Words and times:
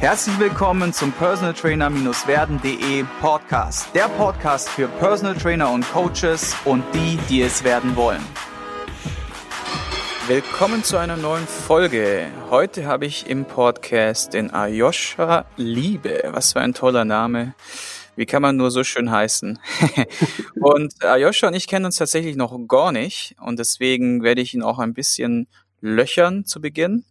Herzlich 0.00 0.38
willkommen 0.38 0.94
zum 0.94 1.12
Personal 1.12 1.52
Trainer-werden.de 1.52 3.04
Podcast. 3.20 3.94
Der 3.94 4.08
Podcast 4.08 4.70
für 4.70 4.88
Personal 4.88 5.36
Trainer 5.36 5.70
und 5.70 5.84
Coaches 5.92 6.56
und 6.64 6.82
die, 6.94 7.18
die 7.28 7.42
es 7.42 7.64
werden 7.64 7.94
wollen. 7.96 8.22
Willkommen 10.26 10.82
zu 10.84 10.96
einer 10.96 11.18
neuen 11.18 11.46
Folge. 11.46 12.28
Heute 12.48 12.86
habe 12.86 13.04
ich 13.04 13.28
im 13.28 13.44
Podcast 13.44 14.32
den 14.32 14.50
Ayosha 14.54 15.44
Liebe. 15.58 16.30
Was 16.32 16.54
für 16.54 16.60
ein 16.60 16.72
toller 16.72 17.04
Name. 17.04 17.54
Wie 18.16 18.24
kann 18.24 18.40
man 18.40 18.56
nur 18.56 18.70
so 18.70 18.84
schön 18.84 19.10
heißen? 19.10 19.58
und 20.54 21.04
Ayosha 21.04 21.48
und 21.48 21.54
ich 21.54 21.66
kennen 21.66 21.84
uns 21.84 21.96
tatsächlich 21.96 22.36
noch 22.36 22.58
gar 22.68 22.90
nicht 22.90 23.36
und 23.38 23.58
deswegen 23.58 24.22
werde 24.22 24.40
ich 24.40 24.54
ihn 24.54 24.62
auch 24.62 24.78
ein 24.78 24.94
bisschen 24.94 25.46
löchern 25.82 26.46
zu 26.46 26.62
Beginn 26.62 27.04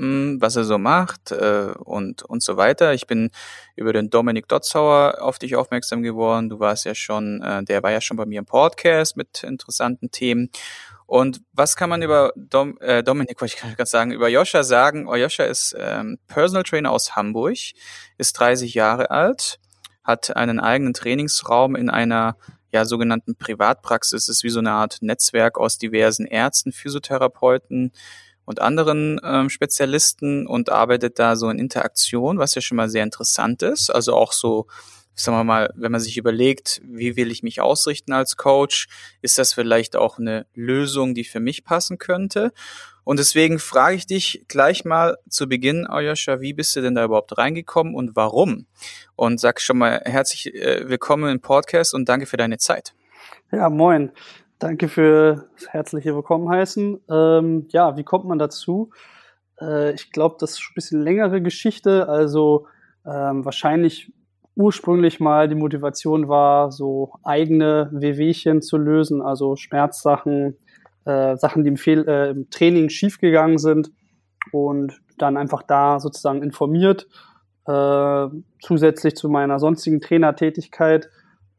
was 0.00 0.56
er 0.56 0.64
so 0.64 0.78
macht 0.78 1.30
äh, 1.32 1.72
und, 1.78 2.22
und 2.22 2.42
so 2.42 2.56
weiter. 2.56 2.94
Ich 2.94 3.06
bin 3.06 3.30
über 3.76 3.92
den 3.92 4.08
Dominik 4.08 4.48
Dotzauer 4.48 5.18
auf 5.20 5.38
dich 5.38 5.56
aufmerksam 5.56 6.02
geworden. 6.02 6.48
Du 6.48 6.58
warst 6.58 6.84
ja 6.86 6.94
schon, 6.94 7.42
äh, 7.42 7.62
der 7.64 7.82
war 7.82 7.90
ja 7.90 8.00
schon 8.00 8.16
bei 8.16 8.24
mir 8.24 8.38
im 8.38 8.46
Podcast 8.46 9.16
mit 9.16 9.42
interessanten 9.42 10.10
Themen. 10.10 10.50
Und 11.06 11.42
was 11.52 11.76
kann 11.76 11.90
man 11.90 12.02
über 12.02 12.32
Dom, 12.36 12.78
äh, 12.80 13.02
Dominik, 13.02 13.40
wollte 13.40 13.56
ich 13.56 13.60
gerade 13.60 13.90
sagen, 13.90 14.12
über 14.12 14.28
Joscha 14.28 14.62
sagen? 14.62 15.08
Oh, 15.08 15.16
Joscha 15.16 15.44
ist 15.44 15.76
ähm, 15.78 16.18
Personal 16.28 16.62
Trainer 16.62 16.92
aus 16.92 17.16
Hamburg, 17.16 17.58
ist 18.16 18.32
30 18.34 18.74
Jahre 18.74 19.10
alt, 19.10 19.58
hat 20.04 20.36
einen 20.36 20.60
eigenen 20.60 20.94
Trainingsraum 20.94 21.74
in 21.74 21.90
einer 21.90 22.36
ja, 22.72 22.84
sogenannten 22.84 23.36
Privatpraxis. 23.36 24.28
Ist 24.28 24.44
wie 24.44 24.50
so 24.50 24.60
eine 24.60 24.70
Art 24.72 24.98
Netzwerk 25.00 25.58
aus 25.58 25.78
diversen 25.78 26.26
Ärzten, 26.26 26.72
Physiotherapeuten, 26.72 27.92
und 28.50 28.60
anderen 28.60 29.20
ähm, 29.22 29.48
Spezialisten 29.48 30.44
und 30.44 30.70
arbeitet 30.70 31.20
da 31.20 31.36
so 31.36 31.48
in 31.50 31.60
Interaktion, 31.60 32.38
was 32.38 32.56
ja 32.56 32.60
schon 32.60 32.78
mal 32.78 32.90
sehr 32.90 33.04
interessant 33.04 33.62
ist. 33.62 33.90
Also 33.90 34.16
auch 34.16 34.32
so, 34.32 34.66
sagen 35.14 35.38
wir 35.38 35.44
mal, 35.44 35.72
wenn 35.76 35.92
man 35.92 36.00
sich 36.00 36.18
überlegt, 36.18 36.82
wie 36.84 37.14
will 37.14 37.30
ich 37.30 37.44
mich 37.44 37.60
ausrichten 37.60 38.12
als 38.12 38.36
Coach, 38.36 38.88
ist 39.22 39.38
das 39.38 39.52
vielleicht 39.52 39.94
auch 39.94 40.18
eine 40.18 40.46
Lösung, 40.52 41.14
die 41.14 41.22
für 41.22 41.38
mich 41.38 41.62
passen 41.62 41.98
könnte. 41.98 42.52
Und 43.04 43.20
deswegen 43.20 43.60
frage 43.60 43.94
ich 43.94 44.08
dich 44.08 44.44
gleich 44.48 44.84
mal 44.84 45.16
zu 45.28 45.48
Beginn, 45.48 45.86
Ayosha, 45.86 46.40
wie 46.40 46.52
bist 46.52 46.74
du 46.74 46.80
denn 46.80 46.96
da 46.96 47.04
überhaupt 47.04 47.38
reingekommen 47.38 47.94
und 47.94 48.16
warum? 48.16 48.66
Und 49.14 49.38
sag 49.38 49.60
schon 49.60 49.78
mal 49.78 50.02
herzlich 50.04 50.52
äh, 50.56 50.88
willkommen 50.88 51.30
im 51.30 51.40
Podcast 51.40 51.94
und 51.94 52.08
danke 52.08 52.26
für 52.26 52.36
deine 52.36 52.58
Zeit. 52.58 52.94
Ja, 53.52 53.70
moin. 53.70 54.10
Danke 54.60 54.88
für 54.88 55.46
das 55.56 55.68
herzliche 55.72 56.14
Willkommen 56.14 56.50
heißen. 56.50 57.00
Ähm, 57.10 57.66
ja, 57.70 57.96
wie 57.96 58.04
kommt 58.04 58.26
man 58.26 58.38
dazu? 58.38 58.90
Äh, 59.58 59.94
ich 59.94 60.12
glaube, 60.12 60.36
das 60.38 60.50
ist 60.50 60.60
schon 60.60 60.72
ein 60.72 60.74
bisschen 60.74 61.02
längere 61.02 61.40
Geschichte. 61.40 62.06
Also 62.10 62.66
ähm, 63.06 63.46
wahrscheinlich 63.46 64.12
ursprünglich 64.56 65.18
mal 65.18 65.48
die 65.48 65.54
Motivation 65.54 66.28
war, 66.28 66.72
so 66.72 67.14
eigene 67.22 67.88
Wehwehchen 67.90 68.60
zu 68.60 68.76
lösen, 68.76 69.22
also 69.22 69.56
Schmerzsachen, 69.56 70.58
äh, 71.06 71.38
Sachen, 71.38 71.64
die 71.64 71.70
im, 71.70 71.78
Fehl 71.78 72.06
äh, 72.06 72.28
im 72.28 72.50
Training 72.50 72.90
schiefgegangen 72.90 73.56
sind 73.56 73.90
und 74.52 75.00
dann 75.16 75.38
einfach 75.38 75.62
da 75.62 76.00
sozusagen 76.00 76.42
informiert, 76.42 77.08
äh, 77.66 78.26
zusätzlich 78.60 79.16
zu 79.16 79.30
meiner 79.30 79.58
sonstigen 79.58 80.02
Trainertätigkeit 80.02 81.08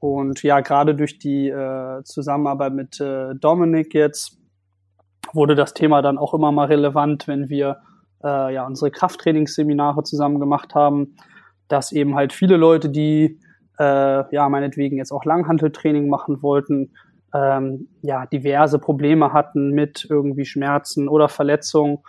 und 0.01 0.41
ja, 0.41 0.61
gerade 0.61 0.95
durch 0.95 1.19
die 1.19 1.47
äh, 1.47 2.03
Zusammenarbeit 2.03 2.73
mit 2.73 2.99
äh, 2.99 3.35
Dominik 3.35 3.93
jetzt 3.93 4.39
wurde 5.31 5.53
das 5.53 5.75
Thema 5.75 6.01
dann 6.01 6.17
auch 6.17 6.33
immer 6.33 6.51
mal 6.51 6.65
relevant, 6.65 7.27
wenn 7.27 7.49
wir 7.49 7.77
äh, 8.23 8.51
ja 8.51 8.65
unsere 8.65 8.89
Krafttrainingsseminare 8.89 10.01
zusammen 10.01 10.39
gemacht 10.39 10.73
haben, 10.73 11.15
dass 11.67 11.91
eben 11.91 12.15
halt 12.15 12.33
viele 12.33 12.57
Leute, 12.57 12.89
die 12.89 13.39
äh, 13.77 14.35
ja 14.35 14.49
meinetwegen 14.49 14.97
jetzt 14.97 15.11
auch 15.11 15.23
Langhanteltraining 15.23 16.09
machen 16.09 16.41
wollten, 16.41 16.93
ähm, 17.35 17.87
ja 18.01 18.25
diverse 18.25 18.79
Probleme 18.79 19.33
hatten 19.33 19.69
mit 19.69 20.07
irgendwie 20.09 20.45
Schmerzen 20.45 21.09
oder 21.09 21.29
Verletzungen 21.29 21.99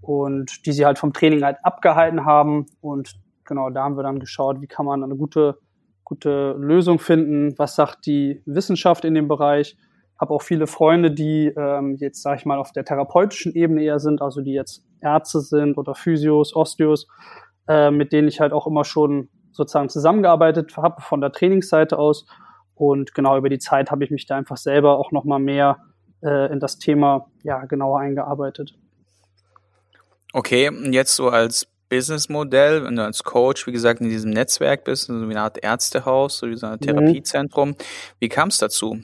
und 0.00 0.66
die 0.66 0.72
sie 0.72 0.84
halt 0.84 0.98
vom 0.98 1.12
Training 1.12 1.44
halt 1.44 1.58
abgehalten 1.62 2.24
haben. 2.24 2.66
Und 2.80 3.14
genau 3.44 3.70
da 3.70 3.84
haben 3.84 3.96
wir 3.96 4.02
dann 4.02 4.18
geschaut, 4.18 4.60
wie 4.60 4.66
kann 4.66 4.84
man 4.84 5.04
eine 5.04 5.14
gute 5.14 5.60
gute 6.06 6.54
Lösung 6.56 7.00
finden, 7.00 7.58
was 7.58 7.74
sagt 7.74 8.06
die 8.06 8.40
Wissenschaft 8.46 9.04
in 9.04 9.14
dem 9.14 9.26
Bereich. 9.26 9.76
Habe 10.18 10.32
auch 10.32 10.40
viele 10.40 10.68
Freunde, 10.68 11.10
die 11.10 11.48
ähm, 11.48 11.96
jetzt, 11.96 12.22
sage 12.22 12.38
ich 12.38 12.46
mal, 12.46 12.58
auf 12.58 12.70
der 12.70 12.84
therapeutischen 12.84 13.52
Ebene 13.54 13.82
eher 13.82 13.98
sind, 13.98 14.22
also 14.22 14.40
die 14.40 14.52
jetzt 14.52 14.84
Ärzte 15.00 15.40
sind 15.40 15.76
oder 15.76 15.96
Physios, 15.96 16.54
Osteos, 16.54 17.08
äh, 17.66 17.90
mit 17.90 18.12
denen 18.12 18.28
ich 18.28 18.40
halt 18.40 18.52
auch 18.52 18.68
immer 18.68 18.84
schon 18.84 19.28
sozusagen 19.50 19.88
zusammengearbeitet 19.88 20.76
habe 20.76 21.02
von 21.02 21.20
der 21.20 21.32
Trainingsseite 21.32 21.98
aus. 21.98 22.24
Und 22.76 23.12
genau 23.12 23.36
über 23.36 23.48
die 23.48 23.58
Zeit 23.58 23.90
habe 23.90 24.04
ich 24.04 24.10
mich 24.12 24.26
da 24.26 24.36
einfach 24.36 24.58
selber 24.58 24.98
auch 24.98 25.10
nochmal 25.10 25.40
mehr 25.40 25.78
äh, 26.22 26.52
in 26.52 26.60
das 26.60 26.78
Thema 26.78 27.26
ja 27.42 27.64
genauer 27.64 27.98
eingearbeitet. 27.98 28.78
Okay, 30.32 30.70
jetzt 30.92 31.16
so 31.16 31.30
als 31.30 31.66
Businessmodell, 31.88 32.84
wenn 32.84 32.96
du 32.96 33.04
als 33.04 33.22
Coach, 33.22 33.66
wie 33.66 33.72
gesagt, 33.72 34.00
in 34.00 34.08
diesem 34.08 34.30
Netzwerk 34.30 34.84
bist, 34.84 35.04
so 35.04 35.14
wie 35.28 35.32
eine 35.32 35.40
Art 35.40 35.62
Ärztehaus, 35.62 36.38
so 36.38 36.48
wie 36.48 36.56
so 36.56 36.66
ein 36.66 36.74
mhm. 36.74 36.80
Therapiezentrum. 36.80 37.70
Mhm. 37.70 37.76
Wie 38.18 38.28
kam 38.28 38.48
es 38.48 38.58
dazu? 38.58 38.98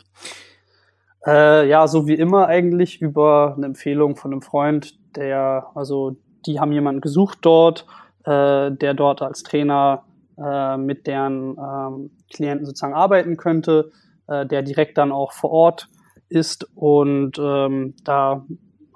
Äh, 1.26 1.68
ja, 1.68 1.86
so 1.86 2.06
wie 2.06 2.14
immer 2.14 2.48
eigentlich 2.48 3.00
über 3.00 3.54
eine 3.56 3.66
Empfehlung 3.66 4.16
von 4.16 4.32
einem 4.32 4.42
Freund, 4.42 4.98
der, 5.16 5.68
also 5.74 6.16
die 6.46 6.58
haben 6.58 6.72
jemanden 6.72 7.00
gesucht 7.00 7.38
dort, 7.42 7.86
äh, 8.24 8.72
der 8.72 8.94
dort 8.94 9.22
als 9.22 9.42
Trainer 9.44 10.04
äh, 10.36 10.76
mit 10.76 11.06
deren 11.06 11.56
ähm, 11.58 12.10
Klienten 12.32 12.66
sozusagen 12.66 12.94
arbeiten 12.94 13.36
könnte, 13.36 13.92
äh, 14.26 14.46
der 14.46 14.62
direkt 14.62 14.98
dann 14.98 15.12
auch 15.12 15.32
vor 15.32 15.50
Ort 15.50 15.88
ist 16.28 16.66
und 16.74 17.38
ähm, 17.38 17.94
da 18.04 18.44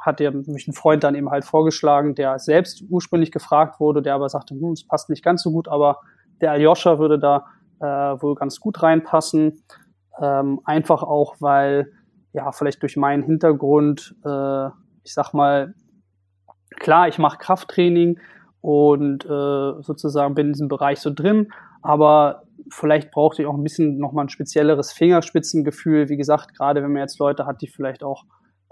hat 0.06 0.20
der 0.20 0.32
mich 0.32 0.68
ein 0.68 0.72
Freund 0.72 1.04
dann 1.04 1.14
eben 1.14 1.30
halt 1.30 1.44
vorgeschlagen, 1.44 2.14
der 2.14 2.38
selbst 2.38 2.84
ursprünglich 2.88 3.32
gefragt 3.32 3.80
wurde, 3.80 4.02
der 4.02 4.14
aber 4.14 4.28
sagte, 4.28 4.54
hm, 4.54 4.72
es 4.72 4.86
passt 4.86 5.10
nicht 5.10 5.24
ganz 5.24 5.42
so 5.42 5.50
gut, 5.50 5.68
aber 5.68 6.00
der 6.40 6.52
Aljoscha 6.52 6.98
würde 6.98 7.18
da 7.18 7.46
äh, 7.80 8.22
wohl 8.22 8.34
ganz 8.34 8.60
gut 8.60 8.82
reinpassen. 8.82 9.62
Ähm, 10.20 10.60
einfach 10.64 11.02
auch, 11.02 11.36
weil 11.40 11.92
ja 12.32 12.52
vielleicht 12.52 12.82
durch 12.82 12.96
meinen 12.96 13.22
Hintergrund, 13.22 14.14
äh, 14.24 14.66
ich 15.02 15.12
sag 15.12 15.32
mal, 15.34 15.74
klar, 16.78 17.08
ich 17.08 17.18
mache 17.18 17.38
Krafttraining 17.38 18.18
und 18.60 19.24
äh, 19.24 19.82
sozusagen 19.82 20.34
bin 20.34 20.48
in 20.48 20.52
diesem 20.52 20.68
Bereich 20.68 21.00
so 21.00 21.10
drin, 21.12 21.52
aber 21.82 22.44
vielleicht 22.70 23.10
brauchte 23.10 23.42
ich 23.42 23.48
auch 23.48 23.54
ein 23.54 23.62
bisschen 23.62 23.98
nochmal 23.98 24.26
ein 24.26 24.28
spezielleres 24.28 24.92
Fingerspitzengefühl. 24.92 26.08
Wie 26.08 26.16
gesagt, 26.16 26.56
gerade 26.56 26.82
wenn 26.82 26.92
man 26.92 27.02
jetzt 27.02 27.18
Leute 27.18 27.46
hat, 27.46 27.62
die 27.62 27.68
vielleicht 27.68 28.02
auch 28.02 28.24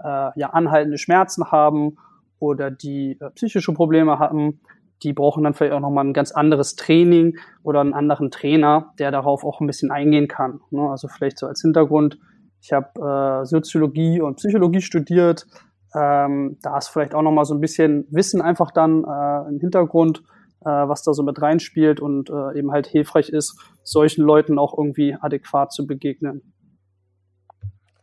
äh, 0.03 0.29
ja 0.35 0.49
anhaltende 0.51 0.97
Schmerzen 0.97 1.51
haben 1.51 1.97
oder 2.39 2.71
die 2.71 3.17
äh, 3.19 3.29
psychische 3.31 3.73
Probleme 3.73 4.19
haben, 4.19 4.59
die 5.03 5.13
brauchen 5.13 5.43
dann 5.43 5.53
vielleicht 5.53 5.73
auch 5.73 5.79
nochmal 5.79 6.05
ein 6.05 6.13
ganz 6.13 6.31
anderes 6.31 6.75
Training 6.75 7.37
oder 7.63 7.81
einen 7.81 7.93
anderen 7.93 8.31
Trainer, 8.31 8.93
der 8.99 9.11
darauf 9.11 9.43
auch 9.43 9.61
ein 9.61 9.67
bisschen 9.67 9.91
eingehen 9.91 10.27
kann. 10.27 10.61
Ne? 10.71 10.89
Also 10.89 11.07
vielleicht 11.07 11.37
so 11.37 11.47
als 11.47 11.61
Hintergrund, 11.61 12.17
ich 12.61 12.73
habe 12.73 13.41
äh, 13.41 13.45
Soziologie 13.45 14.21
und 14.21 14.37
Psychologie 14.37 14.81
studiert. 14.81 15.45
Ähm, 15.93 16.57
da 16.61 16.77
ist 16.77 16.87
vielleicht 16.87 17.13
auch 17.13 17.21
nochmal 17.21 17.45
so 17.45 17.53
ein 17.53 17.61
bisschen 17.61 18.07
Wissen 18.09 18.41
einfach 18.41 18.71
dann 18.71 19.03
äh, 19.03 19.49
im 19.49 19.59
Hintergrund, 19.59 20.23
äh, 20.61 20.69
was 20.69 21.03
da 21.03 21.13
so 21.13 21.23
mit 21.23 21.41
reinspielt 21.41 21.99
und 21.99 22.29
äh, 22.29 22.57
eben 22.57 22.71
halt 22.71 22.87
hilfreich 22.87 23.29
ist, 23.29 23.59
solchen 23.83 24.23
Leuten 24.23 24.57
auch 24.57 24.77
irgendwie 24.77 25.15
adäquat 25.19 25.71
zu 25.71 25.85
begegnen. 25.85 26.53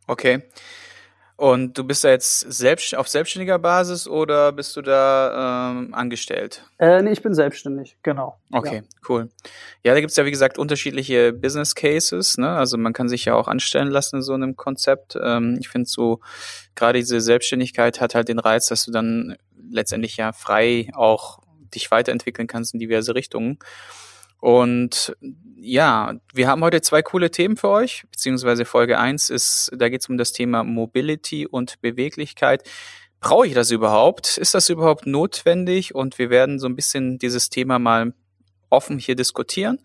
Okay. 0.06 0.42
Und 1.42 1.76
du 1.76 1.82
bist 1.82 2.04
da 2.04 2.10
jetzt 2.10 2.38
selbst, 2.52 2.94
auf 2.94 3.08
selbstständiger 3.08 3.58
Basis 3.58 4.06
oder 4.06 4.52
bist 4.52 4.76
du 4.76 4.80
da 4.80 5.72
ähm, 5.72 5.92
angestellt? 5.92 6.62
Äh, 6.78 7.02
nee, 7.02 7.10
ich 7.10 7.20
bin 7.20 7.34
selbstständig, 7.34 7.96
genau. 8.04 8.38
Okay, 8.52 8.76
ja. 8.76 8.82
cool. 9.08 9.28
Ja, 9.82 9.92
da 9.92 10.00
gibt's 10.00 10.14
ja, 10.14 10.24
wie 10.24 10.30
gesagt, 10.30 10.56
unterschiedliche 10.56 11.32
Business 11.32 11.74
Cases. 11.74 12.38
Ne? 12.38 12.48
Also 12.48 12.78
man 12.78 12.92
kann 12.92 13.08
sich 13.08 13.24
ja 13.24 13.34
auch 13.34 13.48
anstellen 13.48 13.88
lassen 13.88 14.18
in 14.18 14.22
so 14.22 14.34
einem 14.34 14.54
Konzept. 14.54 15.18
Ähm, 15.20 15.56
ich 15.58 15.68
finde 15.68 15.88
so, 15.88 16.20
gerade 16.76 17.00
diese 17.00 17.20
Selbstständigkeit 17.20 18.00
hat 18.00 18.14
halt 18.14 18.28
den 18.28 18.38
Reiz, 18.38 18.68
dass 18.68 18.84
du 18.84 18.92
dann 18.92 19.36
letztendlich 19.68 20.16
ja 20.18 20.30
frei 20.30 20.90
auch 20.94 21.40
dich 21.74 21.90
weiterentwickeln 21.90 22.46
kannst 22.46 22.72
in 22.72 22.78
diverse 22.78 23.16
Richtungen. 23.16 23.58
Und 24.42 25.16
ja, 25.54 26.14
wir 26.34 26.48
haben 26.48 26.64
heute 26.64 26.80
zwei 26.80 27.00
coole 27.00 27.30
Themen 27.30 27.56
für 27.56 27.68
euch, 27.68 28.02
beziehungsweise 28.10 28.64
Folge 28.64 28.98
eins 28.98 29.30
ist, 29.30 29.70
da 29.72 29.88
geht 29.88 30.00
es 30.00 30.08
um 30.08 30.18
das 30.18 30.32
Thema 30.32 30.64
Mobility 30.64 31.46
und 31.46 31.80
Beweglichkeit. 31.80 32.68
Brauche 33.20 33.46
ich 33.46 33.54
das 33.54 33.70
überhaupt? 33.70 34.38
Ist 34.38 34.54
das 34.54 34.68
überhaupt 34.68 35.06
notwendig? 35.06 35.94
Und 35.94 36.18
wir 36.18 36.28
werden 36.28 36.58
so 36.58 36.66
ein 36.66 36.74
bisschen 36.74 37.18
dieses 37.18 37.50
Thema 37.50 37.78
mal 37.78 38.14
offen 38.68 38.98
hier 38.98 39.14
diskutieren 39.14 39.78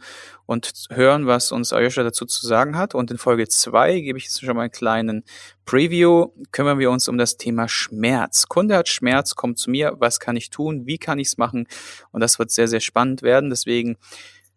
und 0.47 0.71
hören, 0.89 1.27
was 1.27 1.51
uns 1.51 1.71
Ayosha 1.71 2.01
dazu 2.01 2.25
zu 2.25 2.47
sagen 2.47 2.77
hat. 2.77 2.95
Und 2.95 3.11
in 3.11 3.19
Folge 3.19 3.47
zwei 3.47 3.99
gebe 3.99 4.17
ich 4.17 4.23
jetzt 4.23 4.39
schon 4.43 4.55
mal 4.55 4.63
einen 4.63 4.71
kleinen 4.71 5.23
Preview, 5.65 6.29
kümmern 6.51 6.79
wir 6.79 6.89
uns 6.89 7.07
um 7.07 7.19
das 7.19 7.37
Thema 7.37 7.67
Schmerz. 7.67 8.47
Kunde 8.47 8.75
hat 8.75 8.89
Schmerz, 8.89 9.35
kommt 9.35 9.59
zu 9.59 9.69
mir, 9.69 9.97
was 9.99 10.19
kann 10.19 10.35
ich 10.35 10.49
tun, 10.49 10.87
wie 10.87 10.97
kann 10.97 11.19
ich 11.19 11.27
es 11.27 11.37
machen? 11.37 11.67
Und 12.11 12.21
das 12.21 12.39
wird 12.39 12.49
sehr, 12.49 12.67
sehr 12.67 12.79
spannend 12.79 13.21
werden. 13.21 13.51
Deswegen 13.51 13.97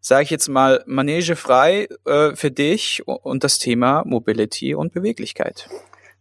sage 0.00 0.24
ich 0.24 0.30
jetzt 0.30 0.48
mal 0.48 0.82
Manege 0.86 1.36
frei 1.36 1.88
äh, 2.06 2.34
für 2.34 2.50
dich 2.50 3.06
und 3.06 3.44
das 3.44 3.58
Thema 3.58 4.02
Mobility 4.04 4.74
und 4.74 4.92
Beweglichkeit. 4.92 5.68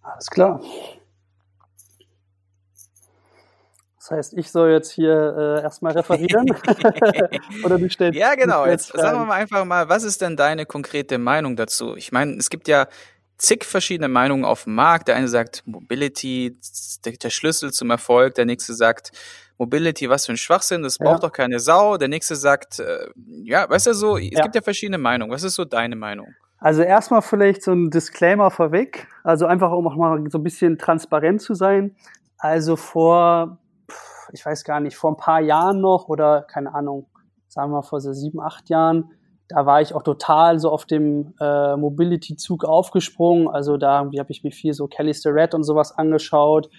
Alles 0.01 0.27
klar. 0.27 0.61
Das 4.09 4.11
heißt, 4.11 4.33
ich 4.37 4.49
soll 4.49 4.71
jetzt 4.71 4.91
hier 4.91 5.35
äh, 5.37 5.61
erstmal 5.61 5.93
referieren? 5.93 6.49
Oder 7.63 7.77
du 7.77 7.89
stellst. 7.89 8.17
Ja, 8.17 8.33
genau. 8.33 8.65
Jetzt 8.65 8.87
sagen 8.87 9.19
wir 9.19 9.25
mal 9.25 9.35
einfach 9.35 9.65
mal, 9.65 9.87
was 9.87 10.03
ist 10.03 10.21
denn 10.21 10.35
deine 10.35 10.65
konkrete 10.65 11.19
Meinung 11.19 11.55
dazu? 11.55 11.95
Ich 11.95 12.11
meine, 12.11 12.33
es 12.37 12.49
gibt 12.49 12.67
ja 12.67 12.87
zig 13.39 13.65
verschiedene 13.65 14.07
Meinungen 14.07 14.45
auf 14.45 14.65
dem 14.65 14.75
Markt. 14.75 15.07
Der 15.07 15.15
eine 15.15 15.27
sagt, 15.27 15.63
Mobility, 15.65 16.59
der, 17.03 17.13
der 17.13 17.29
Schlüssel 17.31 17.71
zum 17.71 17.89
Erfolg. 17.89 18.35
Der 18.35 18.45
nächste 18.45 18.73
sagt, 18.73 19.11
Mobility, 19.57 20.09
was 20.09 20.27
für 20.27 20.33
ein 20.33 20.37
Schwachsinn, 20.37 20.83
das 20.83 20.99
braucht 20.99 21.23
ja. 21.23 21.27
doch 21.27 21.31
keine 21.31 21.59
Sau. 21.59 21.97
Der 21.97 22.07
nächste 22.07 22.35
sagt, 22.35 22.79
äh, 22.79 23.07
ja, 23.43 23.67
weißt 23.69 23.87
du 23.87 23.93
so, 23.93 24.17
es 24.17 24.29
ja. 24.31 24.43
gibt 24.43 24.55
ja 24.55 24.61
verschiedene 24.61 24.97
Meinungen. 24.97 25.31
Was 25.31 25.43
ist 25.43 25.55
so 25.55 25.65
deine 25.65 25.95
Meinung? 25.95 26.27
Also 26.59 26.83
erstmal 26.83 27.21
vielleicht 27.21 27.63
so 27.63 27.71
ein 27.71 27.89
Disclaimer 27.89 28.51
vorweg. 28.51 29.07
Also 29.23 29.45
einfach, 29.47 29.71
um 29.71 29.87
auch 29.87 29.95
mal 29.95 30.23
so 30.29 30.37
ein 30.37 30.43
bisschen 30.43 30.77
transparent 30.77 31.41
zu 31.41 31.55
sein. 31.55 31.95
Also 32.37 32.75
vor 32.75 33.57
ich 34.33 34.45
weiß 34.45 34.63
gar 34.63 34.79
nicht, 34.79 34.97
vor 34.97 35.11
ein 35.11 35.17
paar 35.17 35.41
Jahren 35.41 35.81
noch 35.81 36.07
oder 36.07 36.43
keine 36.43 36.73
Ahnung, 36.73 37.07
sagen 37.47 37.71
wir 37.71 37.83
vor 37.83 38.01
so 38.01 38.13
sieben, 38.13 38.39
acht 38.39 38.69
Jahren, 38.69 39.11
da 39.49 39.65
war 39.65 39.81
ich 39.81 39.93
auch 39.93 40.03
total 40.03 40.59
so 40.59 40.69
auf 40.69 40.85
dem 40.85 41.33
äh, 41.41 41.75
Mobility-Zug 41.75 42.63
aufgesprungen. 42.63 43.47
Also 43.47 43.77
da 43.77 43.99
habe 43.99 44.31
ich 44.31 44.43
mir 44.43 44.51
viel 44.51 44.73
so 44.73 44.87
Kelly 44.87 45.13
Starrett 45.13 45.55
und 45.55 45.63
sowas 45.63 45.91
angeschaut. 45.97 46.69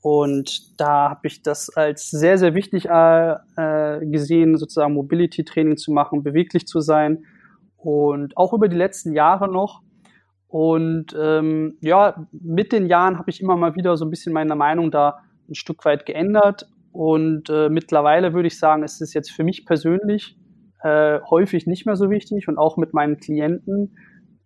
Und 0.00 0.80
da 0.80 1.10
habe 1.10 1.26
ich 1.26 1.42
das 1.42 1.68
als 1.76 2.08
sehr, 2.08 2.38
sehr 2.38 2.54
wichtig 2.54 2.86
äh, 2.88 3.32
äh, 3.56 4.06
gesehen, 4.06 4.56
sozusagen 4.56 4.94
Mobility-Training 4.94 5.76
zu 5.76 5.90
machen, 5.90 6.22
beweglich 6.22 6.66
zu 6.66 6.80
sein. 6.80 7.24
Und 7.76 8.36
auch 8.36 8.52
über 8.52 8.68
die 8.68 8.76
letzten 8.76 9.12
Jahre 9.12 9.50
noch. 9.50 9.82
Und 10.46 11.14
ähm, 11.20 11.78
ja, 11.80 12.26
mit 12.30 12.72
den 12.72 12.86
Jahren 12.86 13.18
habe 13.18 13.30
ich 13.30 13.40
immer 13.40 13.56
mal 13.56 13.74
wieder 13.74 13.96
so 13.96 14.04
ein 14.04 14.10
bisschen 14.10 14.32
meine 14.32 14.54
Meinung 14.54 14.92
da 14.92 15.18
ein 15.48 15.54
Stück 15.54 15.84
weit 15.84 16.06
geändert 16.06 16.68
und 16.92 17.48
äh, 17.50 17.68
mittlerweile 17.68 18.32
würde 18.32 18.48
ich 18.48 18.58
sagen, 18.58 18.82
ist 18.82 19.00
es 19.00 19.14
jetzt 19.14 19.30
für 19.30 19.44
mich 19.44 19.64
persönlich 19.64 20.36
äh, 20.82 21.20
häufig 21.30 21.66
nicht 21.66 21.86
mehr 21.86 21.96
so 21.96 22.10
wichtig 22.10 22.48
und 22.48 22.58
auch 22.58 22.76
mit 22.76 22.94
meinen 22.94 23.18
Klienten 23.18 23.96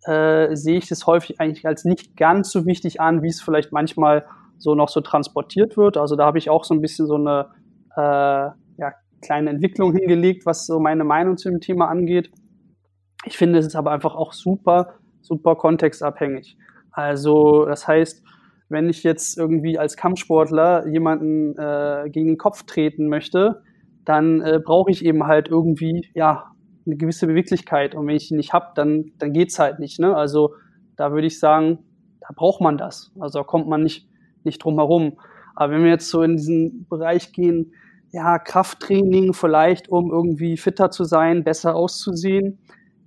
äh, 0.05 0.55
sehe 0.55 0.77
ich 0.77 0.87
das 0.87 1.07
häufig 1.07 1.39
eigentlich 1.39 1.65
als 1.65 1.85
nicht 1.85 2.15
ganz 2.15 2.51
so 2.51 2.65
wichtig 2.65 3.01
an, 3.01 3.23
wie 3.23 3.29
es 3.29 3.41
vielleicht 3.41 3.71
manchmal 3.71 4.25
so 4.57 4.75
noch 4.75 4.89
so 4.89 5.01
transportiert 5.01 5.77
wird. 5.77 5.97
Also 5.97 6.15
da 6.15 6.25
habe 6.25 6.37
ich 6.37 6.49
auch 6.49 6.63
so 6.63 6.73
ein 6.73 6.81
bisschen 6.81 7.07
so 7.07 7.15
eine 7.15 7.47
äh, 7.95 8.51
ja, 8.77 8.93
kleine 9.21 9.49
Entwicklung 9.49 9.93
hingelegt, 9.93 10.45
was 10.45 10.65
so 10.65 10.79
meine 10.79 11.03
Meinung 11.03 11.37
zu 11.37 11.49
dem 11.49 11.59
Thema 11.59 11.87
angeht. 11.87 12.31
Ich 13.25 13.37
finde, 13.37 13.59
es 13.59 13.65
ist 13.65 13.75
aber 13.75 13.91
einfach 13.91 14.15
auch 14.15 14.33
super, 14.33 14.95
super 15.21 15.55
kontextabhängig. 15.55 16.57
Also 16.91 17.65
das 17.65 17.87
heißt, 17.87 18.23
wenn 18.69 18.89
ich 18.89 19.03
jetzt 19.03 19.37
irgendwie 19.37 19.77
als 19.77 19.97
Kampfsportler 19.97 20.87
jemanden 20.87 21.57
äh, 21.57 22.09
gegen 22.09 22.27
den 22.27 22.37
Kopf 22.37 22.63
treten 22.63 23.07
möchte, 23.07 23.63
dann 24.05 24.41
äh, 24.41 24.59
brauche 24.63 24.91
ich 24.91 25.03
eben 25.03 25.25
halt 25.25 25.47
irgendwie 25.49 26.07
ja 26.13 26.51
eine 26.85 26.95
gewisse 26.95 27.27
Beweglichkeit. 27.27 27.95
Und 27.95 28.07
wenn 28.07 28.15
ich 28.15 28.27
die 28.27 28.35
nicht 28.35 28.53
habe, 28.53 28.67
dann, 28.75 29.11
dann 29.17 29.33
geht's 29.33 29.59
halt 29.59 29.79
nicht. 29.79 29.99
Ne? 29.99 30.15
Also 30.15 30.53
da 30.95 31.11
würde 31.11 31.27
ich 31.27 31.39
sagen, 31.39 31.79
da 32.21 32.29
braucht 32.35 32.61
man 32.61 32.77
das. 32.77 33.11
Also 33.19 33.39
da 33.39 33.43
kommt 33.43 33.67
man 33.67 33.83
nicht, 33.83 34.07
nicht 34.43 34.63
drum 34.63 34.75
herum. 34.75 35.17
Aber 35.55 35.73
wenn 35.73 35.83
wir 35.83 35.91
jetzt 35.91 36.09
so 36.09 36.21
in 36.21 36.37
diesen 36.37 36.85
Bereich 36.87 37.31
gehen, 37.31 37.73
ja, 38.11 38.39
Krafttraining 38.39 39.33
vielleicht, 39.33 39.89
um 39.89 40.11
irgendwie 40.11 40.57
fitter 40.57 40.89
zu 40.91 41.03
sein, 41.03 41.43
besser 41.43 41.75
auszusehen, 41.75 42.59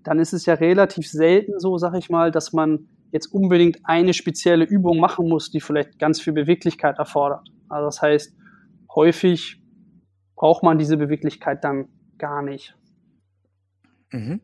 dann 0.02 0.18
ist 0.18 0.32
es 0.32 0.46
ja 0.46 0.54
relativ 0.54 1.08
selten 1.08 1.58
so, 1.60 1.78
sag 1.78 1.94
ich 1.94 2.10
mal, 2.10 2.30
dass 2.30 2.52
man 2.52 2.88
jetzt 3.10 3.26
unbedingt 3.26 3.78
eine 3.84 4.12
spezielle 4.12 4.64
Übung 4.64 4.98
machen 4.98 5.28
muss, 5.28 5.50
die 5.50 5.60
vielleicht 5.60 5.98
ganz 5.98 6.20
viel 6.20 6.32
Beweglichkeit 6.32 6.98
erfordert. 6.98 7.48
Also 7.68 7.86
das 7.86 8.02
heißt, 8.02 8.36
häufig 8.94 9.57
braucht 10.38 10.62
man 10.62 10.78
diese 10.78 10.96
Beweglichkeit 10.96 11.64
dann 11.64 11.88
gar 12.16 12.42
nicht. 12.42 12.76
Mhm. 14.10 14.40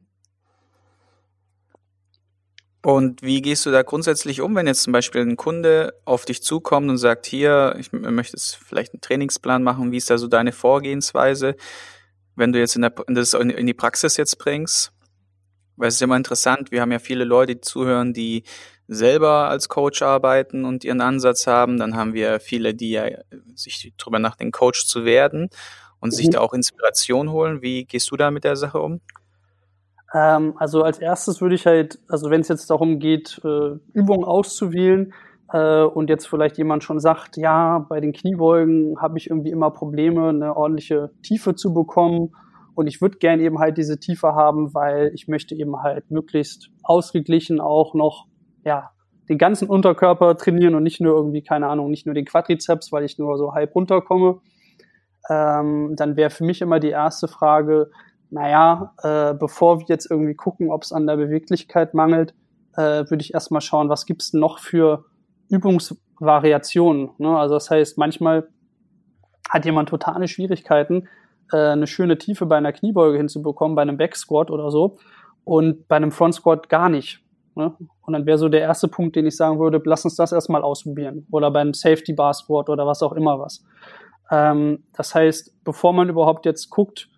Und 2.83 3.23
wie 3.23 3.41
gehst 3.41 3.65
du 3.65 3.71
da 3.71 3.83
grundsätzlich 3.83 4.43
um, 4.43 4.55
wenn 4.57 4.67
jetzt 4.67 4.83
zum 4.83 4.93
Beispiel 4.93 5.23
ein 5.23 5.37
Kunde 5.37 5.95
auf 6.05 6.27
dich 6.27 6.43
zukommt 6.43 6.91
und 6.91 6.99
sagt, 6.99 7.27
hier, 7.27 7.77
ich 7.79 7.93
möchte 7.93 8.37
jetzt 8.37 8.57
vielleicht 8.57 8.93
einen 8.93 9.01
Trainingsplan 9.01 9.63
machen, 9.63 9.91
wie 9.93 9.97
ist 9.97 10.11
da 10.11 10.19
so 10.19 10.27
deine 10.27 10.53
Vorgehensweise, 10.53 11.55
wenn 12.35 12.53
du 12.53 12.59
jetzt 12.59 12.77
in, 12.77 12.83
der, 12.83 12.93
das 13.07 13.33
in 13.33 13.67
die 13.67 13.73
Praxis 13.73 14.17
jetzt 14.17 14.37
bringst? 14.39 14.93
Weil 15.77 15.89
es 15.89 15.95
ist 15.95 16.03
immer 16.03 16.17
interessant, 16.17 16.73
wir 16.73 16.83
haben 16.83 16.93
ja 16.93 16.99
viele 16.99 17.25
Leute, 17.25 17.55
die 17.55 17.61
zuhören, 17.63 18.13
die 18.13 18.43
selber 18.87 19.49
als 19.49 19.69
Coach 19.69 20.03
arbeiten 20.03 20.65
und 20.65 20.85
ihren 20.85 21.01
Ansatz 21.01 21.47
haben. 21.47 21.79
Dann 21.79 21.97
haben 21.97 22.13
wir 22.13 22.39
viele, 22.39 22.75
die 22.75 22.91
ja 22.91 23.07
sich 23.55 23.95
darüber 23.97 24.19
nachdenken, 24.19 24.53
Coach 24.53 24.87
zu 24.87 25.05
werden 25.05 25.49
und 26.05 26.11
mhm. 26.11 26.17
sich 26.17 26.31
da 26.31 26.41
auch 26.41 26.53
Inspiration 26.53 27.33
holen. 27.33 27.63
Wie 27.63 27.85
gehst 27.87 28.11
du 28.11 28.17
da 28.17 28.31
mit 28.31 28.45
der 28.45 28.55
Sache 28.55 28.79
um? 28.79 29.01
Ähm, 30.15 30.55
also 30.59 30.83
als 30.83 30.99
erstes 30.99 31.41
würde 31.41 31.57
ich 31.57 31.67
halt, 31.67 31.99
also 32.09 32.31
wenn 32.31 32.43
es 32.43 32.49
jetzt 32.49 32.71
darum 32.71 33.01
geht, 33.01 33.41
äh, 33.43 33.77
Übungen 33.93 34.25
auszuwählen, 34.25 35.13
äh, 35.53 35.83
und 35.83 36.09
jetzt 36.09 36.27
vielleicht 36.27 36.59
jemand 36.59 36.85
schon 36.85 37.01
sagt, 37.01 37.37
ja, 37.37 37.87
bei 37.89 38.01
den 38.01 38.13
Kniebeugen 38.13 39.01
habe 39.01 39.19
ich 39.19 39.29
irgendwie 39.29 39.51
immer 39.51 39.71
Probleme, 39.71 40.29
eine 40.29 40.57
ordentliche 40.57 41.11
Tiefe 41.23 41.55
zu 41.55 41.75
bekommen 41.75 42.33
und 42.75 42.87
ich 42.87 43.01
würde 43.01 43.19
gern 43.19 43.41
eben 43.41 43.59
halt 43.59 43.77
diese 43.77 43.99
Tiefe 44.01 44.35
haben, 44.35 44.75
weil 44.75 45.11
ich 45.15 45.29
möchte 45.29 45.55
eben 45.55 45.83
halt 45.83 46.11
möglichst 46.11 46.71
ausgeglichen 46.83 47.61
auch 47.61 47.95
noch, 47.95 48.27
ja, 48.65 48.91
den 49.29 49.39
ganzen 49.39 49.69
Unterkörper 49.69 50.37
trainieren 50.37 50.75
und 50.75 50.83
nicht 50.83 51.01
nur 51.01 51.15
irgendwie, 51.15 51.43
keine 51.43 51.69
Ahnung, 51.69 51.91
nicht 51.91 52.05
nur 52.05 52.15
den 52.15 52.25
Quadrizeps, 52.25 52.93
weil 52.93 53.05
ich 53.05 53.19
nur 53.19 53.39
so 53.39 53.55
halb 53.55 53.75
runterkomme. 53.75 54.41
Ähm, 55.29 55.95
dann 55.97 56.17
wäre 56.17 56.31
für 56.31 56.45
mich 56.45 56.61
immer 56.61 56.81
die 56.81 56.91
erste 56.91 57.29
Frage, 57.29 57.91
naja, 58.31 58.93
äh, 59.03 59.35
bevor 59.35 59.81
wir 59.81 59.87
jetzt 59.89 60.11
irgendwie 60.11 60.35
gucken, 60.35 60.71
ob 60.71 60.83
es 60.83 60.93
an 60.93 61.07
der 61.07 61.17
Beweglichkeit 61.17 61.95
mangelt, 61.95 62.35
äh, 62.77 63.09
würde 63.09 63.21
ich 63.21 63.33
erstmal 63.33 63.61
schauen, 63.61 63.89
was 63.89 64.07
gibt's 64.07 64.33
denn 64.33 64.41
noch 64.41 64.59
für 64.59 65.05
Übungsvariationen. 65.49 67.11
Ne? 67.19 67.39
Also 67.39 67.55
das 67.55 67.71
heißt, 67.71 67.99
manchmal 67.99 68.49
hat 69.49 69.65
jemand 69.65 69.89
totale 69.89 70.27
Schwierigkeiten, 70.27 71.09
äh, 71.53 71.57
eine 71.57 71.87
schöne 71.87 72.19
Tiefe 72.19 72.47
bei 72.47 72.57
einer 72.57 72.73
Kniebeuge 72.73 73.19
hinzubekommen, 73.19 73.77
bei 73.77 73.83
einem 73.83 73.97
Back 73.97 74.17
Squat 74.17 74.51
oder 74.51 74.71
so 74.71 74.99
und 75.45 75.87
bei 75.89 75.97
einem 75.97 76.11
Front 76.11 76.35
Squat 76.35 76.69
gar 76.69 76.89
nicht. 76.89 77.21
Ne? 77.55 77.73
Und 78.03 78.13
dann 78.13 78.27
wäre 78.27 78.39
so 78.39 78.49
der 78.49 78.63
erste 78.63 78.89
Punkt, 78.89 79.15
den 79.17 79.27
ich 79.27 79.37
sagen 79.37 79.61
würde, 79.61 79.81
lass 79.85 80.05
uns 80.05 80.17
das 80.17 80.33
erstmal 80.33 80.63
ausprobieren. 80.63 81.27
Oder 81.31 81.51
beim 81.51 81.73
Safety 81.73 82.13
Bar 82.13 82.35
Squat 82.35 82.69
oder 82.69 82.87
was 82.87 83.03
auch 83.03 83.13
immer 83.13 83.39
was. 83.39 83.65
Ähm, 84.31 84.85
das 84.93 85.15
heißt, 85.15 85.65
bevor 85.65 85.93
man 85.93 86.09
überhaupt 86.09 86.47
jetzt 86.47 86.71
guckt, 86.71 87.09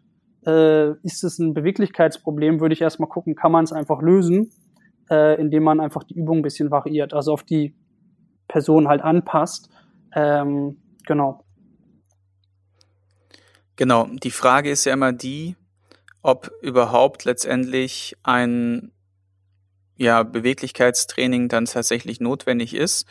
äh, 0.47 0.93
ist 1.03 1.25
es 1.25 1.39
ein 1.39 1.55
Beweglichkeitsproblem, 1.55 2.61
würde 2.61 2.73
ich 2.73 2.81
erstmal 2.81 3.09
gucken, 3.09 3.35
kann 3.35 3.53
man 3.53 3.65
es 3.65 3.73
einfach 3.73 4.01
lösen, 4.01 4.51
äh, 5.11 5.41
indem 5.41 5.65
man 5.65 5.81
einfach 5.81 6.05
die 6.05 6.15
Übung 6.15 6.39
ein 6.39 6.43
bisschen 6.43 6.71
variiert, 6.71 7.15
also 7.15 7.33
auf 7.33 7.43
die 7.43 7.75
Person 8.49 8.89
halt 8.89 9.03
anpasst. 9.03 9.71
Ähm, 10.15 10.79
genau. 11.07 11.45
Genau, 13.77 14.07
die 14.07 14.31
Frage 14.31 14.71
ist 14.71 14.85
ja 14.85 14.95
immer 14.95 15.13
die, 15.13 15.57
ob 16.23 16.51
überhaupt 16.63 17.25
letztendlich 17.25 18.17
ein 18.23 18.93
ja, 19.97 20.23
Beweglichkeitstraining 20.23 21.49
dann 21.49 21.67
tatsächlich 21.67 22.21
notwendig 22.21 22.75
ist. 22.75 23.07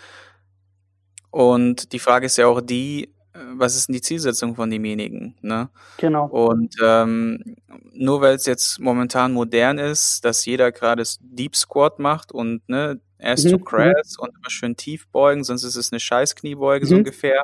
Und 1.32 1.94
die 1.94 2.00
Frage 2.00 2.26
ist 2.28 2.38
ja 2.38 2.48
auch 2.48 2.62
die, 2.62 3.15
was 3.54 3.76
ist 3.76 3.88
denn 3.88 3.94
die 3.94 4.02
Zielsetzung 4.02 4.56
von 4.56 4.70
demjenigen? 4.70 5.36
Ne? 5.42 5.70
Genau. 5.98 6.28
Und 6.28 6.76
ähm, 6.84 7.56
nur 7.94 8.22
weil 8.22 8.36
es 8.36 8.46
jetzt 8.46 8.80
momentan 8.80 9.34
modern 9.34 9.78
ist, 9.78 10.24
dass 10.24 10.46
jeder 10.46 10.72
gerade 10.72 11.04
Deep 11.22 11.56
Squat 11.56 12.00
macht 12.00 12.32
und 12.32 12.68
ne, 12.68 13.00
Ass 13.20 13.44
mhm. 13.44 13.52
to 13.52 13.60
Crash 13.60 13.94
mhm. 14.18 14.24
und 14.24 14.30
immer 14.30 14.50
schön 14.50 14.76
tief 14.76 15.08
beugen, 15.08 15.44
sonst 15.44 15.64
ist 15.64 15.76
es 15.76 15.92
eine 15.92 16.00
scheiß 16.00 16.36
Kniebeuge 16.36 16.86
mhm. 16.86 16.90
so 16.90 16.96
ungefähr 16.96 17.44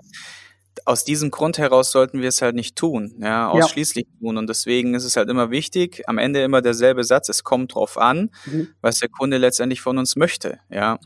aus 0.86 1.04
diesem 1.04 1.32
Grund 1.32 1.58
heraus 1.58 1.92
sollten 1.92 2.22
wir 2.22 2.30
es 2.30 2.42
halt 2.42 2.56
nicht 2.56 2.76
tun, 2.76 3.16
ja, 3.20 3.50
ausschließlich 3.50 4.08
ja. 4.08 4.20
tun. 4.20 4.38
Und 4.38 4.48
deswegen 4.48 4.94
ist 4.96 5.04
es 5.04 5.18
halt 5.18 5.30
immer 5.30 5.52
wichtig, 5.52 6.04
am 6.08 6.18
Ende 6.18 6.42
immer 6.44 6.62
derselbe 6.62 7.04
Satz, 7.04 7.30
es 7.30 7.44
kommt 7.44 7.76
drauf 7.76 7.98
an, 7.98 8.32
mhm. 8.46 8.70
was 8.82 9.00
der 9.00 9.10
Kunde 9.10 9.38
letztendlich 9.38 9.82
von 9.82 9.98
uns 9.98 10.16
möchte, 10.16 10.60
ja. 10.70 10.98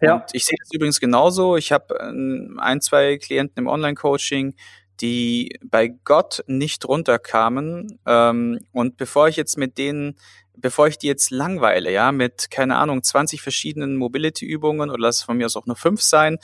Ja. 0.00 0.14
Und 0.16 0.24
ich 0.32 0.44
sehe 0.44 0.56
das 0.58 0.72
übrigens 0.72 1.00
genauso. 1.00 1.56
Ich 1.56 1.72
habe 1.72 1.98
ähm, 2.00 2.58
ein, 2.60 2.80
zwei 2.80 3.18
Klienten 3.18 3.58
im 3.58 3.66
Online-Coaching, 3.66 4.54
die 5.00 5.58
bei 5.64 5.88
Gott 5.88 6.42
nicht 6.46 6.86
runterkamen. 6.86 7.98
Ähm, 8.06 8.60
und 8.72 8.96
bevor 8.96 9.28
ich 9.28 9.36
jetzt 9.36 9.56
mit 9.58 9.78
denen, 9.78 10.16
bevor 10.56 10.88
ich 10.88 10.98
die 10.98 11.06
jetzt 11.06 11.30
langweile, 11.30 11.90
ja, 11.92 12.12
mit, 12.12 12.50
keine 12.50 12.76
Ahnung, 12.76 13.02
20 13.02 13.40
verschiedenen 13.42 13.96
Mobility-Übungen 13.96 14.90
oder 14.90 15.00
lass 15.00 15.18
es 15.18 15.22
von 15.22 15.36
mir 15.36 15.46
aus 15.46 15.56
auch 15.56 15.66
nur 15.66 15.76
fünf 15.76 16.02
sein, 16.02 16.38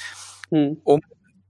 hm. 0.51 0.81
um 0.85 1.01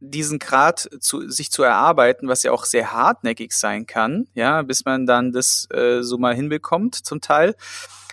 diesen 0.01 0.39
Grad 0.39 0.89
zu, 1.01 1.29
sich 1.29 1.51
zu 1.51 1.63
erarbeiten, 1.63 2.29
was 2.29 2.43
ja 2.43 2.53
auch 2.53 2.65
sehr 2.65 2.93
hartnäckig 2.93 3.53
sein 3.53 3.87
kann, 3.87 4.27
ja, 4.35 4.63
bis 4.63 4.85
man 4.85 5.07
dann 5.07 5.33
das 5.33 5.69
äh, 5.73 6.03
so 6.03 6.19
mal 6.19 6.35
hinbekommt 6.35 6.95
zum 6.95 7.21
Teil, 7.21 7.55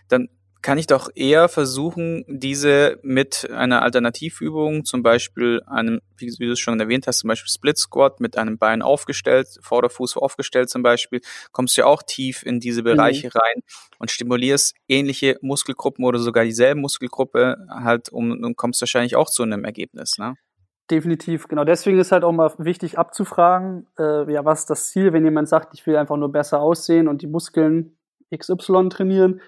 dann 0.08 0.30
kann 0.64 0.78
ich 0.78 0.88
doch 0.88 1.10
eher 1.14 1.50
versuchen, 1.50 2.24
diese 2.28 2.98
mit 3.04 3.50
einer 3.52 3.82
Alternativübung, 3.82 4.86
zum 4.86 5.04
Beispiel 5.04 5.62
einem, 5.68 6.00
wie, 6.18 6.30
du 6.30 6.54
es 6.54 6.60
schon 6.60 6.80
erwähnt 6.80 7.06
hast, 7.06 7.20
zum 7.20 7.28
Beispiel 7.28 7.52
Split 7.52 7.78
Squat 7.78 8.22
mit 8.22 8.38
einem 8.38 8.58
Bein 8.58 8.82
aufgestellt, 8.82 9.60
Vorderfuß 9.62 10.16
aufgestellt 10.18 10.70
zum 10.70 10.82
Beispiel, 10.82 11.20
kommst 11.52 11.78
du 11.78 11.82
ja 11.82 11.88
auch 11.88 12.02
tief 12.02 12.44
in 12.44 12.62
diese 12.62 12.82
Bereiche 12.82 13.28
mhm. 13.28 13.40
rein 13.40 13.62
und 14.00 14.10
stimulierst 14.10 14.76
ähnliche 14.88 15.38
Muskelgruppen 15.42 16.06
oder 16.06 16.18
sogar 16.18 16.46
dieselbe 16.46 16.80
Muskelgruppe 16.80 17.58
halt 17.70 18.10
um 18.10 18.32
und 18.32 18.56
kommst 18.56 18.82
wahrscheinlich 18.82 19.18
auch 19.18 19.30
zu 19.30 19.44
einem 19.44 19.66
Ergebnis, 19.66 20.18
ne? 20.18 20.36
Definitiv, 20.90 21.48
genau. 21.48 21.64
Deswegen 21.64 22.00
ist 22.00 22.12
halt 22.12 22.24
auch 22.24 22.34
mal 22.34 22.54
wichtig 22.58 22.98
abzufragen, 22.98 23.88
äh, 23.98 24.32
ja, 24.32 24.44
was 24.46 24.62
ist 24.62 24.70
das 24.70 24.90
Ziel, 24.90 25.14
wenn 25.14 25.24
jemand 25.24 25.50
sagt, 25.50 25.74
ich 25.74 25.86
will 25.86 25.96
einfach 25.96 26.18
nur 26.18 26.32
besser 26.32 26.60
aussehen 26.60 27.08
und 27.08 27.22
die 27.22 27.28
Muskeln 27.28 27.98
XY 28.36 28.90
trainieren, 28.90 29.42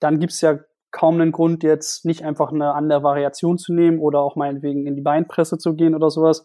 dann 0.00 0.18
gibt's 0.18 0.40
ja 0.40 0.58
kaum 0.90 1.20
einen 1.20 1.32
Grund, 1.32 1.62
jetzt 1.62 2.04
nicht 2.04 2.24
einfach 2.24 2.52
eine 2.52 2.74
andere 2.74 3.02
Variation 3.02 3.58
zu 3.58 3.72
nehmen 3.72 4.00
oder 4.00 4.20
auch 4.20 4.34
meinetwegen 4.34 4.86
in 4.86 4.96
die 4.96 5.02
Beinpresse 5.02 5.58
zu 5.58 5.74
gehen 5.74 5.94
oder 5.94 6.10
sowas. 6.10 6.44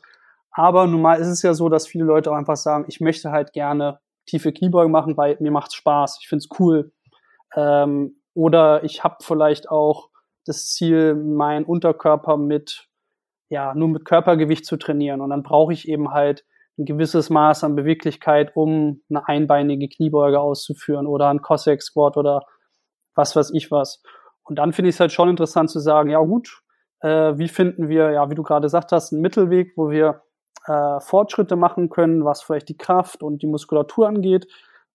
Aber 0.52 0.86
normal 0.88 1.20
ist 1.20 1.28
es 1.28 1.42
ja 1.42 1.54
so, 1.54 1.68
dass 1.68 1.88
viele 1.88 2.06
Leute 2.06 2.32
auch 2.32 2.36
einfach 2.36 2.56
sagen, 2.56 2.86
ich 2.88 3.02
möchte 3.02 3.32
halt 3.32 3.54
gerne 3.54 4.00
tiefe 4.28 4.54
Kniebeugen 4.54 4.92
machen, 4.92 5.18
weil 5.18 5.38
mir 5.40 5.52
macht's 5.52 5.76
Spaß, 5.76 6.20
ich 6.22 6.28
find's 6.28 6.48
cool. 6.60 6.92
Ähm, 7.56 8.22
oder 8.34 8.84
ich 8.84 9.04
habe 9.04 9.18
vielleicht 9.22 9.70
auch 9.70 10.10
das 10.46 10.68
Ziel, 10.68 11.16
meinen 11.16 11.66
Unterkörper 11.66 12.38
mit 12.38 12.88
ja, 13.50 13.74
nur 13.76 13.88
mit 13.88 14.06
Körpergewicht 14.06 14.66
zu 14.66 14.78
trainieren. 14.78 15.22
Und 15.22 15.30
dann 15.30 15.44
brauche 15.44 15.74
ich 15.74 15.88
eben 15.88 16.12
halt 16.12 16.46
ein 16.78 16.86
gewisses 16.86 17.30
Maß 17.30 17.64
an 17.64 17.76
Beweglichkeit, 17.76 18.56
um 18.56 19.02
eine 19.10 19.28
einbeinige 19.28 19.88
Kniebeuge 19.88 20.40
auszuführen 20.40 21.08
oder 21.08 21.30
ein 21.30 21.42
Cossack 21.42 21.82
Squat 21.82 22.18
oder 22.18 22.46
was 23.16 23.36
weiß 23.36 23.52
ich 23.54 23.72
was. 23.72 24.04
Und 24.44 24.60
dann 24.60 24.74
finde 24.74 24.90
ich 24.90 24.96
es 24.96 25.00
halt 25.00 25.12
schon 25.12 25.30
interessant 25.30 25.70
zu 25.70 25.80
sagen, 25.80 26.10
ja 26.10 26.20
gut, 26.20 26.62
äh, 27.02 27.38
wie 27.38 27.48
finden 27.48 27.90
wir, 27.90 28.12
ja, 28.12 28.30
wie 28.30 28.36
du 28.36 28.44
gerade 28.44 28.66
gesagt 28.66 28.92
hast, 28.92 29.12
einen 29.12 29.22
Mittelweg, 29.22 29.74
wo 29.76 29.90
wir 29.90 30.22
äh, 30.68 31.00
Fortschritte 31.00 31.56
machen 31.56 31.90
können, 31.90 32.26
was 32.26 32.44
vielleicht 32.44 32.70
die 32.70 32.78
Kraft 32.78 33.24
und 33.24 33.42
die 33.42 33.48
Muskulatur 33.48 34.08
angeht 34.08 34.48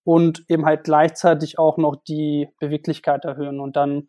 und 0.05 0.45
eben 0.49 0.67
halt 0.67 0.85
gleichzeitig 0.85 1.59
auch 1.59 1.77
noch 1.77 1.97
die 1.97 2.49
Beweglichkeit 2.59 3.25
erhöhen. 3.25 3.61
Und 3.61 3.77
dann 3.77 4.09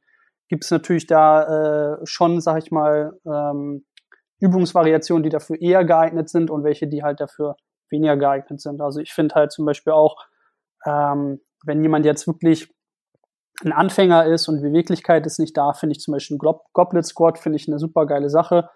gibt 0.49 0.63
es 0.63 0.71
natürlich 0.71 1.07
da 1.07 1.93
äh, 1.93 2.05
schon, 2.05 2.41
sag 2.41 2.63
ich 2.63 2.71
mal, 2.71 3.19
ähm, 3.25 3.85
Übungsvariationen, 4.39 5.23
die 5.23 5.29
dafür 5.29 5.61
eher 5.61 5.85
geeignet 5.85 6.29
sind 6.29 6.49
und 6.49 6.63
welche, 6.63 6.87
die 6.87 7.03
halt 7.03 7.19
dafür 7.19 7.55
weniger 7.89 8.17
geeignet 8.17 8.59
sind. 8.59 8.81
Also 8.81 8.99
ich 8.99 9.13
finde 9.13 9.35
halt 9.35 9.51
zum 9.51 9.65
Beispiel 9.65 9.93
auch, 9.93 10.17
ähm, 10.85 11.39
wenn 11.63 11.83
jemand 11.83 12.05
jetzt 12.05 12.25
wirklich 12.25 12.73
ein 13.63 13.71
Anfänger 13.71 14.25
ist 14.25 14.47
und 14.47 14.61
Beweglichkeit 14.61 15.25
ist 15.25 15.39
nicht 15.39 15.55
da, 15.57 15.73
finde 15.73 15.93
ich 15.93 15.99
zum 16.01 16.13
Beispiel 16.13 16.37
ein 16.37 16.61
Goblet 16.73 17.05
Squat 17.05 17.39
finde 17.39 17.57
ich 17.57 17.67
eine 17.67 17.79
super 17.79 18.05
geile 18.05 18.29
Sache. 18.29 18.69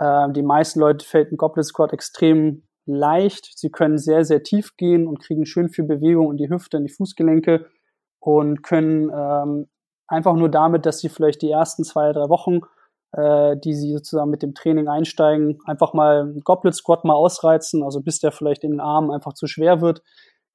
Ähm, 0.00 0.32
die 0.32 0.42
meisten 0.42 0.80
Leute 0.80 1.04
fällt 1.04 1.32
ein 1.32 1.36
Goblet 1.36 1.66
Squat 1.66 1.92
extrem 1.92 2.66
leicht. 2.86 3.58
Sie 3.58 3.70
können 3.70 3.98
sehr, 3.98 4.24
sehr 4.24 4.42
tief 4.42 4.76
gehen 4.76 5.06
und 5.06 5.20
kriegen 5.20 5.46
schön 5.46 5.68
viel 5.68 5.84
Bewegung 5.84 6.30
in 6.30 6.36
die 6.36 6.48
Hüfte, 6.48 6.76
in 6.76 6.84
die 6.84 6.92
Fußgelenke 6.92 7.66
und 8.20 8.62
können 8.62 9.10
ähm, 9.14 9.68
einfach 10.06 10.34
nur 10.34 10.50
damit, 10.50 10.86
dass 10.86 11.00
sie 11.00 11.08
vielleicht 11.08 11.42
die 11.42 11.50
ersten 11.50 11.84
zwei, 11.84 12.12
drei 12.12 12.28
Wochen 12.28 12.60
äh, 13.16 13.56
die 13.56 13.74
sie 13.74 13.92
sozusagen 13.92 14.30
mit 14.30 14.42
dem 14.42 14.54
Training 14.54 14.88
einsteigen, 14.88 15.58
einfach 15.64 15.94
mal 15.94 16.20
einen 16.20 16.40
Goblet 16.40 16.74
Squat 16.74 17.04
mal 17.04 17.14
ausreizen, 17.14 17.82
also 17.82 18.00
bis 18.00 18.20
der 18.20 18.32
vielleicht 18.32 18.64
in 18.64 18.72
den 18.72 18.80
Armen 18.80 19.10
einfach 19.10 19.32
zu 19.32 19.46
schwer 19.46 19.80
wird, 19.80 20.02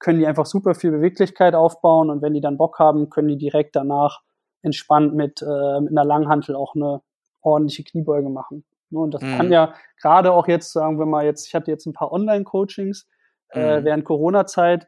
können 0.01 0.20
die 0.20 0.27
einfach 0.27 0.46
super 0.46 0.75
viel 0.75 0.91
Beweglichkeit 0.91 1.55
aufbauen 1.55 2.10
und 2.10 2.22
wenn 2.22 2.34
die 2.34 2.41
dann 2.41 2.58
Bock 2.58 2.79
haben, 2.79 3.10
können 3.10 3.29
die 3.29 3.38
direkt 3.38 3.75
danach 3.75 4.22
entspannt 4.63 5.15
mit, 5.15 5.41
äh, 5.41 5.81
mit 5.81 5.91
einer 5.91 6.03
Langhantel 6.05 6.55
auch 6.55 6.75
eine 6.75 7.01
ordentliche 7.41 7.84
Kniebeuge 7.84 8.29
machen. 8.29 8.65
Ne, 8.89 9.00
und 9.00 9.13
das 9.13 9.22
mhm. 9.22 9.38
kann 9.38 9.51
ja 9.51 9.74
gerade 10.01 10.34
auch 10.34 10.48
jetzt, 10.48 10.74
sagen 10.74 11.00
wir 11.00 11.05
mal 11.05 11.25
jetzt, 11.25 11.48
ich 11.48 11.55
hatte 11.55 11.72
jetzt 11.72 11.86
ein 11.86 11.93
paar 11.93 12.12
Online-Coachings 12.12 13.08
äh, 13.51 13.79
mhm. 13.79 13.86
während 13.86 14.05
Corona-Zeit. 14.05 14.88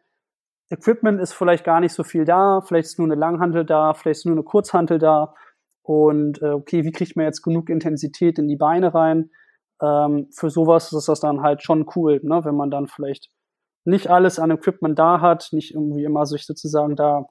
Equipment 0.69 1.21
ist 1.21 1.33
vielleicht 1.33 1.63
gar 1.63 1.79
nicht 1.79 1.93
so 1.93 2.03
viel 2.03 2.25
da, 2.25 2.61
vielleicht 2.61 2.87
ist 2.87 2.99
nur 2.99 3.07
eine 3.07 3.15
Langhantel 3.15 3.65
da, 3.65 3.93
vielleicht 3.93 4.19
ist 4.19 4.25
nur 4.25 4.35
eine 4.35 4.43
Kurzhantel 4.43 4.97
da 4.97 5.35
und 5.83 6.41
äh, 6.41 6.49
okay, 6.49 6.83
wie 6.83 6.91
kriegt 6.91 7.15
man 7.15 7.25
jetzt 7.25 7.43
genug 7.43 7.69
Intensität 7.69 8.39
in 8.39 8.47
die 8.47 8.55
Beine 8.55 8.93
rein? 8.93 9.29
Ähm, 9.81 10.29
für 10.31 10.49
sowas 10.49 10.91
ist 10.93 11.07
das 11.07 11.19
dann 11.19 11.41
halt 11.41 11.61
schon 11.61 11.85
cool, 11.95 12.19
ne? 12.23 12.43
wenn 12.43 12.55
man 12.55 12.71
dann 12.71 12.87
vielleicht 12.87 13.29
nicht 13.85 14.09
alles 14.09 14.39
an 14.39 14.51
Equipment 14.51 14.97
da 14.97 15.21
hat, 15.21 15.49
nicht 15.51 15.73
irgendwie 15.73 16.03
immer 16.03 16.25
sich 16.25 16.45
sozusagen 16.45 16.95
da 16.95 17.25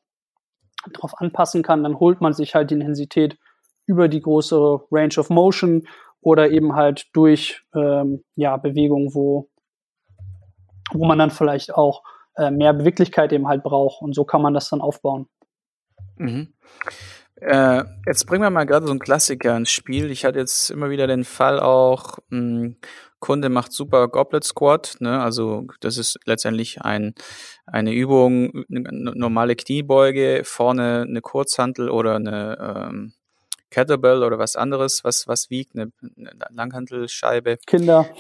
drauf 0.93 1.13
anpassen 1.19 1.63
kann, 1.63 1.83
dann 1.83 1.99
holt 1.99 2.21
man 2.21 2.33
sich 2.33 2.55
halt 2.55 2.71
die 2.71 2.75
Intensität 2.75 3.39
über 3.87 4.09
die 4.09 4.21
größere 4.21 4.85
Range 4.91 5.15
of 5.19 5.31
Motion 5.31 5.87
oder 6.21 6.51
eben 6.51 6.75
halt 6.75 7.07
durch 7.13 7.63
ähm, 7.75 8.25
ja, 8.37 8.57
Bewegungen, 8.57 9.15
wo, 9.15 9.49
wo 10.93 11.05
man 11.05 11.19
dann 11.19 11.31
vielleicht 11.31 11.75
auch 11.75 12.03
äh, 12.37 12.51
mehr 12.51 12.73
Beweglichkeit 12.73 13.33
eben 13.33 13.49
halt 13.49 13.63
braucht. 13.63 14.03
Und 14.03 14.15
so 14.15 14.25
kann 14.25 14.43
man 14.43 14.55
das 14.55 14.69
dann 14.69 14.81
aufbauen. 14.81 15.27
Mhm. 16.17 16.53
Äh, 17.37 17.83
jetzt 18.07 18.27
bringen 18.27 18.43
wir 18.43 18.51
mal 18.51 18.65
gerade 18.65 18.87
so 18.87 18.93
einen 18.93 19.01
Klassiker 19.01 19.57
ins 19.57 19.71
Spiel. 19.71 20.11
Ich 20.11 20.25
hatte 20.25 20.39
jetzt 20.39 20.71
immer 20.71 20.91
wieder 20.91 21.09
den 21.09 21.25
Fall 21.25 21.59
auch, 21.59 22.19
mh, 22.29 22.39
hm, 22.39 22.77
Kunde 23.23 23.49
macht 23.49 23.73
super 23.73 24.09
Goblet 24.09 24.43
Squat, 24.43 24.97
ne? 24.99 25.23
Also 25.23 25.69
das 25.79 25.97
ist 25.97 26.19
letztendlich 26.25 26.83
ein, 26.83 27.15
eine 27.67 27.93
Übung, 27.93 28.65
eine 28.69 29.13
normale 29.15 29.55
Kniebeuge, 29.55 30.43
vorne 30.45 31.07
eine 31.09 31.21
Kurzhantel 31.21 31.89
oder 31.89 32.17
eine 32.17 32.59
ähm, 32.91 33.13
Kettlebell 33.71 34.25
oder 34.25 34.41
was 34.41 34.57
anderes, 34.57 35.05
was, 35.05 35.29
was 35.29 35.51
wiegt, 35.51 35.77
eine, 35.77 35.93
eine 36.19 36.33
Langhantelscheibe. 36.51 37.59
Kinder. 37.65 38.11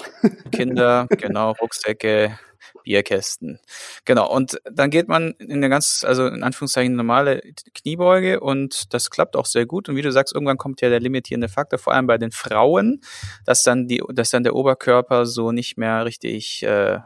Kinder, 0.52 1.09
genau, 1.18 1.50
Rucksäcke, 1.61 2.38
Bierkästen. 2.85 3.59
Genau. 4.04 4.33
Und 4.33 4.61
dann 4.71 4.90
geht 4.90 5.09
man 5.09 5.33
in 5.38 5.52
eine 5.52 5.69
ganz, 5.69 6.04
also 6.07 6.26
in 6.26 6.42
Anführungszeichen 6.42 6.95
normale 6.95 7.42
Kniebeuge 7.75 8.40
und 8.40 8.92
das 8.95 9.11
klappt 9.11 9.37
auch 9.37 9.47
sehr 9.47 9.66
gut. 9.66 9.88
Und 9.88 9.97
wie 9.97 10.02
du 10.02 10.12
sagst, 10.12 10.35
irgendwann 10.35 10.59
kommt 10.59 10.81
ja 10.81 10.88
der 10.88 11.00
limitierende 11.00 11.49
Faktor, 11.49 11.78
vor 11.78 11.95
allem 11.95 12.07
bei 12.07 12.19
den 12.19 12.33
Frauen, 12.33 13.00
dass 13.45 13.62
dann 13.62 13.87
die, 13.87 14.02
dass 14.12 14.31
dann 14.31 14.45
der 14.45 14.54
Oberkörper 14.54 15.26
so 15.26 15.52
nicht 15.52 15.76
mehr 15.76 16.04
richtig 16.04 16.62
äh, 16.62 16.99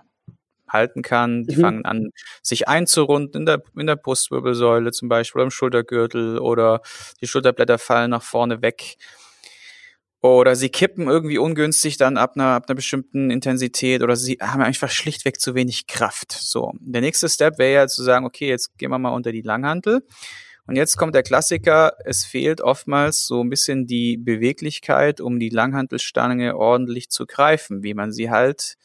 halten 0.69 1.03
kann. 1.03 1.45
Die 1.45 1.57
mhm. 1.57 1.61
fangen 1.61 1.85
an, 1.85 2.11
sich 2.43 2.69
einzurunden 2.69 3.43
in 3.43 3.47
der, 3.47 3.63
in 3.77 3.87
der 3.87 3.97
Brustwirbelsäule 3.97 4.93
zum 4.93 5.09
Beispiel 5.09 5.43
im 5.43 5.51
Schultergürtel 5.51 6.39
oder 6.39 6.81
die 7.21 7.27
Schulterblätter 7.27 7.79
fallen 7.79 8.11
nach 8.11 8.23
vorne 8.23 8.63
weg. 8.63 8.97
Oder 10.35 10.57
sie 10.57 10.69
kippen 10.69 11.09
irgendwie 11.09 11.39
ungünstig 11.39 11.97
dann 11.97 12.17
ab 12.17 12.33
einer, 12.35 12.55
ab 12.55 12.65
einer 12.69 12.75
bestimmten 12.75 13.31
Intensität 13.31 14.03
oder 14.03 14.17
sie 14.17 14.39
haben 14.41 14.63
einfach 14.63 14.91
schlichtweg 14.91 15.41
zu 15.41 15.55
wenig 15.55 15.87
Kraft. 15.87 16.33
So. 16.33 16.73
Der 16.81 17.01
nächste 17.01 17.29
Step 17.29 17.59
wäre 17.59 17.75
ja 17.75 17.87
zu 17.87 18.03
sagen, 18.03 18.27
okay, 18.27 18.49
jetzt 18.49 18.77
gehen 18.79 18.91
wir 18.91 18.99
mal 18.99 19.11
unter 19.11 19.33
die 19.33 19.43
Langhantel. 19.43 20.03
Und 20.67 20.75
jetzt 20.75 20.97
kommt 20.97 21.15
der 21.15 21.23
Klassiker, 21.23 21.93
es 22.05 22.25
fehlt 22.25 22.61
oftmals 22.61 23.27
so 23.27 23.41
ein 23.41 23.51
bisschen 23.51 23.87
die 23.87 24.17
Beweglichkeit, 24.17 25.21
um 25.21 25.39
die 25.39 25.49
Langhantelstange 25.49 26.57
ordentlich 26.57 27.09
zu 27.09 27.25
greifen, 27.25 27.85
wie 27.85 27.95
man 27.95 28.11
sie 28.11 28.31
halt 28.31 28.77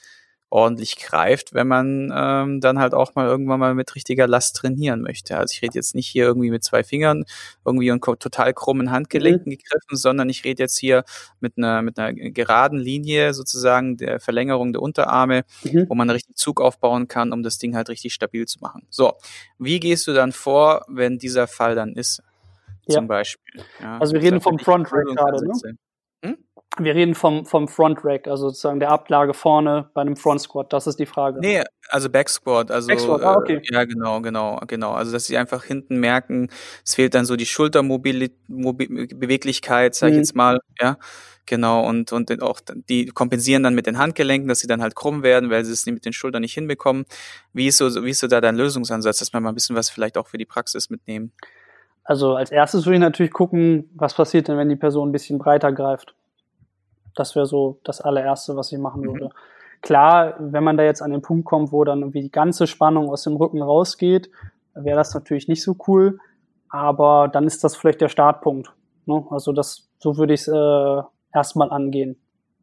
ordentlich 0.51 0.97
greift, 0.97 1.53
wenn 1.53 1.67
man 1.67 2.13
ähm, 2.13 2.59
dann 2.59 2.77
halt 2.77 2.93
auch 2.93 3.15
mal 3.15 3.25
irgendwann 3.25 3.59
mal 3.59 3.73
mit 3.73 3.95
richtiger 3.95 4.27
Last 4.27 4.57
trainieren 4.57 5.01
möchte. 5.01 5.37
Also 5.37 5.53
ich 5.53 5.61
rede 5.61 5.75
jetzt 5.75 5.95
nicht 5.95 6.07
hier 6.07 6.25
irgendwie 6.25 6.51
mit 6.51 6.63
zwei 6.63 6.83
Fingern 6.83 7.23
irgendwie 7.65 7.89
und 7.89 8.03
total 8.03 8.53
krummen 8.53 8.91
Handgelenken 8.91 9.45
mhm. 9.45 9.57
gegriffen, 9.57 9.95
sondern 9.95 10.29
ich 10.29 10.43
rede 10.43 10.61
jetzt 10.61 10.77
hier 10.77 11.05
mit 11.39 11.57
einer 11.57 11.81
mit 11.81 11.97
einer 11.97 12.13
geraden 12.13 12.79
Linie 12.79 13.33
sozusagen 13.33 13.95
der 13.95 14.19
Verlängerung 14.19 14.73
der 14.73 14.81
Unterarme, 14.81 15.45
mhm. 15.63 15.85
wo 15.87 15.95
man 15.95 16.09
richtig 16.09 16.35
Zug 16.35 16.59
aufbauen 16.59 17.07
kann, 17.07 17.31
um 17.31 17.43
das 17.43 17.57
Ding 17.57 17.75
halt 17.75 17.87
richtig 17.87 18.13
stabil 18.13 18.45
zu 18.45 18.59
machen. 18.59 18.85
So, 18.89 19.13
wie 19.57 19.79
gehst 19.79 20.05
du 20.07 20.13
dann 20.13 20.33
vor, 20.33 20.85
wenn 20.89 21.17
dieser 21.17 21.47
Fall 21.47 21.75
dann 21.75 21.93
ist? 21.93 22.21
Ja. 22.87 22.95
Zum 22.95 23.07
Beispiel. 23.07 23.63
Ja, 23.79 23.99
also 23.99 24.13
wir 24.13 24.21
reden 24.21 24.41
vom 24.41 24.59
Front 24.59 24.91
Rack 24.91 25.05
gerade, 25.05 25.45
ne? 25.47 25.77
Wir 26.77 26.95
reden 26.95 27.15
vom, 27.15 27.45
vom 27.45 27.67
Front 27.67 28.05
Rack, 28.05 28.27
also 28.27 28.47
sozusagen 28.47 28.79
der 28.79 28.91
Ablage 28.91 29.33
vorne 29.33 29.89
bei 29.93 29.99
einem 30.01 30.15
Front 30.15 30.39
Squat. 30.41 30.71
Das 30.71 30.87
ist 30.87 30.99
die 30.99 31.05
Frage. 31.05 31.41
Nee, 31.41 31.63
also 31.89 32.09
Back 32.09 32.29
Squat. 32.29 32.71
Also, 32.71 32.87
Back 32.87 33.01
Squat, 33.01 33.21
ah, 33.23 33.35
okay. 33.35 33.57
Äh, 33.57 33.73
ja, 33.73 33.83
genau, 33.83 34.21
genau, 34.21 34.57
genau. 34.67 34.93
Also, 34.93 35.11
dass 35.11 35.25
sie 35.25 35.37
einfach 35.37 35.65
hinten 35.65 35.99
merken, 35.99 36.47
es 36.85 36.95
fehlt 36.95 37.13
dann 37.13 37.25
so 37.25 37.35
die 37.35 37.45
Schulterbeweglichkeit, 37.45 39.95
sag 39.95 40.07
ich 40.09 40.13
Mhm. 40.13 40.19
jetzt 40.19 40.35
mal, 40.35 40.59
ja. 40.79 40.97
Genau, 41.47 41.85
und, 41.85 42.13
und 42.13 42.41
auch 42.41 42.61
die 42.87 43.07
kompensieren 43.07 43.63
dann 43.63 43.75
mit 43.75 43.85
den 43.87 43.97
Handgelenken, 43.97 44.47
dass 44.47 44.59
sie 44.59 44.67
dann 44.67 44.81
halt 44.81 44.95
krumm 44.95 45.23
werden, 45.23 45.49
weil 45.49 45.65
sie 45.65 45.73
es 45.73 45.85
mit 45.87 46.05
den 46.05 46.13
Schultern 46.13 46.41
nicht 46.41 46.53
hinbekommen. 46.53 47.03
Wie 47.51 47.67
ist 47.67 47.77
so, 47.77 48.05
wie 48.05 48.11
ist 48.11 48.19
so 48.19 48.27
da 48.27 48.39
dein 48.39 48.55
Lösungsansatz, 48.55 49.19
dass 49.19 49.33
wir 49.33 49.41
mal 49.41 49.49
ein 49.49 49.55
bisschen 49.55 49.75
was 49.75 49.89
vielleicht 49.89 50.17
auch 50.17 50.27
für 50.27 50.37
die 50.37 50.45
Praxis 50.45 50.89
mitnehmen? 50.89 51.33
Also 52.03 52.35
als 52.35 52.51
erstes 52.51 52.85
würde 52.85 52.95
ich 52.95 53.01
natürlich 53.01 53.33
gucken, 53.33 53.89
was 53.95 54.13
passiert 54.13 54.47
denn, 54.47 54.57
wenn 54.57 54.69
die 54.69 54.75
Person 54.75 55.09
ein 55.09 55.11
bisschen 55.11 55.39
breiter 55.39 55.73
greift. 55.73 56.13
Das 57.15 57.35
wäre 57.35 57.45
so 57.45 57.79
das 57.83 58.01
allererste, 58.01 58.55
was 58.55 58.71
ich 58.71 58.79
machen 58.79 59.01
Mhm. 59.01 59.07
würde. 59.07 59.29
Klar, 59.81 60.35
wenn 60.39 60.63
man 60.63 60.77
da 60.77 60.83
jetzt 60.83 61.01
an 61.01 61.11
den 61.11 61.21
Punkt 61.21 61.45
kommt, 61.45 61.71
wo 61.71 61.83
dann 61.83 62.01
irgendwie 62.01 62.21
die 62.21 62.31
ganze 62.31 62.67
Spannung 62.67 63.09
aus 63.09 63.23
dem 63.23 63.35
Rücken 63.35 63.61
rausgeht, 63.61 64.29
wäre 64.75 64.97
das 64.97 65.13
natürlich 65.13 65.47
nicht 65.47 65.63
so 65.63 65.75
cool. 65.87 66.19
Aber 66.69 67.27
dann 67.27 67.45
ist 67.45 67.63
das 67.63 67.75
vielleicht 67.75 67.99
der 68.01 68.07
Startpunkt. 68.09 68.73
Ne? 69.05 69.25
Also 69.29 69.51
das, 69.51 69.89
so 69.97 70.17
würde 70.17 70.33
ich 70.33 70.41
es 70.41 70.47
äh, 70.47 71.01
erstmal 71.33 71.71
angehen. 71.71 72.15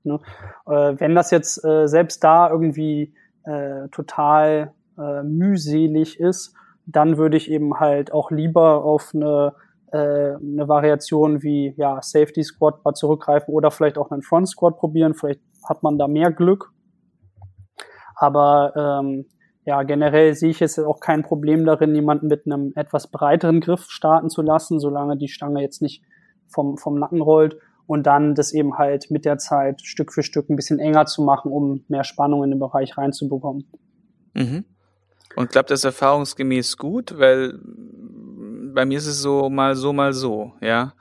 Ne? 0.05 0.21
Äh, 0.67 0.95
wenn 0.99 1.15
das 1.15 1.31
jetzt 1.31 1.63
äh, 1.65 1.87
selbst 1.89 2.23
da 2.25 2.49
irgendwie 2.49 3.13
äh, 3.45 3.89
total 3.89 4.73
äh, 4.97 5.23
mühselig 5.23 6.21
ist, 6.21 6.55
dann 6.87 7.19
würde 7.19 7.37
ich 7.37 7.51
eben 7.51 7.81
halt 7.81 8.13
auch 8.13 8.31
lieber 8.31 8.85
auf 8.85 9.13
eine, 9.15 9.53
äh, 9.93 10.35
eine 10.37 10.69
Variation 10.69 11.43
wie 11.43 11.75
ja, 11.77 12.01
Safety 12.03 12.43
Squat 12.43 12.85
mal 12.85 12.95
zurückgreifen 12.95 13.53
oder 13.53 13.71
vielleicht 13.71 13.99
auch 13.99 14.11
einen 14.11 14.23
Front 14.23 14.49
Squat 14.49 14.79
probieren. 14.79 15.15
Vielleicht 15.15 15.41
hat 15.69 15.83
man 15.83 15.99
da 15.99 16.09
mehr 16.09 16.33
Glück. 16.33 16.73
Aber 18.17 18.73
ähm, 18.77 19.27
ja, 19.65 19.83
generell 19.83 20.35
sehe 20.35 20.51
ich 20.51 20.61
jetzt 20.61 20.79
auch 20.79 20.99
kein 20.99 21.23
Problem 21.23 21.65
darin, 21.65 21.95
jemanden 21.95 22.27
mit 22.29 22.47
einem 22.47 22.73
etwas 22.75 23.11
breiteren 23.11 23.61
Griff 23.61 23.87
starten 23.91 24.31
zu 24.31 24.43
lassen, 24.43 24.81
solange 24.81 25.17
die 25.17 25.29
Stange 25.29 25.61
jetzt 25.61 25.83
nicht 25.83 26.03
vom, 26.49 26.79
vom 26.79 26.99
Nacken 26.99 27.21
rollt 27.21 27.59
und 27.87 28.07
dann 28.07 28.35
das 28.35 28.53
eben 28.53 28.79
halt 28.79 29.11
mit 29.11 29.25
der 29.25 29.39
Zeit 29.39 29.83
Stück 29.83 30.13
für 30.13 30.23
Stück 30.23 30.49
ein 30.51 30.57
bisschen 30.57 30.79
enger 30.79 31.07
zu 31.07 31.23
machen, 31.23 31.53
um 31.53 31.85
mehr 31.89 32.05
Spannung 32.05 32.45
in 32.45 32.51
den 32.51 32.59
Bereich 32.59 32.97
reinzubekommen. 32.97 33.71
Mhm. 34.35 34.65
Und 35.37 35.51
klappt 35.51 35.71
das 35.71 35.85
erfahrungsgemäß 35.85 36.77
gut? 36.79 37.19
Weil 37.19 37.61
bei 38.79 38.85
mir 38.85 38.99
ist 38.99 39.09
es 39.09 39.21
so 39.21 39.51
mal 39.51 39.75
so, 39.75 39.93
mal 39.93 40.13
so, 40.13 40.53
ja. 40.61 40.93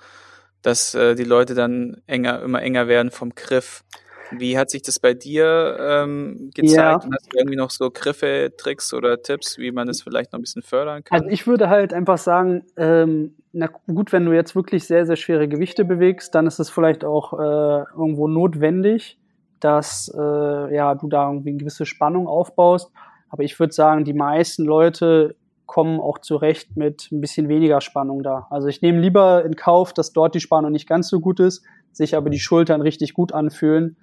Dass 0.63 0.95
äh, 0.95 1.13
die 1.13 1.25
Leute 1.25 1.53
dann 1.53 2.01
enger, 2.07 2.41
immer 2.41 2.59
enger 2.59 2.87
werden 2.87 3.11
vom 3.11 3.35
Griff. 3.35 3.83
Wie 4.31 4.57
hat 4.57 4.71
sich 4.71 4.81
das 4.81 4.97
bei 4.97 5.13
dir 5.13 5.77
ähm, 5.79 6.49
gezeigt? 6.55 7.03
Ja. 7.03 7.11
Hast 7.13 7.31
du 7.31 7.37
irgendwie 7.37 7.55
noch 7.55 7.69
so 7.69 7.91
Griffe, 7.91 8.51
Tricks 8.57 8.95
oder 8.95 9.21
Tipps, 9.21 9.59
wie 9.59 9.71
man 9.71 9.85
das 9.85 10.01
vielleicht 10.01 10.33
noch 10.33 10.39
ein 10.39 10.41
bisschen 10.41 10.63
fördern 10.63 11.03
kann? 11.03 11.19
Also 11.19 11.29
ich 11.31 11.45
würde 11.45 11.69
halt 11.69 11.93
einfach 11.93 12.17
sagen, 12.17 12.63
ähm, 12.77 13.35
na 13.51 13.67
gut, 13.67 14.11
wenn 14.11 14.25
du 14.25 14.31
jetzt 14.31 14.55
wirklich 14.55 14.85
sehr, 14.85 15.05
sehr 15.05 15.15
schwere 15.15 15.47
Gewichte 15.47 15.85
bewegst, 15.85 16.33
dann 16.33 16.47
ist 16.47 16.57
es 16.57 16.71
vielleicht 16.71 17.05
auch 17.05 17.33
äh, 17.33 17.83
irgendwo 17.95 18.27
notwendig, 18.27 19.19
dass 19.59 20.11
äh, 20.17 20.75
ja, 20.75 20.95
du 20.95 21.09
da 21.09 21.29
irgendwie 21.29 21.49
eine 21.49 21.59
gewisse 21.59 21.85
Spannung 21.85 22.27
aufbaust. 22.27 22.91
Aber 23.29 23.43
ich 23.43 23.59
würde 23.59 23.73
sagen, 23.73 24.03
die 24.03 24.13
meisten 24.13 24.65
Leute 24.65 25.35
kommen 25.67 25.99
auch 25.99 26.17
zurecht 26.17 26.75
mit 26.75 27.09
ein 27.11 27.21
bisschen 27.21 27.49
weniger 27.49 27.81
Spannung 27.81 28.23
da. 28.23 28.47
Also 28.49 28.67
ich 28.67 28.81
nehme 28.81 28.99
lieber 28.99 29.45
in 29.45 29.55
Kauf, 29.55 29.93
dass 29.93 30.13
dort 30.13 30.33
die 30.33 30.39
Spannung 30.39 30.71
nicht 30.71 30.89
ganz 30.89 31.09
so 31.09 31.19
gut 31.19 31.39
ist, 31.39 31.63
sich 31.91 32.15
aber 32.15 32.31
die 32.31 32.39
Schultern 32.39 32.81
richtig 32.81 33.13
gut 33.13 33.31
anfühlen 33.31 33.97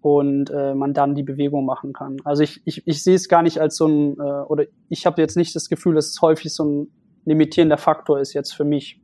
und 0.00 0.48
äh, 0.50 0.74
man 0.74 0.94
dann 0.94 1.14
die 1.14 1.24
Bewegung 1.24 1.66
machen 1.66 1.92
kann. 1.92 2.16
Also 2.24 2.42
ich, 2.42 2.62
ich, 2.64 2.86
ich 2.86 3.02
sehe 3.02 3.16
es 3.16 3.28
gar 3.28 3.42
nicht 3.42 3.60
als 3.60 3.76
so 3.76 3.86
ein, 3.86 4.16
äh, 4.18 4.22
oder 4.22 4.64
ich 4.88 5.04
habe 5.04 5.20
jetzt 5.20 5.36
nicht 5.36 5.54
das 5.54 5.68
Gefühl, 5.68 5.96
dass 5.96 6.06
es 6.06 6.22
häufig 6.22 6.54
so 6.54 6.64
ein 6.64 6.92
limitierender 7.26 7.76
Faktor 7.76 8.20
ist 8.20 8.32
jetzt 8.32 8.54
für 8.54 8.64
mich, 8.64 9.02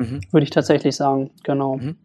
Mhm. 0.00 0.20
würde 0.30 0.44
ich 0.44 0.50
tatsächlich 0.50 0.96
sagen, 0.96 1.30
genau. 1.44 1.76
Mhm. 1.76 1.96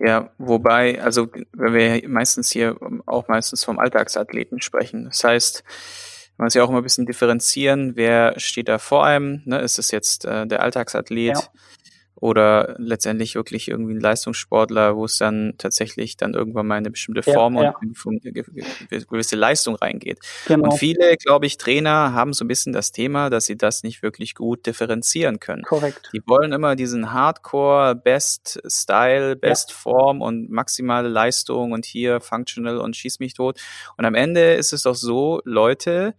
Ja, 0.00 0.30
wobei, 0.38 1.00
also 1.00 1.28
wenn 1.52 1.72
wir 1.72 2.08
meistens 2.08 2.50
hier 2.50 2.76
auch 3.06 3.28
meistens 3.28 3.64
vom 3.64 3.78
Alltagsathleten 3.78 4.60
sprechen. 4.60 5.04
Das 5.04 5.22
heißt, 5.22 5.62
man 6.36 6.46
muss 6.46 6.54
ja 6.54 6.64
auch 6.64 6.68
immer 6.68 6.78
ein 6.78 6.84
bisschen 6.84 7.06
differenzieren, 7.06 7.96
wer 7.96 8.38
steht 8.38 8.68
da 8.68 8.78
vor 8.78 9.04
einem, 9.04 9.42
ne? 9.44 9.60
Ist 9.60 9.78
es 9.78 9.90
jetzt 9.90 10.24
äh, 10.24 10.46
der 10.46 10.62
Alltagsathlet 10.62 11.36
Ja. 11.36 11.42
Oder 12.24 12.74
letztendlich 12.78 13.34
wirklich 13.34 13.68
irgendwie 13.68 13.92
ein 13.92 14.00
Leistungssportler, 14.00 14.96
wo 14.96 15.04
es 15.04 15.18
dann 15.18 15.56
tatsächlich 15.58 16.16
dann 16.16 16.32
irgendwann 16.32 16.66
mal 16.66 16.76
in 16.76 16.84
eine 16.84 16.90
bestimmte 16.90 17.20
Ja, 17.26 17.34
Form 17.34 17.58
ja. 17.58 17.74
und 17.78 18.22
eine 18.22 18.32
ge- 18.32 18.44
gewisse 18.88 19.36
Leistung 19.36 19.74
reingeht. 19.74 20.20
Genau, 20.46 20.70
Und 20.70 20.78
viele, 20.78 21.18
glaube 21.18 21.44
ich, 21.44 21.58
Trainer 21.58 22.14
haben 22.14 22.32
so 22.32 22.46
ein 22.46 22.48
bisschen 22.48 22.72
das 22.72 22.92
Thema, 22.92 23.28
dass 23.28 23.44
sie 23.44 23.58
das 23.58 23.82
nicht 23.82 24.02
wirklich 24.02 24.34
gut 24.34 24.64
differenzieren 24.64 25.38
können. 25.38 25.64
korrekt. 25.64 26.08
Die 26.14 26.22
wollen 26.24 26.52
immer 26.52 26.76
diesen 26.76 27.12
Hardcore, 27.12 27.94
Best 27.94 28.58
Style, 28.68 29.36
Best 29.36 29.72
Form 29.72 30.22
und 30.22 30.48
maximale 30.50 31.10
Leistung 31.10 31.72
und 31.72 31.84
hier 31.84 32.22
Functional 32.22 32.78
und 32.78 32.96
schieß 32.96 33.18
mich 33.20 33.34
tot. 33.34 33.60
Und 33.98 34.06
am 34.06 34.14
Ende 34.14 34.54
ist 34.54 34.72
es 34.72 34.84
doch 34.84 34.94
so, 34.94 35.42
Leute, 35.44 36.14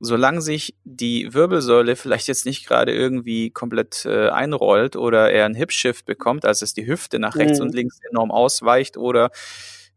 solange 0.00 0.40
sich 0.42 0.74
die 0.84 1.32
Wirbelsäule 1.32 1.96
vielleicht 1.96 2.28
jetzt 2.28 2.46
nicht 2.46 2.66
gerade 2.66 2.92
irgendwie 2.92 3.50
komplett 3.50 4.04
äh, 4.04 4.28
einrollt 4.28 4.96
oder 4.96 5.30
er 5.30 5.46
einen 5.46 5.54
Hip-Shift 5.54 6.04
bekommt, 6.04 6.44
also 6.44 6.64
dass 6.64 6.74
die 6.74 6.86
Hüfte 6.86 7.18
nach 7.18 7.36
rechts 7.36 7.58
Mhm. 7.58 7.66
und 7.66 7.74
links 7.74 7.98
enorm 8.10 8.30
ausweicht 8.30 8.96
oder 8.96 9.30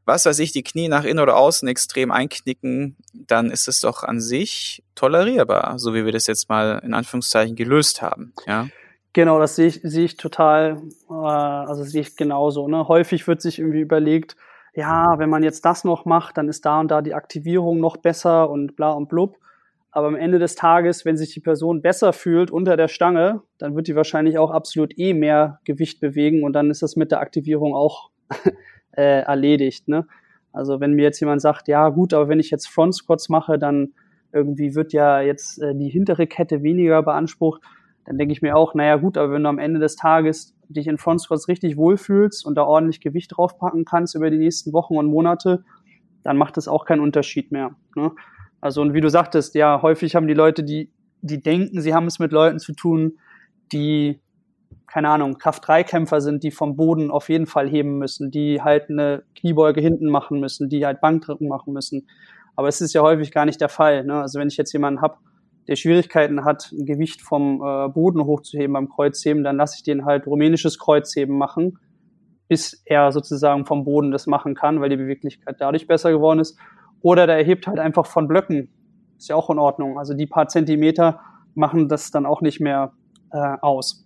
was 0.05 0.25
weiß 0.25 0.39
ich, 0.39 0.51
die 0.51 0.63
Knie 0.63 0.87
nach 0.87 1.03
innen 1.03 1.19
oder 1.19 1.37
außen 1.37 1.67
extrem 1.67 2.11
einknicken, 2.11 2.97
dann 3.13 3.51
ist 3.51 3.67
es 3.67 3.81
doch 3.81 4.01
an 4.03 4.19
sich 4.19 4.83
tolerierbar, 4.95 5.77
so 5.77 5.93
wie 5.93 6.03
wir 6.03 6.11
das 6.11 6.25
jetzt 6.25 6.49
mal 6.49 6.81
in 6.83 6.95
Anführungszeichen 6.95 7.55
gelöst 7.55 8.01
haben. 8.01 8.33
Ja. 8.47 8.67
Genau, 9.13 9.39
das 9.39 9.55
sehe 9.55 9.67
ich, 9.67 9.81
sehe 9.83 10.05
ich 10.05 10.17
total, 10.17 10.81
äh, 11.09 11.13
also 11.13 11.83
sehe 11.83 12.01
ich 12.01 12.15
genauso. 12.15 12.67
Ne? 12.67 12.87
Häufig 12.87 13.27
wird 13.27 13.41
sich 13.41 13.59
irgendwie 13.59 13.81
überlegt, 13.81 14.35
ja, 14.73 15.15
wenn 15.17 15.29
man 15.29 15.43
jetzt 15.43 15.65
das 15.65 15.83
noch 15.83 16.05
macht, 16.05 16.37
dann 16.37 16.47
ist 16.47 16.65
da 16.65 16.79
und 16.79 16.89
da 16.89 17.01
die 17.01 17.13
Aktivierung 17.13 17.79
noch 17.79 17.97
besser 17.97 18.49
und 18.49 18.75
bla 18.75 18.91
und 18.91 19.09
blub. 19.09 19.37
Aber 19.91 20.07
am 20.07 20.15
Ende 20.15 20.37
des 20.37 20.55
Tages, 20.55 21.03
wenn 21.03 21.17
sich 21.17 21.33
die 21.33 21.39
Person 21.39 21.81
besser 21.81 22.13
fühlt 22.13 22.51
unter 22.51 22.77
der 22.77 22.87
Stange, 22.87 23.41
dann 23.57 23.75
wird 23.75 23.87
die 23.87 23.95
wahrscheinlich 23.95 24.37
auch 24.37 24.51
absolut 24.51 24.97
eh 24.99 25.13
mehr 25.13 25.59
Gewicht 25.65 25.99
bewegen 25.99 26.43
und 26.43 26.53
dann 26.53 26.69
ist 26.69 26.83
das 26.83 26.95
mit 26.95 27.11
der 27.11 27.21
Aktivierung 27.21 27.73
auch 27.73 28.11
äh, 28.91 29.21
erledigt. 29.21 29.87
Ne? 29.87 30.05
Also 30.53 30.79
wenn 30.79 30.93
mir 30.93 31.03
jetzt 31.03 31.19
jemand 31.19 31.41
sagt, 31.41 31.67
ja 31.67 31.89
gut, 31.89 32.13
aber 32.13 32.29
wenn 32.29 32.39
ich 32.39 32.51
jetzt 32.51 32.67
Front 32.67 32.95
Squats 32.95 33.29
mache, 33.29 33.57
dann 33.57 33.93
irgendwie 34.31 34.75
wird 34.75 34.93
ja 34.93 35.21
jetzt 35.21 35.61
äh, 35.61 35.73
die 35.75 35.89
hintere 35.89 36.27
Kette 36.27 36.61
weniger 36.61 37.01
beansprucht, 37.01 37.61
dann 38.05 38.17
denke 38.17 38.31
ich 38.31 38.41
mir 38.41 38.55
auch, 38.55 38.75
naja 38.75 38.95
gut, 38.95 39.17
aber 39.17 39.33
wenn 39.33 39.43
du 39.43 39.49
am 39.49 39.59
Ende 39.59 39.79
des 39.79 39.95
Tages 39.95 40.55
dich 40.67 40.87
in 40.87 40.97
Front 40.97 41.21
Squats 41.21 41.47
richtig 41.47 41.77
wohlfühlst 41.77 42.45
und 42.45 42.55
da 42.55 42.63
ordentlich 42.63 43.01
Gewicht 43.01 43.31
draufpacken 43.35 43.85
kannst 43.85 44.15
über 44.15 44.29
die 44.29 44.37
nächsten 44.37 44.71
Wochen 44.71 44.97
und 44.97 45.07
Monate, 45.07 45.63
dann 46.23 46.37
macht 46.37 46.57
es 46.57 46.67
auch 46.67 46.85
keinen 46.85 47.01
Unterschied 47.01 47.51
mehr. 47.51 47.75
Ne? 47.95 48.11
Also 48.61 48.81
und 48.81 48.93
wie 48.93 49.01
du 49.01 49.09
sagtest, 49.09 49.55
ja, 49.55 49.81
häufig 49.81 50.15
haben 50.15 50.27
die 50.27 50.33
Leute, 50.33 50.63
die, 50.63 50.91
die 51.21 51.41
denken, 51.41 51.81
sie 51.81 51.93
haben 51.93 52.07
es 52.07 52.19
mit 52.19 52.31
Leuten 52.31 52.59
zu 52.59 52.73
tun, 52.73 53.19
die, 53.71 54.21
keine 54.87 55.09
Ahnung, 55.09 55.37
Kraft-3-Kämpfer 55.37 56.21
sind, 56.21 56.43
die 56.43 56.51
vom 56.51 56.75
Boden 56.75 57.11
auf 57.11 57.29
jeden 57.29 57.45
Fall 57.45 57.69
heben 57.69 57.97
müssen, 57.97 58.31
die 58.31 58.61
halt 58.61 58.89
eine 58.89 59.23
Kniebeuge 59.35 59.81
hinten 59.81 60.09
machen 60.09 60.39
müssen, 60.39 60.69
die 60.69 60.85
halt 60.85 61.01
Bankdrücken 61.01 61.47
machen 61.47 61.73
müssen. 61.73 62.07
Aber 62.55 62.67
es 62.67 62.81
ist 62.81 62.93
ja 62.93 63.01
häufig 63.01 63.31
gar 63.31 63.45
nicht 63.45 63.61
der 63.61 63.69
Fall. 63.69 64.03
Ne? 64.03 64.21
Also 64.21 64.39
wenn 64.39 64.49
ich 64.49 64.57
jetzt 64.57 64.73
jemanden 64.73 65.01
hab, 65.01 65.19
der 65.67 65.75
Schwierigkeiten 65.75 66.43
hat, 66.43 66.71
ein 66.71 66.85
Gewicht 66.85 67.21
vom 67.21 67.61
äh, 67.63 67.87
Boden 67.89 68.25
hochzuheben 68.25 68.73
beim 68.73 68.89
Kreuzheben, 68.89 69.43
dann 69.43 69.55
lasse 69.55 69.75
ich 69.77 69.83
den 69.83 70.03
halt 70.03 70.25
rumänisches 70.25 70.79
Kreuzheben 70.79 71.37
machen, 71.37 71.77
bis 72.47 72.81
er 72.85 73.11
sozusagen 73.11 73.65
vom 73.65 73.83
Boden 73.83 74.11
das 74.11 74.25
machen 74.25 74.55
kann, 74.55 74.81
weil 74.81 74.89
die 74.89 74.97
Beweglichkeit 74.97 75.57
dadurch 75.59 75.85
besser 75.85 76.11
geworden 76.11 76.39
ist. 76.39 76.57
Oder 77.01 77.27
der 77.27 77.37
erhebt 77.37 77.67
halt 77.67 77.79
einfach 77.79 78.05
von 78.05 78.27
Blöcken. 78.27 78.69
Ist 79.17 79.29
ja 79.29 79.35
auch 79.35 79.49
in 79.49 79.59
Ordnung. 79.59 79.97
Also 79.97 80.13
die 80.13 80.27
paar 80.27 80.47
Zentimeter 80.47 81.19
machen 81.55 81.87
das 81.89 82.11
dann 82.11 82.25
auch 82.25 82.41
nicht 82.41 82.59
mehr 82.59 82.93
äh, 83.31 83.55
aus. 83.61 84.05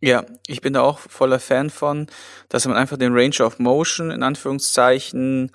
Ja, 0.00 0.24
ich 0.46 0.60
bin 0.60 0.74
da 0.74 0.82
auch 0.82 0.98
voller 1.00 1.40
Fan 1.40 1.70
von, 1.70 2.06
dass 2.48 2.66
man 2.66 2.76
einfach 2.76 2.96
den 2.96 3.12
Range 3.12 3.34
of 3.44 3.58
Motion 3.58 4.10
in 4.12 4.22
Anführungszeichen 4.22 5.50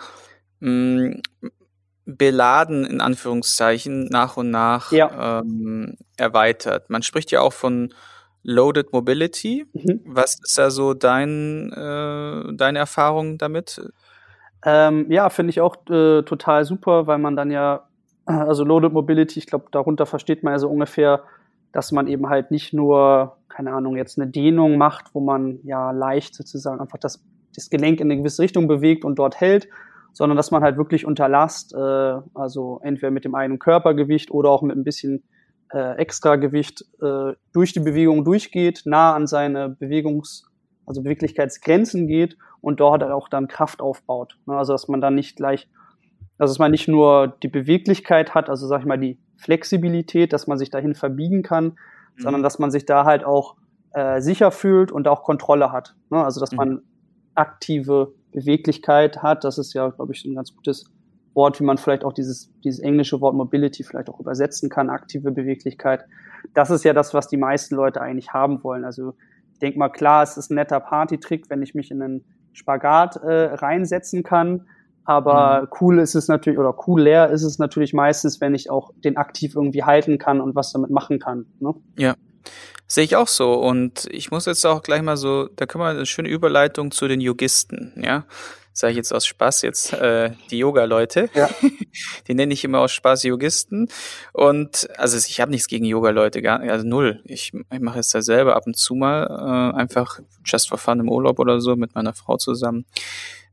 mh, 0.60 1.21
beladen 2.06 2.86
in 2.86 2.99
Anführungszeichen 2.99 4.06
nach 4.08 4.36
und 4.36 4.52
nach 4.52 4.91
Ja. 4.91 5.39
ähm, 5.39 5.95
erweitert. 6.17 6.89
Man 6.89 7.04
spricht 7.04 7.32
ja 7.32 7.39
auch 7.39 7.54
von 7.54 7.93
Loaded 8.43 8.91
Mobility. 8.91 9.65
Mhm. 9.71 10.02
Was 10.06 10.36
ist 10.43 10.58
da 10.58 10.69
so 10.69 10.93
dein, 10.93 11.71
äh, 11.71 12.54
deine 12.56 12.80
Erfahrung 12.80 13.38
damit? 13.38 13.82
Ähm, 14.65 15.12
ja, 15.12 15.30
finde 15.30 15.52
ich 15.52 15.62
auch 15.62 15.76
äh, 15.89 16.23
total 16.23 16.63
super, 16.65 17.08
weil 17.08 17.17
man 17.17 17.36
dann 17.36 17.52
ja, 17.52 17.88
äh, 18.28 18.34
also 18.34 18.63
Loaded 18.63 18.93
Mobility, 18.93 19.39
ich 19.39 19.47
glaube, 19.47 19.65
darunter 19.71 20.06
versteht 20.06 20.43
man 20.43 20.54
ja 20.54 20.60
so 20.60 20.69
ungefähr, 20.69 21.23
dass 21.71 21.91
man 21.91 22.08
eben 22.08 22.30
halt 22.30 22.52
nicht 22.52 22.73
nur, 22.73 23.38
keine 23.49 23.73
Ahnung, 23.73 23.97
jetzt 23.97 24.19
eine 24.19 24.30
Dehnung 24.30 24.78
macht, 24.78 25.13
wo 25.13 25.19
man 25.19 25.60
ja 25.63 25.91
leicht 25.91 26.36
sozusagen 26.36 26.80
einfach 26.80 26.97
das 26.97 27.23
das 27.56 27.69
Gelenk 27.69 27.99
in 27.99 28.12
eine 28.12 28.17
gewisse 28.17 28.41
Richtung 28.41 28.67
bewegt 28.67 29.06
und 29.06 29.17
dort 29.19 29.39
hält, 29.39 29.67
sondern 30.12 30.38
dass 30.38 30.52
man 30.52 30.63
halt 30.63 30.78
wirklich 30.78 31.06
unter 31.06 31.28
Last, 31.30 31.73
äh, 31.73 31.78
also 32.34 32.80
entweder 32.84 33.12
mit 33.12 33.26
dem 33.26 33.36
eigenen 33.36 33.60
Körpergewicht 33.60 34.32
oder 34.32 34.49
auch 34.49 34.62
mit 34.62 34.76
ein 34.76 34.84
bisschen 34.84 35.23
äh, 35.71 35.97
Extragewicht 35.97 36.86
äh, 37.02 37.34
durch 37.52 37.73
die 37.73 37.80
Bewegung 37.80 38.23
durchgeht, 38.23 38.84
nah 38.86 39.13
an 39.13 39.28
seine 39.28 39.69
Bewegungs-, 39.69 40.43
also 40.86 41.02
Beweglichkeitsgrenzen 41.02 42.08
geht 42.08 42.38
und 42.63 42.80
dort 42.80 43.02
halt 43.02 43.12
auch 43.12 43.28
dann 43.28 43.47
Kraft 43.47 43.82
aufbaut. 43.82 44.38
Ne? 44.45 44.56
Also 44.56 44.71
dass 44.73 44.88
man 44.88 45.02
dann 45.02 45.15
nicht 45.15 45.36
gleich, 45.36 45.69
also 46.38 46.54
dass 46.54 46.60
man 46.60 46.71
nicht 46.71 46.88
nur 46.88 47.28
die 47.43 47.49
Beweglichkeit 47.49 48.34
hat, 48.34 48.49
also 48.49 48.67
sag 48.67 48.80
ich 48.80 48.86
mal 48.86 48.97
die 48.97 49.19
Flexibilität, 49.36 50.32
dass 50.32 50.47
man 50.47 50.58
sich 50.58 50.69
dahin 50.69 50.95
verbiegen 50.95 51.43
kann, 51.43 51.65
mhm. 51.65 52.21
sondern 52.21 52.41
dass 52.41 52.60
man 52.60 52.71
sich 52.71 52.86
da 52.86 53.04
halt 53.04 53.26
auch 53.26 53.58
äh, 53.91 54.21
sicher 54.21 54.49
fühlt 54.52 54.93
und 54.93 55.10
auch 55.10 55.23
Kontrolle 55.23 55.73
hat. 55.73 55.95
Ne? 56.10 56.23
Also 56.23 56.39
dass 56.39 56.52
mhm. 56.52 56.58
man 56.58 56.82
aktive 57.36 58.13
Beweglichkeit 58.32 59.21
hat. 59.21 59.43
Das 59.43 59.58
ist 59.58 59.73
ja, 59.73 59.89
glaube 59.89 60.13
ich, 60.13 60.23
ein 60.23 60.36
ganz 60.36 60.56
gutes 60.56 60.86
Wort, 61.34 61.60
wie 61.60 61.65
man 61.65 61.78
vielleicht 61.78 62.06
auch 62.06 62.13
dieses, 62.13 62.49
dieses 62.63 62.80
englische 62.80 63.19
Wort 63.19 63.36
Mobility 63.36 63.84
vielleicht 63.84 64.10
auch 64.10 64.21
übersetzen 64.21 64.69
kann, 64.69 64.89
aktive 64.89 65.32
Beweglichkeit. 65.32 66.06
Das 66.54 66.69
ist 66.69 66.86
ja 66.86 66.93
das, 66.93 67.13
was 67.13 67.28
die 67.28 67.38
meisten 67.38 67.76
Leute 67.76 67.99
eigentlich 67.99 68.32
haben 68.32 68.63
wollen. 68.63 68.86
Also 68.86 69.15
ich 69.52 69.60
denke 69.60 69.80
mal, 69.80 69.89
klar, 69.89 70.23
es 70.23 70.38
ist 70.38 70.49
ein 70.49 70.56
netter 70.56 70.80
Partytrick, 70.80 71.49
wenn 71.49 71.62
ich 71.62 71.76
mich 71.76 71.91
in 71.91 72.02
einen 72.02 72.26
Spagat 72.53 73.17
äh, 73.17 73.53
reinsetzen 73.55 74.23
kann. 74.23 74.67
Aber 75.05 75.63
mhm. 75.63 75.67
cool 75.81 75.99
ist 75.99 76.15
es 76.15 76.27
natürlich, 76.27 76.57
oder 76.57 76.75
cool 76.87 77.01
leer 77.01 77.29
ist 77.29 77.43
es 77.43 77.59
natürlich 77.59 77.93
meistens, 77.93 78.39
wenn 78.39 78.55
ich 78.55 78.69
auch 78.69 78.91
den 79.03 79.17
aktiv 79.17 79.55
irgendwie 79.55 79.83
halten 79.83 80.17
kann 80.17 80.39
und 80.39 80.55
was 80.55 80.71
damit 80.71 80.91
machen 80.91 81.19
kann. 81.19 81.45
Ne? 81.59 81.73
Ja. 81.97 82.15
Sehe 82.87 83.03
ich 83.03 83.15
auch 83.15 83.27
so. 83.27 83.53
Und 83.53 84.07
ich 84.11 84.31
muss 84.31 84.45
jetzt 84.45 84.65
auch 84.65 84.83
gleich 84.83 85.01
mal 85.01 85.17
so, 85.17 85.49
da 85.55 85.65
können 85.65 85.83
wir 85.83 85.89
eine 85.89 86.05
schöne 86.05 86.29
Überleitung 86.29 86.91
zu 86.91 87.07
den 87.07 87.21
Yogisten, 87.21 87.93
ja 87.97 88.25
sage 88.73 88.91
ich 88.91 88.97
jetzt 88.97 89.13
aus 89.13 89.25
Spaß 89.25 89.62
jetzt, 89.62 89.93
äh, 89.93 90.31
die 90.49 90.57
Yoga-Leute. 90.57 91.29
Ja. 91.33 91.49
die 92.27 92.33
nenne 92.33 92.53
ich 92.53 92.63
immer 92.63 92.79
aus 92.79 92.91
Spaß 92.91 93.23
Yogisten. 93.23 93.89
Und 94.33 94.89
also 94.97 95.17
ich 95.17 95.39
habe 95.39 95.51
nichts 95.51 95.67
gegen 95.67 95.86
Yoga-Leute, 95.86 96.41
gar 96.41 96.59
also 96.59 96.86
null. 96.86 97.21
Ich, 97.25 97.53
ich 97.53 97.79
mache 97.79 97.99
es 97.99 98.09
da 98.09 98.21
selber 98.21 98.55
ab 98.55 98.63
und 98.65 98.77
zu 98.77 98.95
mal, 98.95 99.25
äh, 99.25 99.77
einfach 99.77 100.19
just 100.43 100.69
for 100.69 100.77
fun 100.77 100.99
im 100.99 101.09
Urlaub 101.09 101.39
oder 101.39 101.62
so 101.62 101.75
mit 101.75 101.95
meiner 101.95 102.13
Frau 102.13 102.38
zusammen. 102.38 102.86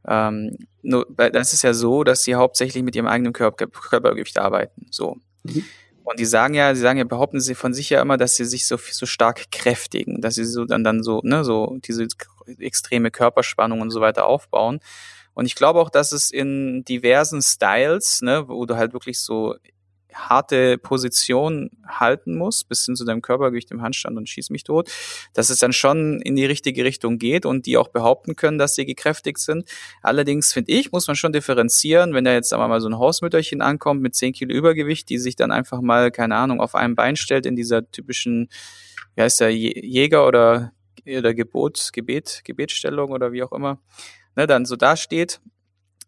Ähm, 0.09 0.57
nur, 0.83 1.07
das 1.17 1.53
ist 1.53 1.63
ja 1.63 1.75
so, 1.75 2.05
dass 2.05 2.25
sie 2.25 2.35
hauptsächlich 2.35 2.83
mit 2.83 2.97
ihrem 2.97 3.07
eigenen 3.07 3.33
Körper, 3.33 3.67
Körpergewicht 3.67 4.39
arbeiten. 4.39 4.87
So. 4.91 5.19
Mhm. 5.43 5.65
Und 6.03 6.19
die 6.19 6.25
sagen 6.25 6.55
ja, 6.55 6.75
sie 6.75 6.81
sagen 6.81 6.99
ja, 6.99 7.05
behaupten 7.05 7.41
sie 7.41 7.55
von 7.55 7.75
sich 7.75 7.91
ja 7.91 8.01
immer, 8.01 8.17
dass 8.17 8.35
sie 8.35 8.45
sich 8.45 8.67
so, 8.67 8.77
so 8.77 9.07
stark 9.07 9.53
kräftigen, 9.53 10.21
dass 10.21 10.35
sie 10.35 10.45
so 10.45 10.65
dann, 10.65 10.83
dann 10.83 11.03
so, 11.03 11.21
ne, 11.23 11.45
so 11.45 11.79
diese 11.85 12.09
extreme 12.59 13.11
Körperspannung 13.11 13.81
und 13.81 13.91
so 13.91 14.01
weiter 14.01 14.27
aufbauen. 14.27 14.81
Und 15.35 15.47
ich 15.47 15.55
glaube 15.55 15.81
auch, 15.81 15.91
dass 15.91 16.13
es 16.13 16.31
in 16.31 16.85
diversen 16.85 17.43
Styles, 17.43 18.21
ne, 18.23 18.49
wo 18.49 18.67
du 18.67 18.77
halt 18.77 18.93
wirklich 18.93 19.21
so 19.21 19.55
harte 20.13 20.79
Position 20.79 21.71
halten 21.87 22.37
musst, 22.37 22.69
bis 22.69 22.85
hin 22.85 22.97
zu 22.97 23.05
deinem 23.05 23.23
Körpergewicht 23.23 23.71
im 23.71 23.83
Handstand 23.83 24.17
und 24.17 24.29
schieß 24.29 24.51
mich 24.51 24.65
tot, 24.65 24.91
dass 25.35 25.51
es 25.51 25.59
dann 25.59 25.73
schon 25.73 26.21
in 26.21 26.37
die 26.37 26.47
richtige 26.47 26.85
Richtung 26.85 27.19
geht 27.19 27.47
und 27.47 27.67
die 27.67 27.77
auch 27.77 27.89
behaupten 27.89 28.37
können, 28.37 28.59
dass 28.59 28.75
sie 28.75 28.87
gekräftigt 28.87 29.39
sind. 29.39 29.69
Allerdings 30.03 30.53
finde 30.53 30.73
ich, 30.73 30.93
muss 30.93 31.07
man 31.07 31.17
schon 31.17 31.33
differenzieren, 31.33 32.15
wenn 32.15 32.25
da 32.25 32.33
jetzt 32.33 32.53
wir 32.53 32.69
mal 32.69 32.81
so 32.81 32.89
ein 32.89 32.99
Hausmütterchen 32.99 33.63
ankommt 33.63 34.03
mit 34.03 34.15
10 34.15 34.33
Kilo 34.33 34.55
Übergewicht, 34.55 35.09
die 35.09 35.19
sich 35.19 35.37
dann 35.37 35.53
einfach 35.53 35.81
mal, 35.81 36.11
keine 36.11 36.37
Ahnung, 36.37 36.61
auf 36.61 36.75
einem 36.75 36.95
Bein 36.95 37.17
stellt 37.17 37.47
in 37.47 37.57
dieser 37.57 37.91
typischen, 37.91 38.49
wie 39.15 39.23
heißt 39.23 39.41
der, 39.41 39.55
Jäger 39.55 40.27
oder, 40.27 40.73
oder 41.07 41.35
Gebot, 41.35 41.91
Gebet, 41.93 42.43
Gebetstellung 42.45 43.11
oder 43.11 43.33
wie 43.33 43.43
auch 43.43 43.53
immer, 43.53 43.81
ne, 44.37 44.47
dann 44.47 44.65
so 44.65 44.77
dasteht 44.77 45.41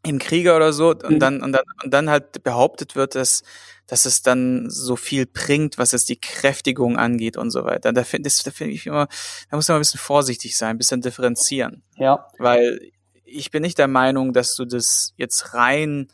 im 0.05 0.19
Krieger 0.19 0.57
oder 0.57 0.73
so 0.73 0.91
und 0.91 1.11
mhm. 1.11 1.19
dann 1.19 1.43
und 1.43 1.53
dann 1.53 1.65
und 1.85 1.95
dann 1.95 2.11
halt 2.11 2.43
behauptet 2.43 2.97
wird, 2.97 3.15
dass 3.15 3.43
dass 3.87 4.05
es 4.07 4.23
dann 4.23 4.71
so 4.71 4.97
viel 4.97 5.27
bringt, 5.27 5.77
was 5.77 5.93
es 5.93 6.05
die 6.05 6.19
Kräftigung 6.19 6.97
angeht 6.97 7.37
und 7.37 7.51
so 7.51 7.65
weiter. 7.65 7.93
Da 7.93 8.05
finde 8.05 8.31
da 8.45 8.51
find 8.51 8.73
ich 8.73 8.87
immer, 8.87 9.09
da 9.51 9.57
muss 9.57 9.69
man 9.69 9.77
ein 9.77 9.81
bisschen 9.81 10.01
vorsichtig 10.01 10.57
sein, 10.57 10.71
ein 10.71 10.79
bisschen 10.79 11.03
differenzieren. 11.03 11.83
Ja. 11.97 12.29
Weil 12.39 12.81
ich 13.25 13.51
bin 13.51 13.63
nicht 13.63 13.79
der 13.79 13.89
Meinung, 13.89 14.33
dass 14.33 14.55
du 14.55 14.65
das 14.65 15.13
jetzt 15.17 15.55
rein 15.55 16.09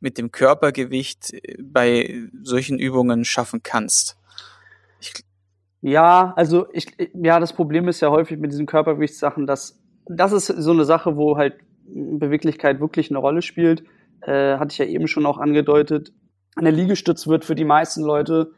mit 0.00 0.18
dem 0.18 0.32
Körpergewicht 0.32 1.32
äh, 1.32 1.56
bei 1.60 2.28
solchen 2.42 2.78
Übungen 2.78 3.24
schaffen 3.24 3.62
kannst. 3.62 4.16
Ja, 5.84 6.32
also 6.36 6.66
ich, 6.72 6.86
ja, 7.12 7.38
das 7.38 7.52
Problem 7.52 7.88
ist 7.88 8.00
ja 8.00 8.08
häufig 8.08 8.38
mit 8.38 8.50
diesen 8.50 8.64
Körpergewichtssachen, 8.64 9.46
dass 9.46 9.82
das 10.06 10.32
ist 10.32 10.46
so 10.46 10.70
eine 10.70 10.86
Sache, 10.86 11.18
wo 11.18 11.36
halt 11.36 11.56
Beweglichkeit 11.84 12.80
wirklich 12.80 13.10
eine 13.10 13.18
Rolle 13.18 13.42
spielt. 13.42 13.84
Äh, 14.22 14.56
hatte 14.56 14.72
ich 14.72 14.78
ja 14.78 14.86
eben 14.86 15.06
schon 15.08 15.26
auch 15.26 15.36
angedeutet. 15.36 16.14
Eine 16.56 16.70
Liegestütz 16.70 17.26
wird 17.26 17.44
für 17.44 17.54
die 17.54 17.66
meisten 17.66 18.02
Leute, 18.02 18.52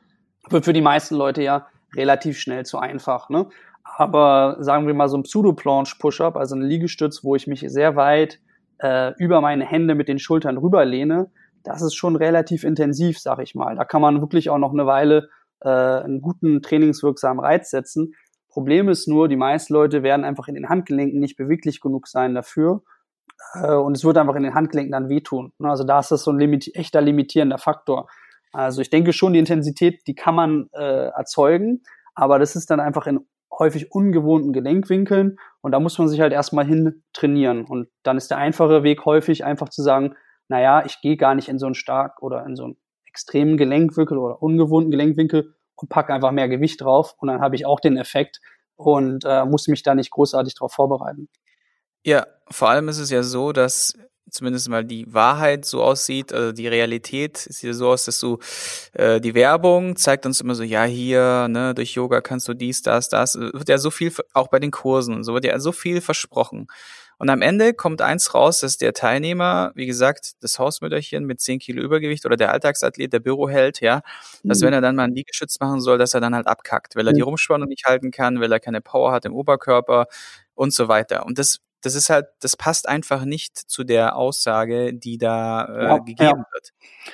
wird 0.50 0.66
für 0.66 0.72
die 0.72 0.80
meisten 0.80 1.16
Leute 1.16 1.42
ja 1.42 1.66
relativ 1.96 2.38
schnell 2.38 2.64
zu 2.64 2.78
einfach. 2.78 3.28
Ne? 3.28 3.48
Aber 3.82 4.58
sagen 4.60 4.86
wir 4.86 4.94
mal 4.94 5.08
so 5.08 5.16
ein 5.16 5.24
Pseudo-Planche-Push-Up, 5.24 6.36
also 6.36 6.54
eine 6.54 6.64
Liegestütz, 6.64 7.24
wo 7.24 7.34
ich 7.34 7.48
mich 7.48 7.64
sehr 7.66 7.96
weit 7.96 8.38
äh, 8.78 9.12
über 9.18 9.40
meine 9.40 9.64
Hände 9.64 9.96
mit 9.96 10.06
den 10.06 10.20
Schultern 10.20 10.58
rüberlehne, 10.58 11.28
das 11.64 11.82
ist 11.82 11.96
schon 11.96 12.14
relativ 12.14 12.62
intensiv, 12.62 13.18
sag 13.18 13.40
ich 13.40 13.56
mal. 13.56 13.74
Da 13.74 13.84
kann 13.84 14.00
man 14.00 14.20
wirklich 14.20 14.48
auch 14.48 14.58
noch 14.58 14.72
eine 14.72 14.86
Weile 14.86 15.28
äh, 15.60 15.68
einen 15.68 16.20
guten 16.20 16.62
trainingswirksamen 16.62 17.44
Reiz 17.44 17.70
setzen. 17.70 18.14
Problem 18.48 18.88
ist 18.88 19.06
nur, 19.06 19.28
die 19.28 19.36
meisten 19.36 19.74
Leute 19.74 20.02
werden 20.02 20.24
einfach 20.24 20.48
in 20.48 20.54
den 20.54 20.68
Handgelenken 20.68 21.20
nicht 21.20 21.36
beweglich 21.36 21.80
genug 21.80 22.08
sein 22.08 22.34
dafür. 22.34 22.82
Äh, 23.54 23.74
und 23.74 23.96
es 23.96 24.04
wird 24.04 24.16
einfach 24.18 24.36
in 24.36 24.42
den 24.42 24.54
Handgelenken 24.54 24.92
dann 24.92 25.08
wehtun. 25.08 25.52
Ne, 25.58 25.68
also 25.68 25.84
da 25.84 26.00
ist 26.00 26.10
das 26.10 26.22
so 26.22 26.30
ein 26.30 26.38
limit 26.38 26.74
echter 26.74 27.00
limitierender 27.00 27.58
Faktor. 27.58 28.08
Also 28.52 28.80
ich 28.80 28.90
denke 28.90 29.12
schon, 29.12 29.34
die 29.34 29.38
Intensität, 29.38 30.06
die 30.06 30.14
kann 30.14 30.34
man 30.34 30.68
äh, 30.72 31.08
erzeugen, 31.08 31.82
aber 32.14 32.38
das 32.38 32.56
ist 32.56 32.70
dann 32.70 32.80
einfach 32.80 33.06
in 33.06 33.20
häufig 33.58 33.92
ungewohnten 33.92 34.52
Gelenkwinkeln 34.52 35.38
und 35.60 35.72
da 35.72 35.80
muss 35.80 35.98
man 35.98 36.08
sich 36.08 36.20
halt 36.20 36.32
erstmal 36.32 36.64
hin 36.64 37.02
trainieren. 37.12 37.64
Und 37.64 37.88
dann 38.02 38.16
ist 38.16 38.30
der 38.30 38.38
einfache 38.38 38.82
Weg 38.82 39.04
häufig 39.04 39.44
einfach 39.44 39.68
zu 39.68 39.82
sagen, 39.82 40.14
naja, 40.48 40.84
ich 40.84 41.00
gehe 41.00 41.16
gar 41.16 41.34
nicht 41.34 41.48
in 41.48 41.58
so 41.58 41.66
einen 41.66 41.74
stark 41.74 42.22
oder 42.22 42.44
in 42.46 42.56
so 42.56 42.64
einen 42.64 42.76
extremen 43.16 43.56
Gelenkwinkel 43.56 44.18
oder 44.18 44.42
ungewohnten 44.42 44.90
Gelenkwinkel 44.90 45.54
und 45.76 45.88
packe 45.88 46.12
einfach 46.12 46.32
mehr 46.32 46.48
Gewicht 46.48 46.82
drauf 46.82 47.14
und 47.18 47.28
dann 47.28 47.40
habe 47.40 47.56
ich 47.56 47.64
auch 47.64 47.80
den 47.80 47.96
Effekt 47.96 48.42
und 48.76 49.24
äh, 49.24 49.46
muss 49.46 49.68
mich 49.68 49.82
da 49.82 49.94
nicht 49.94 50.10
großartig 50.10 50.54
darauf 50.54 50.72
vorbereiten. 50.72 51.28
Ja, 52.04 52.26
vor 52.50 52.68
allem 52.68 52.88
ist 52.88 52.98
es 52.98 53.10
ja 53.10 53.22
so, 53.22 53.52
dass 53.52 53.94
zumindest 54.30 54.68
mal 54.68 54.84
die 54.84 55.06
Wahrheit 55.12 55.64
so 55.64 55.82
aussieht, 55.82 56.30
also 56.30 56.52
die 56.52 56.68
Realität 56.68 57.38
sieht 57.38 57.62
ja 57.62 57.72
so 57.72 57.88
aus, 57.88 58.04
dass 58.04 58.20
du 58.20 58.38
äh, 58.92 59.18
die 59.18 59.34
Werbung 59.34 59.96
zeigt 59.96 60.26
uns 60.26 60.42
immer 60.42 60.54
so, 60.54 60.62
ja 60.62 60.84
hier, 60.84 61.48
ne, 61.48 61.74
durch 61.74 61.94
Yoga 61.94 62.20
kannst 62.20 62.48
du 62.48 62.54
dies, 62.54 62.82
das, 62.82 63.08
das, 63.08 63.36
wird 63.36 63.68
ja 63.68 63.78
so 63.78 63.90
viel, 63.90 64.12
auch 64.34 64.48
bei 64.48 64.58
den 64.58 64.70
Kursen 64.72 65.24
so 65.24 65.32
wird 65.32 65.46
ja 65.46 65.58
so 65.58 65.72
viel 65.72 66.02
versprochen. 66.02 66.66
Und 67.18 67.30
am 67.30 67.40
Ende 67.40 67.72
kommt 67.72 68.02
eins 68.02 68.34
raus, 68.34 68.60
dass 68.60 68.76
der 68.76 68.92
Teilnehmer, 68.92 69.72
wie 69.74 69.86
gesagt, 69.86 70.32
das 70.40 70.58
Hausmütterchen 70.58 71.24
mit 71.24 71.40
10 71.40 71.58
Kilo 71.58 71.82
Übergewicht 71.82 72.26
oder 72.26 72.36
der 72.36 72.52
Alltagsathlet, 72.52 73.12
der 73.12 73.20
Büroheld, 73.20 73.80
ja, 73.80 74.02
mhm. 74.42 74.48
dass 74.48 74.60
wenn 74.60 74.72
er 74.72 74.80
dann 74.80 74.96
mal 74.96 75.04
einen 75.04 75.14
Liegestütz 75.14 75.58
machen 75.60 75.80
soll, 75.80 75.98
dass 75.98 76.14
er 76.14 76.20
dann 76.20 76.34
halt 76.34 76.46
abkackt, 76.46 76.94
weil 76.96 77.06
er 77.06 77.12
mhm. 77.12 77.16
die 77.16 77.22
Rumspannung 77.22 77.68
nicht 77.68 77.84
halten 77.86 78.10
kann, 78.10 78.40
weil 78.40 78.52
er 78.52 78.60
keine 78.60 78.80
Power 78.80 79.12
hat 79.12 79.24
im 79.24 79.34
Oberkörper 79.34 80.06
und 80.54 80.74
so 80.74 80.88
weiter. 80.88 81.24
Und 81.24 81.38
das 81.38 81.60
das 81.82 81.94
ist 81.94 82.10
halt, 82.10 82.26
das 82.40 82.56
passt 82.56 82.88
einfach 82.88 83.24
nicht 83.24 83.56
zu 83.56 83.84
der 83.84 84.16
Aussage, 84.16 84.92
die 84.94 85.18
da 85.18 85.64
äh, 85.64 85.84
ja, 85.84 85.98
gegeben 85.98 86.20
ja. 86.20 86.44
wird. 86.52 86.72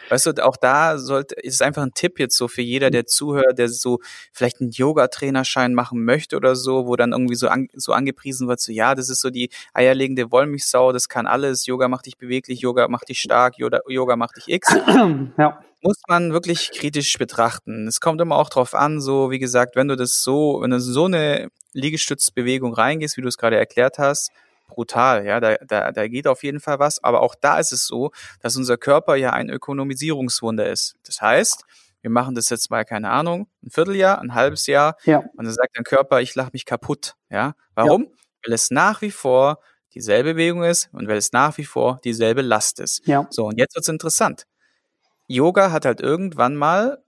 Weißt 0.09 0.27
du, 0.27 0.45
auch 0.45 0.57
da 0.57 0.99
sollte, 0.99 1.35
ist 1.35 1.55
es 1.55 1.63
einfach 1.63 1.83
ein 1.83 1.93
Tipp 1.95 2.19
jetzt 2.19 2.37
so 2.37 2.49
für 2.49 2.63
jeder, 2.63 2.91
der 2.91 3.07
zuhört, 3.07 3.59
der 3.59 3.69
so 3.69 3.99
vielleicht 4.33 4.61
einen 4.61 4.71
Yoga-Trainerschein 4.71 5.75
machen 5.75 6.05
möchte 6.05 6.37
oder 6.37 6.57
so, 6.57 6.87
wo 6.87 6.97
dann 6.97 7.13
irgendwie 7.13 7.35
so, 7.35 7.49
an, 7.49 7.69
so 7.75 7.93
angepriesen 7.93 8.49
wird, 8.49 8.61
so 8.61 8.73
ja, 8.73 8.95
das 8.95 9.11
ist 9.11 9.21
so 9.21 9.31
die 9.31 9.51
eierlegende 9.75 10.31
Wollmilchsau, 10.33 10.93
das 10.93 11.09
kann 11.09 11.27
alles, 11.27 11.67
Yoga 11.67 11.89
macht 11.89 12.07
dich 12.07 12.17
beweglich, 12.17 12.61
Yoga 12.61 12.89
macht 12.89 13.09
dich 13.09 13.21
stark, 13.21 13.59
Yoga, 13.59 13.81
Yoga 13.87 14.17
macht 14.17 14.37
dich 14.37 14.49
X. 14.49 14.69
Ja 15.39 15.61
muss 15.83 16.01
man 16.09 16.33
wirklich 16.33 16.71
kritisch 16.71 17.19
betrachten. 17.19 17.89
Es 17.89 18.01
kommt 18.01 18.21
immer 18.21 18.37
auch 18.37 18.49
drauf 18.49 18.75
an, 18.75 19.01
so 19.01 19.31
wie 19.31 19.41
gesagt, 19.41 19.75
wenn 19.75 19.89
du 19.89 19.97
das 19.97 20.23
so, 20.23 20.61
wenn 20.63 20.71
du 20.71 20.81
so 20.81 21.07
eine 21.07 21.49
Liegestützbewegung 21.73 22.73
reingehst, 22.73 23.17
wie 23.17 23.23
du 23.23 23.29
es 23.29 23.37
gerade 23.37 23.57
erklärt 23.57 23.99
hast, 23.99 24.31
brutal, 24.75 25.25
ja, 25.27 25.41
da, 25.41 25.57
da, 25.67 25.93
da 25.93 26.09
geht 26.09 26.27
auf 26.27 26.43
jeden 26.43 26.61
Fall 26.61 26.79
was, 26.79 27.03
aber 27.03 27.21
auch 27.21 27.35
da 27.35 27.59
ist 27.59 27.73
es 27.73 27.87
so, 27.87 28.11
dass 28.41 28.57
unser 28.57 28.77
Körper 28.77 29.17
ja 29.17 29.31
ein 29.31 29.51
Ökonomisierungswunder 29.51 30.69
ist. 30.69 30.97
Das 31.05 31.21
heißt, 31.21 31.65
wir 32.01 32.11
machen 32.11 32.35
das 32.35 32.51
jetzt 32.51 32.71
mal, 32.71 32.85
keine 32.85 33.11
Ahnung, 33.11 33.49
ein 33.63 33.71
Vierteljahr, 33.71 34.21
ein 34.21 34.35
halbes 34.35 34.67
Jahr, 34.67 34.97
ja. 35.05 35.19
und 35.19 35.45
dann 35.45 35.53
sagt 35.53 35.77
dein 35.77 35.85
Körper, 35.85 36.21
ich 36.21 36.35
lach 36.35 36.53
mich 36.53 36.67
kaputt, 36.67 37.15
ja. 37.31 37.55
Warum? 37.75 38.03
Ja. 38.03 38.09
Weil 38.45 38.55
es 38.55 38.71
nach 38.71 39.03
wie 39.03 39.13
vor 39.13 39.61
dieselbe 39.95 40.35
Bewegung 40.35 40.65
ist 40.65 40.89
und 40.93 41.07
weil 41.09 41.17
es 41.17 41.33
nach 41.33 41.59
wie 41.59 41.65
vor 41.65 42.01
dieselbe 42.05 42.43
Last 42.43 42.81
ist. 42.81 43.07
Ja. 43.07 43.27
So, 43.31 43.47
und 43.47 43.59
jetzt 43.59 43.75
wird's 43.77 43.89
interessant. 43.89 44.47
Yoga 45.29 45.71
hat 45.71 45.85
halt 45.85 46.01
irgendwann 46.01 46.57
mal 46.57 47.03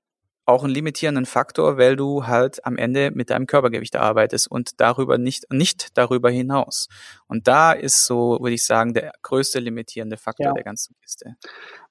auch 0.46 0.62
einen 0.62 0.74
limitierenden 0.74 1.24
Faktor, 1.24 1.78
weil 1.78 1.96
du 1.96 2.26
halt 2.26 2.64
am 2.66 2.76
Ende 2.76 3.11
mit 3.12 3.30
deinem 3.30 3.46
Körpergewicht 3.46 3.96
arbeitest 3.96 4.50
und 4.50 4.80
darüber 4.80 5.16
nicht, 5.16 5.50
nicht 5.50 5.96
darüber 5.96 6.30
hinaus. 6.30 6.88
Und 7.26 7.48
da 7.48 7.72
ist 7.72 8.07
so, 8.07 8.38
würde 8.40 8.54
ich 8.54 8.66
sagen, 8.66 8.92
der 8.92 9.12
größte 9.22 9.59
limitierende 9.59 10.16
Faktor 10.16 10.46
ja. 10.46 10.52
der 10.52 10.64
ganzen 10.64 10.94
Kiste. 11.00 11.37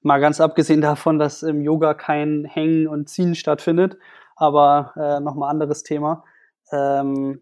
Mal 0.02 0.20
ganz 0.20 0.40
abgesehen 0.40 0.80
davon, 0.80 1.18
dass 1.18 1.42
im 1.42 1.62
Yoga 1.62 1.94
kein 1.94 2.44
Hängen 2.44 2.86
und 2.86 3.08
Ziehen 3.08 3.34
stattfindet, 3.34 3.96
aber 4.36 4.92
äh, 4.96 5.20
nochmal 5.20 5.50
anderes 5.50 5.82
Thema. 5.82 6.24
Ähm, 6.70 7.40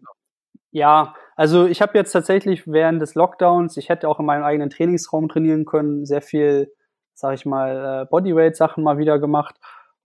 ja, 0.71 1.13
also 1.35 1.67
ich 1.67 1.83
habe 1.83 1.97
jetzt 1.97 2.11
tatsächlich 2.11 2.65
während 2.65 2.99
des 2.99 3.13
Lockdowns, 3.13 3.77
ich 3.77 3.89
hätte 3.89 4.09
auch 4.09 4.19
in 4.19 4.25
meinem 4.25 4.43
eigenen 4.43 4.71
Trainingsraum 4.71 5.29
trainieren 5.29 5.65
können, 5.65 6.05
sehr 6.05 6.23
viel, 6.23 6.73
sag 7.13 7.35
ich 7.35 7.45
mal, 7.45 8.03
äh, 8.03 8.09
Bodyweight-Sachen 8.09 8.83
mal 8.83 8.97
wieder 8.97 9.19
gemacht 9.19 9.55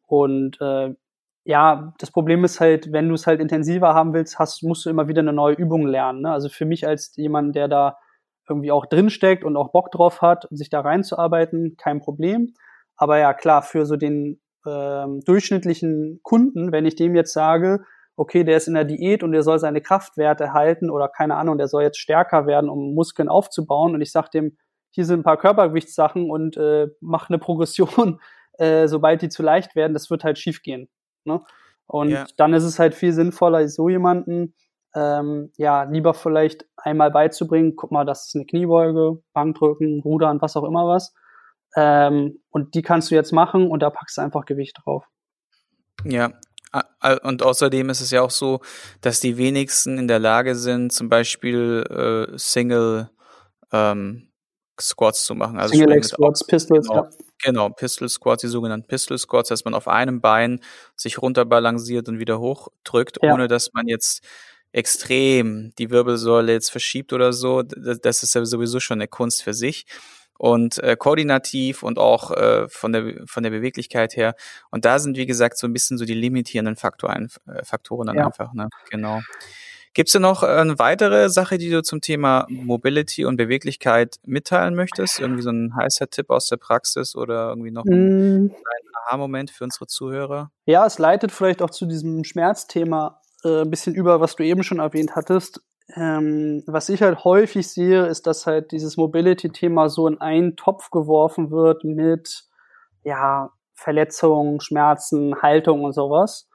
und 0.08 0.60
äh, 0.60 0.94
ja, 1.44 1.94
das 1.98 2.10
Problem 2.10 2.44
ist 2.44 2.60
halt, 2.60 2.92
wenn 2.92 3.08
du 3.08 3.14
es 3.14 3.26
halt 3.26 3.40
intensiver 3.40 3.94
haben 3.94 4.12
willst, 4.12 4.38
hast, 4.38 4.62
musst 4.62 4.84
du 4.84 4.90
immer 4.90 5.08
wieder 5.08 5.20
eine 5.20 5.32
neue 5.32 5.54
Übung 5.54 5.86
lernen. 5.86 6.22
Ne? 6.22 6.30
Also 6.30 6.48
für 6.48 6.66
mich 6.66 6.86
als 6.86 7.14
jemand, 7.16 7.56
der 7.56 7.68
da 7.68 7.98
irgendwie 8.48 8.70
auch 8.70 8.86
drinsteckt 8.86 9.44
und 9.44 9.56
auch 9.56 9.70
Bock 9.72 9.90
drauf 9.90 10.20
hat, 10.20 10.46
sich 10.50 10.70
da 10.70 10.80
reinzuarbeiten, 10.80 11.76
kein 11.78 12.00
Problem. 12.00 12.54
Aber 12.96 13.18
ja, 13.18 13.32
klar, 13.32 13.62
für 13.62 13.86
so 13.86 13.96
den 13.96 14.40
ähm, 14.66 15.20
durchschnittlichen 15.24 16.20
Kunden, 16.22 16.72
wenn 16.72 16.86
ich 16.86 16.96
dem 16.96 17.14
jetzt 17.14 17.32
sage, 17.32 17.84
okay, 18.16 18.44
der 18.44 18.56
ist 18.56 18.68
in 18.68 18.74
der 18.74 18.84
Diät 18.84 19.22
und 19.22 19.32
der 19.32 19.42
soll 19.42 19.58
seine 19.58 19.80
Kraftwerte 19.80 20.52
halten 20.52 20.90
oder 20.90 21.08
keine 21.08 21.36
Ahnung, 21.36 21.56
der 21.56 21.68
soll 21.68 21.82
jetzt 21.82 21.98
stärker 21.98 22.46
werden, 22.46 22.68
um 22.68 22.94
Muskeln 22.94 23.28
aufzubauen 23.28 23.94
und 23.94 24.00
ich 24.00 24.12
sage 24.12 24.30
dem, 24.34 24.56
hier 24.90 25.04
sind 25.04 25.20
ein 25.20 25.24
paar 25.24 25.36
Körpergewichtssachen 25.36 26.30
und 26.30 26.56
äh, 26.56 26.88
mach 27.00 27.30
eine 27.30 27.38
Progression 27.38 28.20
äh, 28.58 28.86
sobald 28.86 29.22
die 29.22 29.28
zu 29.28 29.42
leicht 29.42 29.74
werden, 29.74 29.94
das 29.94 30.10
wird 30.10 30.24
halt 30.24 30.38
schief 30.38 30.62
gehen. 30.62 30.88
Ne? 31.24 31.40
Und 31.86 32.10
ja. 32.10 32.26
dann 32.36 32.52
ist 32.52 32.64
es 32.64 32.78
halt 32.78 32.94
viel 32.94 33.12
sinnvoller, 33.12 33.66
so 33.68 33.88
jemanden 33.88 34.54
ähm, 34.94 35.52
ja 35.56 35.84
lieber 35.84 36.14
vielleicht 36.14 36.66
einmal 36.76 37.10
beizubringen, 37.10 37.76
guck 37.76 37.92
mal, 37.92 38.04
das 38.04 38.26
ist 38.26 38.34
eine 38.34 38.46
Kniebeuge, 38.46 39.22
Bankdrücken, 39.32 40.00
Rudern, 40.02 40.40
was 40.40 40.56
auch 40.56 40.64
immer 40.64 40.86
was. 40.86 41.14
Ähm, 41.76 42.40
und 42.50 42.74
die 42.74 42.82
kannst 42.82 43.10
du 43.10 43.14
jetzt 43.14 43.32
machen 43.32 43.70
und 43.70 43.80
da 43.80 43.90
packst 43.90 44.18
du 44.18 44.22
einfach 44.22 44.44
Gewicht 44.44 44.78
drauf. 44.84 45.04
Ja, 46.04 46.32
und 47.22 47.42
außerdem 47.42 47.88
ist 47.90 48.00
es 48.00 48.10
ja 48.10 48.22
auch 48.22 48.30
so, 48.30 48.60
dass 49.00 49.20
die 49.20 49.38
wenigsten 49.38 49.98
in 49.98 50.08
der 50.08 50.18
Lage 50.18 50.54
sind, 50.54 50.92
zum 50.92 51.08
Beispiel 51.08 52.28
äh, 52.34 52.38
Single 52.38 53.10
ähm, 53.72 54.28
Squats 54.78 55.24
zu 55.24 55.34
machen. 55.34 55.58
Also 55.58 55.72
Single 55.72 55.94
Leg 55.94 56.04
Squats, 56.04 56.46
Pistols, 56.46 56.88
genau, 56.88 57.04
ja. 57.04 57.10
Genau, 57.42 57.68
Pistol 57.70 58.08
Squats, 58.08 58.40
die 58.40 58.48
sogenannten 58.48 58.86
Pistol 58.88 59.18
Squats, 59.18 59.48
dass 59.48 59.64
man 59.64 59.74
auf 59.74 59.86
einem 59.88 60.20
Bein 60.20 60.60
sich 60.96 61.22
runterbalanciert 61.22 62.08
und 62.08 62.18
wieder 62.18 62.40
hochdrückt, 62.40 63.18
ja. 63.22 63.32
ohne 63.32 63.48
dass 63.48 63.72
man 63.72 63.86
jetzt 63.86 64.24
extrem 64.72 65.72
die 65.78 65.90
Wirbelsäule 65.90 66.52
jetzt 66.52 66.70
verschiebt 66.70 67.12
oder 67.12 67.32
so. 67.32 67.62
Das, 67.62 68.22
ist 68.22 68.34
ja 68.34 68.44
sowieso 68.44 68.80
schon 68.80 68.98
eine 68.98 69.08
Kunst 69.08 69.42
für 69.42 69.54
sich 69.54 69.86
und 70.38 70.82
äh, 70.82 70.96
koordinativ 70.96 71.82
und 71.82 71.98
auch 71.98 72.30
äh, 72.30 72.68
von 72.68 72.92
der 72.92 73.26
von 73.26 73.42
der 73.42 73.50
Beweglichkeit 73.50 74.16
her. 74.16 74.34
Und 74.70 74.84
da 74.84 74.98
sind 74.98 75.16
wie 75.16 75.26
gesagt 75.26 75.58
so 75.58 75.66
ein 75.66 75.72
bisschen 75.72 75.98
so 75.98 76.04
die 76.04 76.14
limitierenden 76.14 76.76
Faktoren, 76.76 77.28
äh, 77.46 77.64
Faktoren 77.64 78.06
dann 78.06 78.16
ja. 78.16 78.26
einfach. 78.26 78.52
Ne? 78.52 78.68
Genau. 78.90 79.20
Gibt 79.94 80.08
es 80.08 80.12
denn 80.12 80.22
noch 80.22 80.42
eine 80.42 80.78
weitere 80.78 81.28
Sache, 81.28 81.58
die 81.58 81.70
du 81.70 81.82
zum 81.82 82.00
Thema 82.00 82.46
Mobility 82.48 83.24
und 83.24 83.36
Beweglichkeit 83.36 84.16
mitteilen 84.24 84.74
möchtest? 84.74 85.20
Irgendwie 85.20 85.42
so 85.42 85.50
ein 85.50 85.74
heißer 85.74 86.08
Tipp 86.08 86.30
aus 86.30 86.46
der 86.46 86.56
Praxis 86.56 87.16
oder 87.16 87.48
irgendwie 87.48 87.70
noch 87.70 87.84
ein 87.84 88.44
mm. 88.44 88.54
Aha-Moment 89.06 89.50
für 89.50 89.64
unsere 89.64 89.86
Zuhörer? 89.86 90.50
Ja, 90.66 90.86
es 90.86 90.98
leitet 90.98 91.32
vielleicht 91.32 91.62
auch 91.62 91.70
zu 91.70 91.86
diesem 91.86 92.24
Schmerzthema 92.24 93.20
äh, 93.44 93.62
ein 93.62 93.70
bisschen 93.70 93.94
über, 93.94 94.20
was 94.20 94.36
du 94.36 94.44
eben 94.44 94.62
schon 94.62 94.78
erwähnt 94.78 95.16
hattest. 95.16 95.62
Ähm, 95.96 96.62
was 96.66 96.90
ich 96.90 97.02
halt 97.02 97.24
häufig 97.24 97.66
sehe, 97.68 98.06
ist, 98.06 98.26
dass 98.26 98.46
halt 98.46 98.72
dieses 98.72 98.96
Mobility-Thema 98.98 99.88
so 99.88 100.06
in 100.06 100.20
einen 100.20 100.56
Topf 100.56 100.90
geworfen 100.90 101.50
wird 101.50 101.84
mit 101.84 102.44
ja, 103.04 103.50
Verletzungen, 103.74 104.60
Schmerzen, 104.60 105.40
Haltung 105.40 105.84
und 105.84 105.92
sowas 105.92 106.47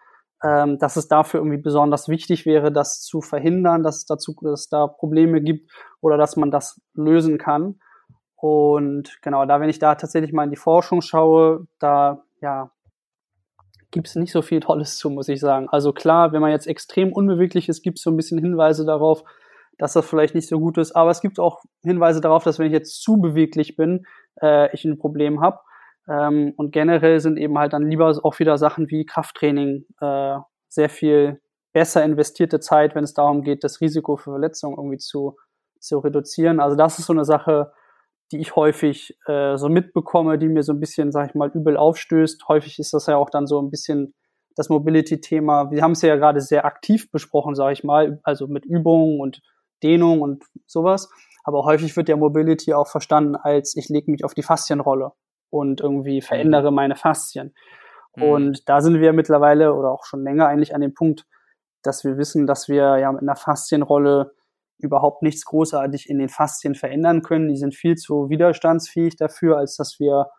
ähm, 0.44 0.78
dass 0.78 0.98
es 0.98 1.08
dafür 1.08 1.40
irgendwie 1.40 1.62
besonders 1.62 2.10
wichtig 2.10 2.46
wäre, 2.46 2.72
das 2.72 3.02
zu 3.02 3.22
verhindern, 3.22 3.84
dass 3.84 3.98
es 3.98 4.06
dazu, 4.06 4.36
dass 4.42 4.62
es 4.62 4.70
da 4.70 4.88
Probleme 4.88 5.42
gibt 5.42 5.72
oder 6.02 6.18
dass 6.18 6.36
man 6.36 6.52
das 6.52 6.82
lösen 6.94 7.38
kann. 7.38 7.80
Und 8.36 9.20
genau, 9.22 9.46
da, 9.46 9.62
wenn 9.62 9.70
ich 9.70 9.80
da 9.80 9.96
tatsächlich 9.96 10.34
mal 10.34 10.44
in 10.44 10.50
die 10.50 10.58
Forschung 10.58 11.02
schaue, 11.02 11.66
da 11.80 12.24
ja, 12.42 12.72
gibt 13.92 14.08
es 14.08 14.16
nicht 14.16 14.34
so 14.34 14.42
viel 14.42 14.60
Tolles 14.60 14.98
zu, 14.98 15.10
muss 15.10 15.30
ich 15.30 15.40
sagen. 15.40 15.70
Also 15.70 15.94
klar, 15.94 16.34
wenn 16.34 16.42
man 16.42 16.52
jetzt 16.52 16.68
extrem 16.68 17.14
unbeweglich 17.14 17.70
ist, 17.70 17.82
gibt 17.82 18.00
es 18.00 18.04
so 18.04 18.12
ein 18.12 18.18
bisschen 18.18 18.40
Hinweise 18.40 18.86
darauf, 18.86 19.24
dass 19.78 19.94
das 19.94 20.06
vielleicht 20.06 20.36
nicht 20.36 20.50
so 20.50 20.60
gut 20.60 20.78
ist. 20.78 20.94
Aber 20.94 21.12
es 21.12 21.22
gibt 21.22 21.40
auch 21.40 21.62
Hinweise 21.84 22.20
darauf, 22.20 22.44
dass 22.44 22.60
wenn 22.60 22.68
ich 22.68 22.74
jetzt 22.74 23.02
zu 23.02 23.22
beweglich 23.22 23.78
bin, 23.78 24.06
äh, 24.42 24.74
ich 24.74 24.84
ein 24.84 24.98
Problem 24.98 25.40
habe. 25.40 25.60
Ähm, 26.08 26.54
und 26.58 26.72
generell 26.72 27.20
sind 27.20 27.38
eben 27.38 27.58
halt 27.58 27.74
dann 27.74 27.90
lieber 27.90 28.18
auch 28.24 28.40
wieder 28.40 28.58
Sachen 28.58 28.90
wie 28.90 29.06
Krafttraining 29.06 29.86
äh, 30.02 30.38
sehr 30.68 30.90
viel 30.90 31.42
besser 31.74 32.04
investierte 32.04 32.60
Zeit, 32.60 32.96
wenn 32.96 33.04
es 33.04 33.14
darum 33.14 33.42
geht, 33.42 33.64
das 33.64 33.82
Risiko 33.82 34.16
für 34.16 34.32
Verletzungen 34.32 34.78
irgendwie 34.78 34.98
zu, 34.98 35.38
zu 35.80 36.00
reduzieren. 36.00 36.60
Also 36.60 36.76
das 36.76 37.00
ist 37.00 37.08
so 37.08 37.14
eine 37.14 37.26
Sache, 37.26 37.72
die 38.32 38.40
ich 38.40 38.56
häufig 38.56 39.18
äh, 39.28 39.58
so 39.58 39.70
mitbekomme, 39.70 40.38
die 40.38 40.48
mir 40.48 40.64
so 40.64 40.74
ein 40.74 40.80
bisschen, 40.80 41.12
sag 41.12 41.30
ich 41.30 41.36
mal, 41.36 41.52
übel 41.54 41.78
aufstößt. 41.78 42.48
Häufig 42.48 42.80
ist 42.80 42.94
das 42.94 43.08
ja 43.08 43.18
auch 43.18 43.30
dann 43.30 43.48
so 43.48 43.62
ein 43.62 43.70
bisschen 43.70 44.14
das 44.56 44.70
Mobility-Thema. 44.70 45.72
Wir 45.72 45.82
haben 45.82 45.94
es 45.94 46.02
ja 46.02 46.16
gerade 46.16 46.42
sehr 46.42 46.66
aktiv 46.66 47.12
besprochen, 47.12 47.56
sage 47.56 47.74
ich 47.74 47.84
mal, 47.84 48.20
also 48.24 48.48
mit 48.48 48.66
Übungen 48.66 49.20
und 49.20 49.42
Dehnung 49.82 50.22
und 50.22 50.44
sowas. 50.68 51.10
Aber 51.44 51.66
häufig 51.66 51.96
wird 51.98 52.08
ja 52.08 52.16
Mobility 52.16 52.74
auch 52.74 52.88
verstanden 52.88 53.36
als 53.36 53.76
ich 53.76 53.90
lege 53.90 54.12
mich 54.12 54.24
auf 54.24 54.34
die 54.34 54.44
Faszienrolle 54.44 55.12
und 55.54 55.82
irgendwie 55.82 56.18
mhm. 56.18 56.22
verändere 56.22 56.72
meine 56.72 56.96
Faszien. 56.96 57.54
Mhm. 58.16 58.24
Und 58.24 58.70
da 58.70 58.82
sind 58.82 59.00
wir 59.00 59.14
mittlerweile 59.14 59.74
oder 59.74 59.92
auch 59.92 60.06
schon 60.06 60.24
länger 60.24 60.48
eigentlich 60.48 60.74
an 60.74 60.82
dem 60.82 60.96
Punkt, 60.96 61.26
dass 61.84 62.04
wir 62.04 62.18
wissen, 62.18 62.48
dass 62.48 62.68
wir 62.68 62.98
ja 62.98 63.12
mit 63.12 63.22
einer 63.22 63.36
Faszienrolle 63.36 64.34
überhaupt 64.80 65.22
nichts 65.22 65.46
großartig 65.46 66.10
in 66.10 66.18
den 66.18 66.30
Faszien 66.30 66.76
verändern 66.76 67.22
können. 67.22 67.50
Die 67.50 67.58
sind 67.58 67.76
viel 67.76 67.96
zu 67.96 68.30
widerstandsfähig 68.30 69.16
dafür, 69.16 69.58
als 69.58 69.78
dass 69.78 70.00
wir 70.00 70.32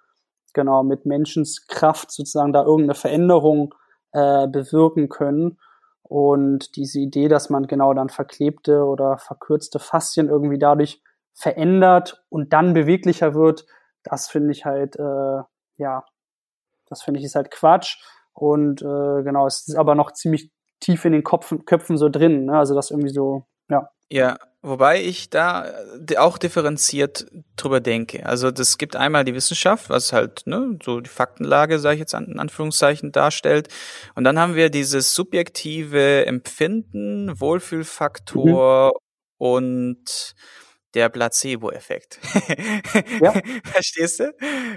genau 0.53 0.83
mit 0.83 1.07
Menschenskraft 1.07 2.11
sozusagen 2.11 2.53
da 2.53 2.63
irgendeine 2.65 2.95
Veränderung 2.95 3.75
äh, 4.13 4.49
bewirken 4.49 5.09
können. 5.09 5.59
Und 6.03 6.77
diese 6.77 7.01
Idee, 7.01 7.29
dass 7.29 7.51
man 7.51 7.67
genau 7.67 7.95
dann 7.95 8.09
verklebte 8.09 8.85
oder 8.85 9.17
verkürzte 9.19 9.79
Faszien 9.79 10.29
irgendwie 10.29 10.59
dadurch 10.59 11.03
verändert 11.35 12.25
und 12.29 12.53
dann 12.53 12.75
beweglicher 12.75 13.35
wird, 13.35 13.65
das 14.05 14.29
finde 14.29 14.53
ich 14.53 14.65
halt, 14.65 14.97
äh, 14.97 15.43
ja, 15.77 16.05
das 16.87 17.03
finde 17.03 17.19
ich 17.19 17.27
ist 17.27 17.35
halt 17.35 17.51
Quatsch. 17.51 17.97
Und 18.33 18.83
äh, 18.83 19.23
genau, 19.23 19.47
es 19.47 19.67
ist 19.69 19.77
aber 19.77 19.95
noch 19.95 20.13
ziemlich 20.13 20.51
tief 20.81 21.05
in 21.05 21.13
den 21.13 21.25
Kopfen, 21.25 21.65
Köpfen 21.65 21.97
so 21.97 22.09
drin. 22.09 22.47
Ne? 22.47 22.59
Also 22.59 22.75
das 22.75 22.91
irgendwie 22.91 23.13
so, 23.13 23.47
ja. 23.69 23.89
Ja, 24.11 24.39
wobei 24.61 25.03
ich 25.03 25.31
da 25.31 25.67
äh, 25.67 26.17
auch 26.19 26.37
differenziert 26.37 27.27
drüber 27.57 27.81
denke. 27.81 28.27
Also 28.27 28.51
das 28.51 28.77
gibt 28.77 28.97
einmal 28.97 29.25
die 29.25 29.35
Wissenschaft, 29.35 29.89
was 29.89 30.13
halt 30.13 30.43
ne, 30.47 30.79
so 30.83 31.01
die 31.01 31.09
Faktenlage, 31.09 31.79
sage 31.79 31.95
ich 31.95 32.01
jetzt 32.01 32.15
an, 32.15 32.27
in 32.27 32.39
Anführungszeichen, 32.39 33.13
darstellt. 33.13 33.69
Und 34.15 34.25
dann 34.25 34.39
haben 34.39 34.57
wir 34.57 34.69
dieses 34.69 35.15
subjektive 35.15 36.27
Empfinden, 36.27 37.41
Wohlfühlfaktor 37.41 38.89
mhm. 38.89 38.99
und 39.39 40.35
der 40.95 41.09
Placebo-Effekt. 41.09 42.21
Ja. 43.21 43.33
Verstehst 43.65 44.21
du? 44.21 44.33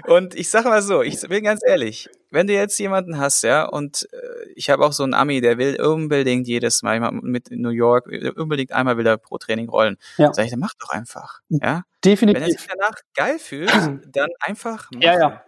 Und 0.06 0.34
ich 0.34 0.50
sage 0.50 0.68
mal 0.68 0.82
so, 0.82 1.02
ich 1.02 1.20
bin 1.22 1.44
ganz 1.44 1.60
ehrlich, 1.64 2.08
wenn 2.30 2.46
du 2.46 2.52
jetzt 2.52 2.78
jemanden 2.78 3.18
hast, 3.18 3.42
ja, 3.42 3.64
und 3.64 4.08
äh, 4.12 4.18
ich 4.54 4.70
habe 4.70 4.84
auch 4.84 4.92
so 4.92 5.02
einen 5.02 5.14
Ami, 5.14 5.40
der 5.40 5.58
will 5.58 5.80
unbedingt 5.80 6.46
jedes 6.46 6.82
Mal 6.82 7.00
mit 7.12 7.50
New 7.50 7.70
York, 7.70 8.06
unbedingt 8.36 8.72
einmal 8.72 8.96
will 8.96 9.06
er 9.06 9.16
pro 9.16 9.38
Training 9.38 9.68
rollen. 9.68 9.96
Ja. 10.16 10.32
Sag 10.32 10.44
ich, 10.44 10.50
dann 10.50 10.60
mach 10.60 10.74
doch 10.78 10.90
einfach. 10.90 11.40
Ja? 11.48 11.82
Definitiv. 12.04 12.42
Wenn 12.42 12.50
er 12.50 12.58
sich 12.58 12.66
danach 12.68 12.96
geil 13.14 13.38
fühlt, 13.38 13.70
dann 14.12 14.28
einfach 14.40 14.90
machen. 14.90 15.02
Ja, 15.02 15.18
ja. 15.18 15.44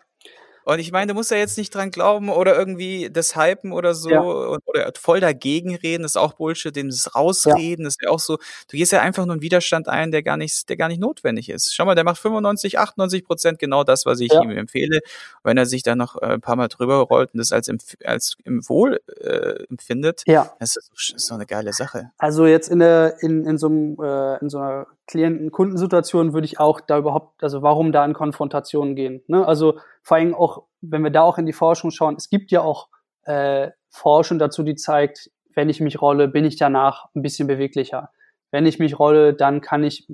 Und 0.65 0.79
ich 0.79 0.93
meine, 0.93 1.09
du 1.09 1.15
musst 1.15 1.31
ja 1.31 1.37
jetzt 1.37 1.59
nicht 1.59 1.75
dran 1.75 1.91
glauben 1.91 2.29
oder 2.29 2.57
irgendwie 2.57 3.11
das 3.11 3.37
hypen 3.37 3.73
oder 3.73 3.95
so 3.95 4.11
ja. 4.11 4.23
oder 4.23 4.93
voll 4.99 5.21
dagegen 5.21 5.75
reden, 5.75 6.03
das 6.03 6.13
ist 6.13 6.17
auch 6.17 6.35
Bullshit, 6.35 6.75
dem 6.75 6.91
rausreden, 7.15 7.85
ja. 7.85 7.87
das 7.87 7.95
ist 7.95 8.03
ja 8.03 8.11
auch 8.11 8.19
so, 8.19 8.37
du 8.37 8.77
gehst 8.77 8.93
ja 8.93 9.01
einfach 9.01 9.25
nur 9.27 9.35
einen 9.35 9.43
Widerstand 9.43 9.89
ein, 9.89 10.11
der 10.11 10.23
gar 10.23 10.37
nicht, 10.37 10.69
der 10.69 10.77
gar 10.77 10.89
nicht 10.89 11.01
notwendig 11.01 11.49
ist. 11.49 11.75
Schau 11.75 11.85
mal, 11.85 11.95
der 11.95 12.05
macht 12.05 12.19
95, 12.19 12.79
98 12.79 13.25
Prozent 13.25 13.59
genau 13.59 13.85
das, 13.85 14.07
was 14.07 14.21
ich 14.21 14.33
ja. 14.33 14.43
ihm 14.43 14.51
empfehle. 14.51 15.01
Wenn 15.43 15.57
er 15.57 15.67
sich 15.67 15.83
dann 15.83 15.99
noch 15.99 16.21
äh, 16.21 16.27
ein 16.27 16.41
paar 16.41 16.57
Mal 16.57 16.69
drüber 16.69 16.97
rollt 16.97 17.33
und 17.33 17.39
das 17.39 17.53
als, 17.53 17.71
als 18.05 18.37
im 18.45 18.69
Wohl 18.69 19.01
äh, 19.21 19.65
empfindet, 19.69 20.23
ja. 20.27 20.53
das 20.61 20.77
ist, 20.77 20.91
das 20.93 21.13
ist 21.17 21.31
doch 21.31 21.37
eine 21.37 21.47
geile 21.47 21.73
Sache. 21.73 22.11
Also 22.19 22.47
jetzt 22.47 22.69
in 22.69 22.81
der, 22.81 23.23
in, 23.23 23.47
in 23.47 23.59
so 23.59 23.67
einem, 23.67 23.97
äh, 24.01 24.39
in 24.39 24.51
so 24.51 24.59
einer 24.59 24.87
Klienten-Kundensituation 25.11 26.33
würde 26.33 26.45
ich 26.45 26.61
auch 26.61 26.81
da 26.81 26.99
überhaupt, 26.99 27.43
also 27.43 27.63
warum 27.63 27.91
da 27.91 28.05
in 28.05 28.13
Konfrontation 28.13 28.95
gehen? 28.95 29.23
Ne? 29.27 29.47
Also 29.47 29.79
vor 30.03 30.17
allem 30.17 30.35
auch, 30.35 30.65
wenn 30.81 31.03
wir 31.03 31.11
da 31.11 31.23
auch 31.23 31.39
in 31.39 31.47
die 31.47 31.53
Forschung 31.53 31.91
schauen, 31.91 32.17
es 32.17 32.31
gibt 32.31 32.51
ja 32.51 32.63
auch 32.63 32.89
äh, 33.25 33.71
Forschung 33.91 34.39
dazu, 34.39 34.63
die 34.63 34.75
zeigt, 34.75 35.31
wenn 35.55 35.69
ich 35.69 35.81
mich 35.81 36.01
rolle, 36.01 36.29
bin 36.29 36.45
ich 36.45 36.57
danach 36.57 37.09
ein 37.15 37.23
bisschen 37.23 37.49
beweglicher. 37.49 38.11
Wenn 38.51 38.67
ich 38.67 38.79
mich 38.79 38.99
rolle, 38.99 39.35
dann 39.35 39.61
kann 39.61 39.85
ich 39.85 40.07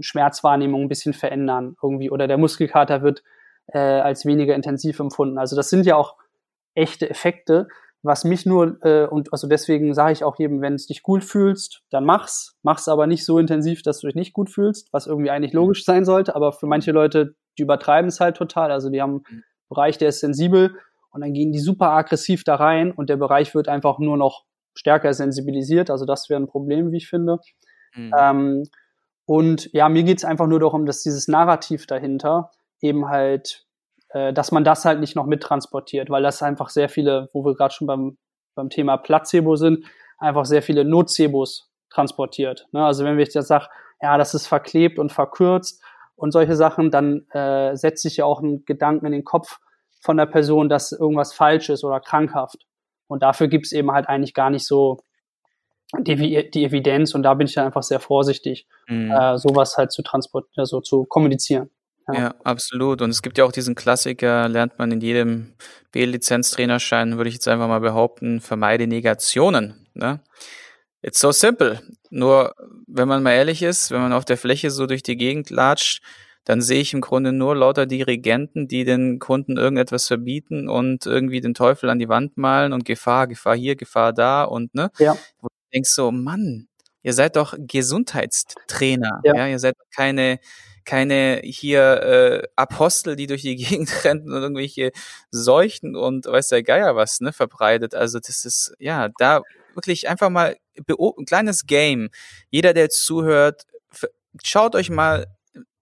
Schmerzwahrnehmung 0.00 0.82
ein 0.82 0.88
bisschen 0.88 1.12
verändern 1.12 1.76
irgendwie 1.82 2.10
oder 2.10 2.26
der 2.26 2.38
Muskelkater 2.38 3.02
wird 3.02 3.22
äh, 3.66 3.78
als 3.78 4.26
weniger 4.26 4.54
intensiv 4.54 4.98
empfunden. 5.00 5.38
Also 5.38 5.56
das 5.56 5.70
sind 5.70 5.86
ja 5.86 5.96
auch 5.96 6.16
echte 6.74 7.08
Effekte. 7.08 7.68
Was 8.04 8.24
mich 8.24 8.44
nur, 8.44 8.78
äh, 8.84 9.06
und 9.06 9.32
also 9.32 9.48
deswegen 9.48 9.94
sage 9.94 10.12
ich 10.12 10.24
auch 10.24 10.38
jedem, 10.38 10.60
wenn 10.60 10.74
es 10.74 10.86
dich 10.86 11.02
gut 11.02 11.24
fühlst, 11.24 11.82
dann 11.90 12.04
mach's. 12.04 12.56
Mach's 12.62 12.86
aber 12.86 13.06
nicht 13.06 13.24
so 13.24 13.38
intensiv, 13.38 13.82
dass 13.82 14.00
du 14.00 14.06
dich 14.06 14.14
nicht 14.14 14.34
gut 14.34 14.50
fühlst, 14.50 14.92
was 14.92 15.06
irgendwie 15.06 15.30
eigentlich 15.30 15.54
logisch 15.54 15.84
sein 15.84 16.04
sollte. 16.04 16.36
Aber 16.36 16.52
für 16.52 16.66
manche 16.66 16.92
Leute, 16.92 17.34
die 17.58 17.62
übertreiben 17.62 18.08
es 18.08 18.20
halt 18.20 18.36
total. 18.36 18.70
Also 18.70 18.90
die 18.90 19.00
haben 19.00 19.22
einen 19.26 19.44
Bereich, 19.70 19.96
der 19.96 20.10
ist 20.10 20.20
sensibel 20.20 20.76
und 21.10 21.22
dann 21.22 21.32
gehen 21.32 21.50
die 21.50 21.60
super 21.60 21.90
aggressiv 21.92 22.44
da 22.44 22.56
rein 22.56 22.92
und 22.92 23.08
der 23.08 23.16
Bereich 23.16 23.54
wird 23.54 23.68
einfach 23.68 23.98
nur 23.98 24.18
noch 24.18 24.44
stärker 24.74 25.14
sensibilisiert. 25.14 25.88
Also 25.88 26.04
das 26.04 26.28
wäre 26.28 26.40
ein 26.40 26.48
Problem, 26.48 26.92
wie 26.92 26.98
ich 26.98 27.08
finde. 27.08 27.38
Mhm. 27.94 28.12
Ähm, 28.18 28.62
und 29.26 29.72
ja, 29.72 29.88
mir 29.88 30.02
geht's 30.02 30.24
einfach 30.24 30.46
nur 30.46 30.60
darum, 30.60 30.84
dass 30.84 31.02
dieses 31.02 31.28
Narrativ 31.28 31.86
dahinter 31.86 32.50
eben 32.80 33.08
halt, 33.08 33.64
dass 34.14 34.52
man 34.52 34.64
das 34.64 34.84
halt 34.84 35.00
nicht 35.00 35.16
noch 35.16 35.26
mittransportiert, 35.26 36.08
weil 36.08 36.22
das 36.22 36.42
einfach 36.42 36.68
sehr 36.68 36.88
viele, 36.88 37.28
wo 37.32 37.44
wir 37.44 37.54
gerade 37.54 37.74
schon 37.74 37.86
beim, 37.86 38.16
beim 38.54 38.70
Thema 38.70 38.96
Placebo 38.96 39.56
sind, 39.56 39.84
einfach 40.18 40.44
sehr 40.44 40.62
viele 40.62 40.84
Nocebos 40.84 41.70
transportiert. 41.90 42.66
Ne? 42.72 42.84
Also 42.84 43.04
wenn 43.04 43.18
ich 43.18 43.34
jetzt 43.34 43.48
sage, 43.48 43.68
ja, 44.00 44.18
das 44.18 44.34
ist 44.34 44.46
verklebt 44.46 44.98
und 44.98 45.12
verkürzt 45.12 45.82
und 46.16 46.32
solche 46.32 46.56
Sachen, 46.56 46.90
dann 46.90 47.26
äh, 47.30 47.76
setzt 47.76 48.02
sich 48.02 48.18
ja 48.18 48.24
auch 48.24 48.40
ein 48.40 48.64
Gedanken 48.64 49.06
in 49.06 49.12
den 49.12 49.24
Kopf 49.24 49.58
von 50.00 50.16
der 50.16 50.26
Person, 50.26 50.68
dass 50.68 50.92
irgendwas 50.92 51.32
falsch 51.32 51.70
ist 51.70 51.82
oder 51.82 52.00
krankhaft. 52.00 52.66
Und 53.06 53.22
dafür 53.22 53.48
gibt's 53.48 53.72
eben 53.72 53.90
halt 53.92 54.08
eigentlich 54.08 54.34
gar 54.34 54.50
nicht 54.50 54.66
so 54.66 54.98
die, 55.98 56.50
die 56.50 56.64
Evidenz 56.64 57.14
und 57.14 57.22
da 57.22 57.34
bin 57.34 57.46
ich 57.46 57.54
dann 57.54 57.66
einfach 57.66 57.82
sehr 57.82 58.00
vorsichtig, 58.00 58.66
mhm. 58.88 59.10
äh, 59.10 59.38
sowas 59.38 59.76
halt 59.76 59.92
zu 59.92 60.02
transportieren, 60.02 60.62
also 60.62 60.80
zu 60.80 61.04
kommunizieren. 61.04 61.70
Ja. 62.12 62.34
absolut. 62.44 63.02
Und 63.02 63.10
es 63.10 63.22
gibt 63.22 63.38
ja 63.38 63.44
auch 63.44 63.52
diesen 63.52 63.74
Klassiker, 63.74 64.48
lernt 64.48 64.78
man 64.78 64.92
in 64.92 65.00
jedem 65.00 65.54
B-Lizenz-Trainerschein, 65.92 67.16
würde 67.16 67.28
ich 67.28 67.34
jetzt 67.34 67.48
einfach 67.48 67.68
mal 67.68 67.80
behaupten, 67.80 68.40
vermeide 68.40 68.86
Negationen. 68.86 69.86
Ne? 69.94 70.20
It's 71.02 71.20
so 71.20 71.32
simple. 71.32 71.80
Nur, 72.10 72.54
wenn 72.86 73.08
man 73.08 73.22
mal 73.22 73.32
ehrlich 73.32 73.62
ist, 73.62 73.90
wenn 73.90 74.00
man 74.00 74.12
auf 74.12 74.24
der 74.24 74.36
Fläche 74.36 74.70
so 74.70 74.86
durch 74.86 75.02
die 75.02 75.16
Gegend 75.16 75.50
latscht, 75.50 76.02
dann 76.44 76.60
sehe 76.60 76.80
ich 76.80 76.92
im 76.92 77.00
Grunde 77.00 77.32
nur 77.32 77.56
lauter 77.56 77.86
Dirigenten, 77.86 78.68
die 78.68 78.84
den 78.84 79.18
Kunden 79.18 79.56
irgendetwas 79.56 80.06
verbieten 80.06 80.68
und 80.68 81.06
irgendwie 81.06 81.40
den 81.40 81.54
Teufel 81.54 81.88
an 81.88 81.98
die 81.98 82.10
Wand 82.10 82.36
malen 82.36 82.74
und 82.74 82.84
Gefahr, 82.84 83.26
Gefahr 83.26 83.56
hier, 83.56 83.76
Gefahr 83.76 84.12
da 84.12 84.44
und 84.44 84.74
ne? 84.74 84.90
Ja 84.98 85.16
denkst 85.74 85.90
so, 85.90 86.10
Mann, 86.10 86.68
ihr 87.02 87.12
seid 87.12 87.36
doch 87.36 87.54
Gesundheitstrainer, 87.58 89.20
ja, 89.24 89.36
ja? 89.36 89.46
ihr 89.48 89.58
seid 89.58 89.74
keine 89.94 90.38
keine 90.84 91.40
hier 91.44 92.02
äh, 92.02 92.48
Apostel, 92.56 93.16
die 93.16 93.26
durch 93.26 93.42
die 93.42 93.56
Gegend 93.56 94.04
rennen 94.04 94.32
und 94.32 94.42
irgendwelche 94.42 94.92
Seuchen 95.30 95.96
und 95.96 96.26
weiß 96.26 96.48
der 96.48 96.62
Geier 96.62 96.96
was, 96.96 97.20
ne, 97.20 97.32
verbreitet. 97.32 97.94
Also 97.94 98.18
das 98.20 98.44
ist, 98.44 98.74
ja, 98.78 99.10
da 99.18 99.42
wirklich 99.74 100.08
einfach 100.08 100.30
mal 100.30 100.56
ein 100.76 101.24
kleines 101.26 101.66
Game. 101.66 102.10
Jeder, 102.50 102.74
der 102.74 102.84
jetzt 102.84 103.04
zuhört, 103.04 103.64
schaut 104.42 104.74
euch 104.74 104.90
mal 104.90 105.26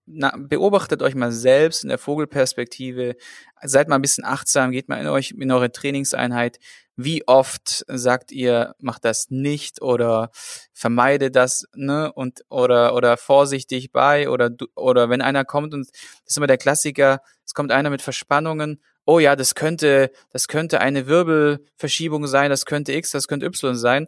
na, 0.05 0.35
beobachtet 0.37 1.01
euch 1.01 1.15
mal 1.15 1.31
selbst 1.31 1.83
in 1.83 1.89
der 1.89 1.97
Vogelperspektive, 1.97 3.15
seid 3.61 3.87
mal 3.87 3.95
ein 3.95 4.01
bisschen 4.01 4.25
achtsam, 4.25 4.71
geht 4.71 4.89
mal 4.89 4.99
in 4.99 5.07
euch 5.07 5.31
in 5.31 5.51
eure 5.51 5.71
Trainingseinheit. 5.71 6.59
Wie 6.95 7.27
oft 7.27 7.83
sagt 7.87 8.31
ihr, 8.31 8.75
macht 8.79 9.03
das 9.03 9.31
nicht 9.31 9.81
oder 9.81 10.29
vermeide 10.73 11.31
das, 11.31 11.65
ne? 11.75 12.11
Und 12.13 12.43
oder 12.49 12.93
oder 12.95 13.17
vorsichtig 13.17 13.91
bei 13.91 14.29
oder 14.29 14.51
oder 14.75 15.09
wenn 15.09 15.21
einer 15.21 15.43
kommt 15.45 15.73
und 15.73 15.87
das 15.89 15.99
ist 16.27 16.37
immer 16.37 16.47
der 16.47 16.57
Klassiker, 16.57 17.21
es 17.45 17.53
kommt 17.53 17.71
einer 17.71 17.89
mit 17.89 18.01
Verspannungen, 18.01 18.79
oh 19.05 19.19
ja, 19.19 19.35
das 19.35 19.55
könnte, 19.55 20.11
das 20.31 20.47
könnte 20.47 20.79
eine 20.79 21.07
Wirbelverschiebung 21.07 22.27
sein, 22.27 22.49
das 22.49 22.65
könnte 22.65 22.93
X, 22.93 23.11
das 23.11 23.27
könnte 23.27 23.45
Y 23.45 23.75
sein. 23.75 24.07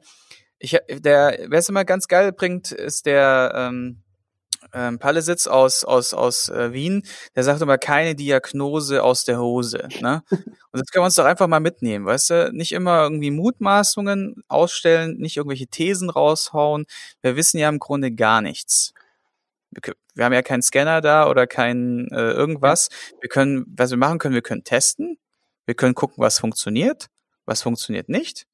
Ich, 0.58 0.78
der, 0.90 1.38
wer 1.48 1.60
es 1.60 1.70
immer 1.70 1.86
ganz 1.86 2.08
geil 2.08 2.32
bringt, 2.32 2.72
ist 2.72 3.06
der 3.06 3.52
ähm, 3.56 4.04
ähm, 4.74 5.00
Pallesitz 5.00 5.48
aus, 5.48 5.84
aus, 5.84 6.14
aus 6.14 6.50
äh, 6.50 6.74
Wien, 6.74 7.04
der 7.36 7.44
sagt 7.44 7.62
immer 7.62 7.78
keine 7.78 8.16
Diagnose 8.16 9.04
aus 9.04 9.24
der 9.24 9.40
Hose. 9.40 9.88
Ne? 10.02 10.24
Und 10.32 10.80
das 10.80 10.90
können 10.92 11.04
wir 11.04 11.06
uns 11.06 11.16
doch 11.16 11.26
einfach 11.26 11.48
mal 11.48 11.60
mitnehmen, 11.60 12.06
weißt 12.06 12.30
du? 12.30 12.52
Nicht 12.54 12.72
immer 12.72 13.04
irgendwie 13.04 13.32
Mutmaßungen 13.32 14.44
ausstellen, 14.48 15.18
nicht 15.18 15.38
irgendwelche 15.38 15.68
Thesen 15.68 16.10
raushauen. 16.10 16.86
Wir 17.22 17.36
wissen 17.36 17.58
ja 17.58 17.70
im 17.70 17.80
Grunde 17.80 18.12
gar 18.12 18.42
nichts. 18.42 18.94
Wir, 19.72 19.94
wir 20.14 20.26
haben 20.26 20.34
ja 20.34 20.42
keinen 20.42 20.62
Scanner 20.62 21.02
da 21.02 21.30
oder 21.30 21.48
kein 21.48 22.08
äh, 22.12 22.32
irgendwas. 22.32 22.90
Wir 23.22 23.30
können, 23.30 23.66
was 23.68 23.92
wir 23.92 23.98
machen 23.98 24.20
können, 24.20 24.36
wir 24.36 24.42
können 24.42 24.64
testen. 24.64 25.18
Wir 25.66 25.76
können 25.76 25.96
gucken, 25.96 26.16
was 26.18 26.40
funktioniert, 26.40 27.08
was 27.46 27.62
funktioniert 27.64 28.10
nicht. 28.10 28.46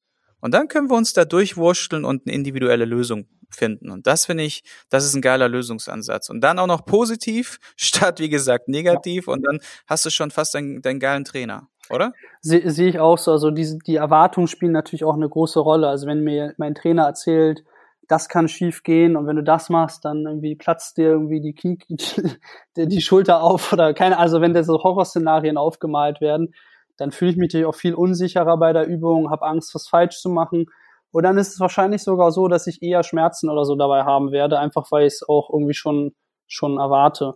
Und 0.42 0.52
dann 0.52 0.68
können 0.68 0.90
wir 0.90 0.96
uns 0.96 1.12
da 1.12 1.24
durchwurschteln 1.24 2.04
und 2.04 2.26
eine 2.26 2.34
individuelle 2.34 2.84
Lösung 2.84 3.26
finden. 3.48 3.90
Und 3.90 4.06
das 4.06 4.26
finde 4.26 4.42
ich, 4.42 4.64
das 4.90 5.04
ist 5.04 5.14
ein 5.14 5.22
geiler 5.22 5.48
Lösungsansatz. 5.48 6.28
Und 6.28 6.40
dann 6.40 6.58
auch 6.58 6.66
noch 6.66 6.84
positiv, 6.84 7.58
statt 7.76 8.18
wie 8.18 8.28
gesagt 8.28 8.68
negativ. 8.68 9.28
Und 9.28 9.46
dann 9.46 9.60
hast 9.86 10.04
du 10.04 10.10
schon 10.10 10.30
fast 10.30 10.54
deinen, 10.54 10.82
deinen 10.82 11.00
geilen 11.00 11.24
Trainer, 11.24 11.68
oder? 11.90 12.12
Sehe 12.40 12.68
seh 12.70 12.88
ich 12.88 12.98
auch 12.98 13.18
so. 13.18 13.30
Also 13.30 13.50
die, 13.50 13.78
die 13.86 13.96
Erwartungen 13.96 14.48
spielen 14.48 14.72
natürlich 14.72 15.04
auch 15.04 15.14
eine 15.14 15.28
große 15.28 15.60
Rolle. 15.60 15.88
Also 15.88 16.06
wenn 16.08 16.24
mir 16.24 16.54
mein 16.56 16.74
Trainer 16.74 17.04
erzählt, 17.04 17.62
das 18.08 18.28
kann 18.28 18.48
schief 18.48 18.82
gehen 18.82 19.16
und 19.16 19.26
wenn 19.26 19.36
du 19.36 19.44
das 19.44 19.70
machst, 19.70 20.04
dann 20.04 20.26
irgendwie 20.26 20.56
platzt 20.56 20.98
dir 20.98 21.10
irgendwie 21.10 21.40
die, 21.40 21.54
die, 22.76 22.88
die 22.88 23.00
Schulter 23.00 23.42
auf 23.42 23.72
oder 23.72 23.94
keine, 23.94 24.18
also 24.18 24.40
wenn 24.40 24.52
da 24.52 24.64
so 24.64 24.82
Horrorszenarien 24.82 25.56
aufgemalt 25.56 26.20
werden, 26.20 26.52
dann 26.96 27.12
fühle 27.12 27.30
ich 27.30 27.36
mich 27.36 27.48
natürlich 27.48 27.66
auch 27.66 27.74
viel 27.74 27.94
unsicherer 27.94 28.56
bei 28.56 28.72
der 28.72 28.86
Übung, 28.86 29.30
habe 29.30 29.46
Angst, 29.46 29.74
was 29.74 29.88
falsch 29.88 30.20
zu 30.20 30.28
machen 30.28 30.66
und 31.12 31.24
dann 31.24 31.38
ist 31.38 31.52
es 31.52 31.60
wahrscheinlich 31.60 32.02
sogar 32.02 32.32
so, 32.32 32.48
dass 32.48 32.66
ich 32.66 32.82
eher 32.82 33.02
Schmerzen 33.02 33.50
oder 33.50 33.64
so 33.64 33.76
dabei 33.76 34.04
haben 34.04 34.32
werde, 34.32 34.58
einfach 34.58 34.90
weil 34.90 35.06
ich 35.06 35.14
es 35.14 35.28
auch 35.28 35.50
irgendwie 35.52 35.74
schon, 35.74 36.14
schon 36.46 36.78
erwarte. 36.78 37.34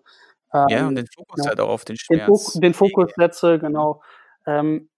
Ähm, 0.52 0.66
ja, 0.68 0.88
und 0.88 0.94
den 0.96 1.06
Fokus 1.06 1.44
ja, 1.44 1.50
halt 1.50 1.60
auch 1.60 1.68
auf 1.68 1.84
den 1.84 1.96
Schmerz. 1.96 2.52
Den, 2.54 2.62
den 2.62 2.74
Fokus 2.74 3.12
setze, 3.16 3.58
genau. 3.58 4.02
Ähm, 4.46 4.88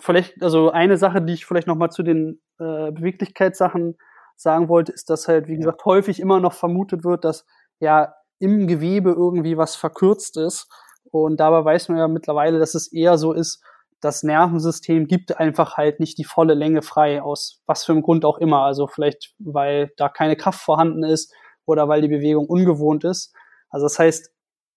vielleicht, 0.00 0.40
also 0.40 0.70
eine 0.70 0.96
Sache, 0.96 1.20
die 1.20 1.32
ich 1.32 1.46
vielleicht 1.46 1.66
nochmal 1.66 1.90
zu 1.90 2.04
den 2.04 2.40
äh, 2.60 2.92
Beweglichkeitssachen 2.92 3.98
sagen 4.36 4.68
wollte, 4.68 4.92
ist, 4.92 5.10
dass 5.10 5.26
halt, 5.26 5.48
wie 5.48 5.54
ja. 5.54 5.58
gesagt, 5.58 5.84
häufig 5.84 6.20
immer 6.20 6.38
noch 6.38 6.52
vermutet 6.52 7.02
wird, 7.02 7.24
dass 7.24 7.44
ja 7.80 8.14
im 8.38 8.68
Gewebe 8.68 9.10
irgendwie 9.10 9.56
was 9.56 9.74
verkürzt 9.74 10.36
ist. 10.36 10.68
Und 11.10 11.40
dabei 11.40 11.64
weiß 11.64 11.88
man 11.88 11.98
ja 11.98 12.06
mittlerweile, 12.06 12.60
dass 12.60 12.76
es 12.76 12.92
eher 12.92 13.18
so 13.18 13.32
ist, 13.32 13.64
das 14.00 14.22
Nervensystem 14.22 15.06
gibt 15.06 15.38
einfach 15.38 15.76
halt 15.76 16.00
nicht 16.00 16.18
die 16.18 16.24
volle 16.24 16.54
Länge 16.54 16.82
frei, 16.82 17.22
aus 17.22 17.62
was 17.66 17.84
für 17.84 17.92
einem 17.92 18.02
Grund 18.02 18.24
auch 18.24 18.38
immer. 18.38 18.62
Also 18.62 18.86
vielleicht, 18.86 19.34
weil 19.38 19.92
da 19.96 20.08
keine 20.08 20.36
Kraft 20.36 20.60
vorhanden 20.60 21.02
ist 21.02 21.34
oder 21.66 21.88
weil 21.88 22.02
die 22.02 22.08
Bewegung 22.08 22.46
ungewohnt 22.46 23.04
ist. 23.04 23.34
Also 23.70 23.86
das 23.86 23.98
heißt, 23.98 24.32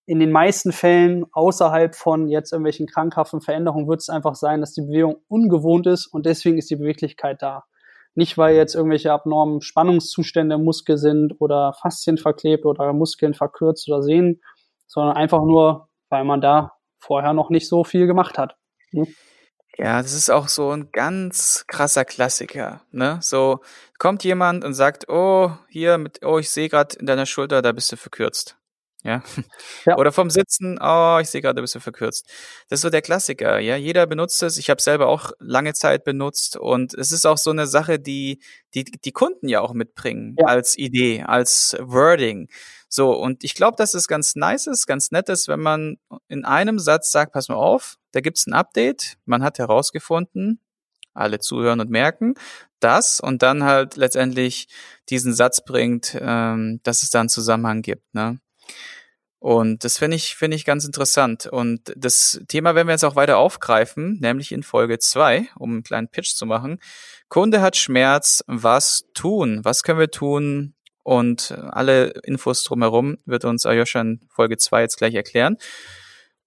in 0.05 0.19
den 0.19 0.31
meisten 0.31 0.71
Fällen 0.71 1.25
außerhalb 1.31 1.95
von 1.95 2.27
jetzt 2.27 2.51
irgendwelchen 2.51 2.87
krankhaften 2.87 3.41
Veränderungen 3.41 3.87
wird 3.87 4.01
es 4.01 4.09
einfach 4.09 4.35
sein, 4.35 4.59
dass 4.59 4.73
die 4.73 4.81
Bewegung 4.81 5.17
ungewohnt 5.27 5.87
ist 5.87 6.07
und 6.07 6.25
deswegen 6.25 6.57
ist 6.57 6.69
die 6.69 6.75
Beweglichkeit 6.75 7.41
da. 7.41 7.63
Nicht, 8.13 8.37
weil 8.37 8.55
jetzt 8.55 8.75
irgendwelche 8.75 9.13
abnormen 9.13 9.61
Spannungszustände 9.61 10.55
im 10.55 10.65
Muskel 10.65 10.97
sind 10.97 11.39
oder 11.39 11.73
Faszien 11.73 12.17
verklebt 12.17 12.65
oder 12.65 12.91
Muskeln 12.91 13.33
verkürzt 13.33 13.87
oder 13.89 14.01
Sehnen, 14.01 14.41
sondern 14.85 15.15
einfach 15.15 15.43
nur, 15.43 15.87
weil 16.09 16.25
man 16.25 16.41
da 16.41 16.73
vorher 16.99 17.31
noch 17.31 17.49
nicht 17.49 17.69
so 17.69 17.85
viel 17.85 18.07
gemacht 18.07 18.37
hat. 18.37 18.57
Hm? 18.91 19.07
Ja, 19.77 20.01
das 20.01 20.13
ist 20.13 20.29
auch 20.29 20.47
so 20.47 20.71
ein 20.71 20.91
ganz 20.91 21.65
krasser 21.67 22.05
Klassiker. 22.05 22.81
Ne? 22.91 23.19
So 23.21 23.61
kommt 23.97 24.23
jemand 24.23 24.63
und 24.63 24.73
sagt, 24.73 25.09
oh, 25.09 25.51
hier 25.69 25.97
mit, 25.97 26.23
oh, 26.23 26.39
ich 26.39 26.49
sehe 26.49 26.69
gerade 26.69 26.97
in 26.97 27.05
deiner 27.05 27.25
Schulter, 27.25 27.61
da 27.61 27.71
bist 27.71 27.91
du 27.91 27.95
verkürzt. 27.95 28.57
Ja? 29.03 29.23
ja. 29.85 29.97
Oder 29.97 30.11
vom 30.11 30.29
Sitzen, 30.29 30.77
oh, 30.81 31.17
ich 31.21 31.29
sehe 31.29 31.41
gerade, 31.41 31.55
du 31.55 31.61
bist 31.61 31.73
du 31.73 31.79
verkürzt. 31.79 32.27
Das 32.69 32.77
ist 32.77 32.81
so 32.81 32.89
der 32.89 33.01
Klassiker, 33.01 33.59
ja. 33.59 33.75
Jeder 33.75 34.05
benutzt 34.05 34.43
es. 34.43 34.57
Ich 34.57 34.69
habe 34.69 34.81
selber 34.81 35.07
auch 35.07 35.31
lange 35.39 35.73
Zeit 35.73 36.03
benutzt 36.03 36.57
und 36.57 36.93
es 36.93 37.11
ist 37.11 37.25
auch 37.25 37.37
so 37.37 37.49
eine 37.49 37.65
Sache, 37.65 37.99
die 37.99 38.41
die, 38.75 38.83
die 38.83 39.11
Kunden 39.11 39.47
ja 39.47 39.61
auch 39.61 39.73
mitbringen 39.73 40.35
ja. 40.37 40.45
als 40.45 40.77
Idee, 40.77 41.23
als 41.23 41.75
Wording. 41.79 42.49
So, 42.93 43.13
und 43.13 43.45
ich 43.45 43.55
glaube, 43.55 43.77
dass 43.77 43.93
es 43.93 44.09
ganz 44.09 44.35
nice 44.35 44.67
ist, 44.67 44.85
ganz 44.85 45.11
nett 45.11 45.29
ist, 45.29 45.47
wenn 45.47 45.61
man 45.61 45.97
in 46.27 46.43
einem 46.43 46.77
Satz 46.77 47.09
sagt, 47.09 47.31
pass 47.31 47.47
mal 47.47 47.55
auf, 47.55 47.95
da 48.11 48.19
gibt's 48.19 48.45
ein 48.47 48.53
Update, 48.53 49.17
man 49.23 49.43
hat 49.43 49.59
herausgefunden, 49.59 50.59
alle 51.13 51.39
zuhören 51.39 51.79
und 51.79 51.89
merken, 51.89 52.35
das 52.81 53.21
und 53.21 53.43
dann 53.43 53.63
halt 53.63 53.95
letztendlich 53.95 54.67
diesen 55.09 55.33
Satz 55.33 55.63
bringt, 55.63 56.17
ähm, 56.19 56.81
dass 56.83 57.01
es 57.01 57.11
da 57.11 57.21
einen 57.21 57.29
Zusammenhang 57.29 57.81
gibt. 57.81 58.13
Ne? 58.13 58.41
Und 59.39 59.85
das 59.85 59.97
finde 59.97 60.17
ich, 60.17 60.35
finde 60.35 60.57
ich 60.57 60.65
ganz 60.65 60.83
interessant. 60.83 61.45
Und 61.45 61.93
das 61.95 62.41
Thema 62.49 62.75
werden 62.75 62.89
wir 62.89 62.93
jetzt 62.93 63.05
auch 63.05 63.15
weiter 63.15 63.37
aufgreifen, 63.37 64.19
nämlich 64.19 64.51
in 64.51 64.63
Folge 64.63 64.99
zwei, 64.99 65.47
um 65.55 65.71
einen 65.71 65.83
kleinen 65.83 66.09
Pitch 66.09 66.35
zu 66.35 66.45
machen. 66.45 66.79
Kunde 67.29 67.61
hat 67.61 67.77
Schmerz, 67.77 68.43
was 68.47 69.05
tun? 69.13 69.61
Was 69.63 69.83
können 69.83 69.99
wir 69.99 70.11
tun? 70.11 70.73
Und 71.03 71.51
alle 71.69 72.09
Infos 72.23 72.63
drumherum 72.63 73.17
wird 73.25 73.45
uns 73.45 73.65
Ayosha 73.65 74.01
in 74.01 74.21
Folge 74.29 74.57
zwei 74.57 74.81
jetzt 74.81 74.97
gleich 74.97 75.15
erklären. 75.15 75.57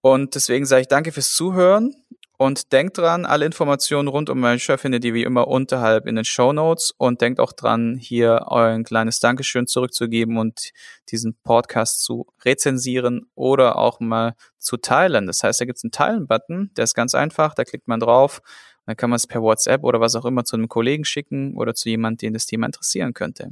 Und 0.01 0.35
deswegen 0.35 0.67
sage 0.67 0.83
ich 0.83 0.89
danke 0.89 1.13
fürs 1.13 1.33
Zuhören 1.33 1.95
und 2.37 2.73
denkt 2.73 2.99
dran, 2.99 3.25
alle 3.25 3.47
Informationen 3.47 4.09
rund 4.09 4.29
um 4.29 4.45
Ayosha 4.45 4.77
findet 4.77 5.05
ihr 5.05 5.15
wie 5.15 5.23
immer 5.23 5.49
unterhalb 5.49 6.07
in 6.07 6.17
den 6.17 6.25
Show 6.25 6.53
Notes 6.53 6.93
und 6.97 7.21
denkt 7.21 7.41
auch 7.41 7.53
dran, 7.53 7.97
hier 7.97 8.47
euer 8.49 8.81
kleines 8.83 9.21
Dankeschön 9.21 9.67
zurückzugeben 9.67 10.37
und 10.37 10.71
diesen 11.11 11.37
Podcast 11.43 12.03
zu 12.03 12.27
rezensieren 12.45 13.31
oder 13.35 13.79
auch 13.79 14.01
mal 14.01 14.35
zu 14.59 14.77
teilen. 14.77 15.27
Das 15.27 15.43
heißt, 15.43 15.61
da 15.61 15.65
gibt 15.65 15.79
es 15.79 15.85
einen 15.85 15.93
Teilen-Button, 15.93 16.73
der 16.77 16.85
ist 16.85 16.95
ganz 16.95 17.15
einfach, 17.15 17.55
da 17.55 17.65
klickt 17.65 17.89
man 17.89 18.01
drauf 18.01 18.43
dann 18.87 18.97
kann 18.97 19.11
man 19.11 19.17
es 19.17 19.27
per 19.27 19.43
WhatsApp 19.43 19.83
oder 19.83 20.01
was 20.01 20.15
auch 20.15 20.25
immer 20.25 20.45
zu 20.45 20.57
einem 20.57 20.69
Kollegen 20.69 21.05
schicken 21.05 21.57
oder 21.57 21.75
zu 21.75 21.89
jemandem, 21.89 22.29
den 22.29 22.35
das 22.35 22.47
Thema 22.47 22.67
interessieren 22.67 23.15
könnte. 23.15 23.51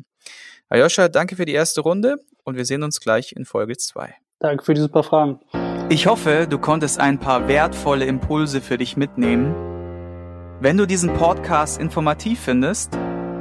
Ayosha, 0.72 1.08
danke 1.08 1.36
für 1.36 1.44
die 1.44 1.52
erste 1.52 1.82
Runde 1.82 2.16
und 2.44 2.56
wir 2.56 2.64
sehen 2.64 2.82
uns 2.82 2.98
gleich 2.98 3.32
in 3.36 3.44
Folge 3.44 3.76
2. 3.76 4.14
Danke 4.38 4.64
für 4.64 4.72
diese 4.72 4.88
paar 4.88 5.02
Fragen. 5.02 5.38
Ich 5.90 6.06
hoffe, 6.06 6.46
du 6.48 6.58
konntest 6.58 6.98
ein 6.98 7.18
paar 7.18 7.46
wertvolle 7.46 8.06
Impulse 8.06 8.62
für 8.62 8.78
dich 8.78 8.96
mitnehmen. 8.96 9.54
Wenn 10.60 10.78
du 10.78 10.86
diesen 10.86 11.12
Podcast 11.12 11.78
informativ 11.78 12.40
findest, 12.40 12.94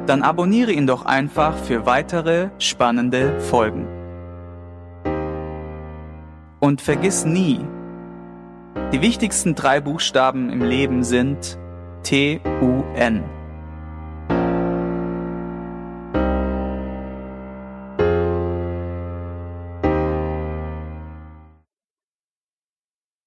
dann 0.08 0.24
abonniere 0.24 0.74
ihn 0.74 0.88
doch 0.88 1.06
einfach 1.06 1.58
für 1.58 1.86
weitere 1.86 2.50
spannende 2.60 3.40
Folgen. 3.40 3.88
Und 6.60 6.82
vergiss 6.82 7.24
nie, 7.24 7.62
die 8.92 9.02
wichtigsten 9.02 9.56
drei 9.56 9.80
Buchstaben 9.80 10.50
im 10.50 10.64
Leben 10.64 11.06
sind 11.06 11.58
T-U-N. 12.04 13.41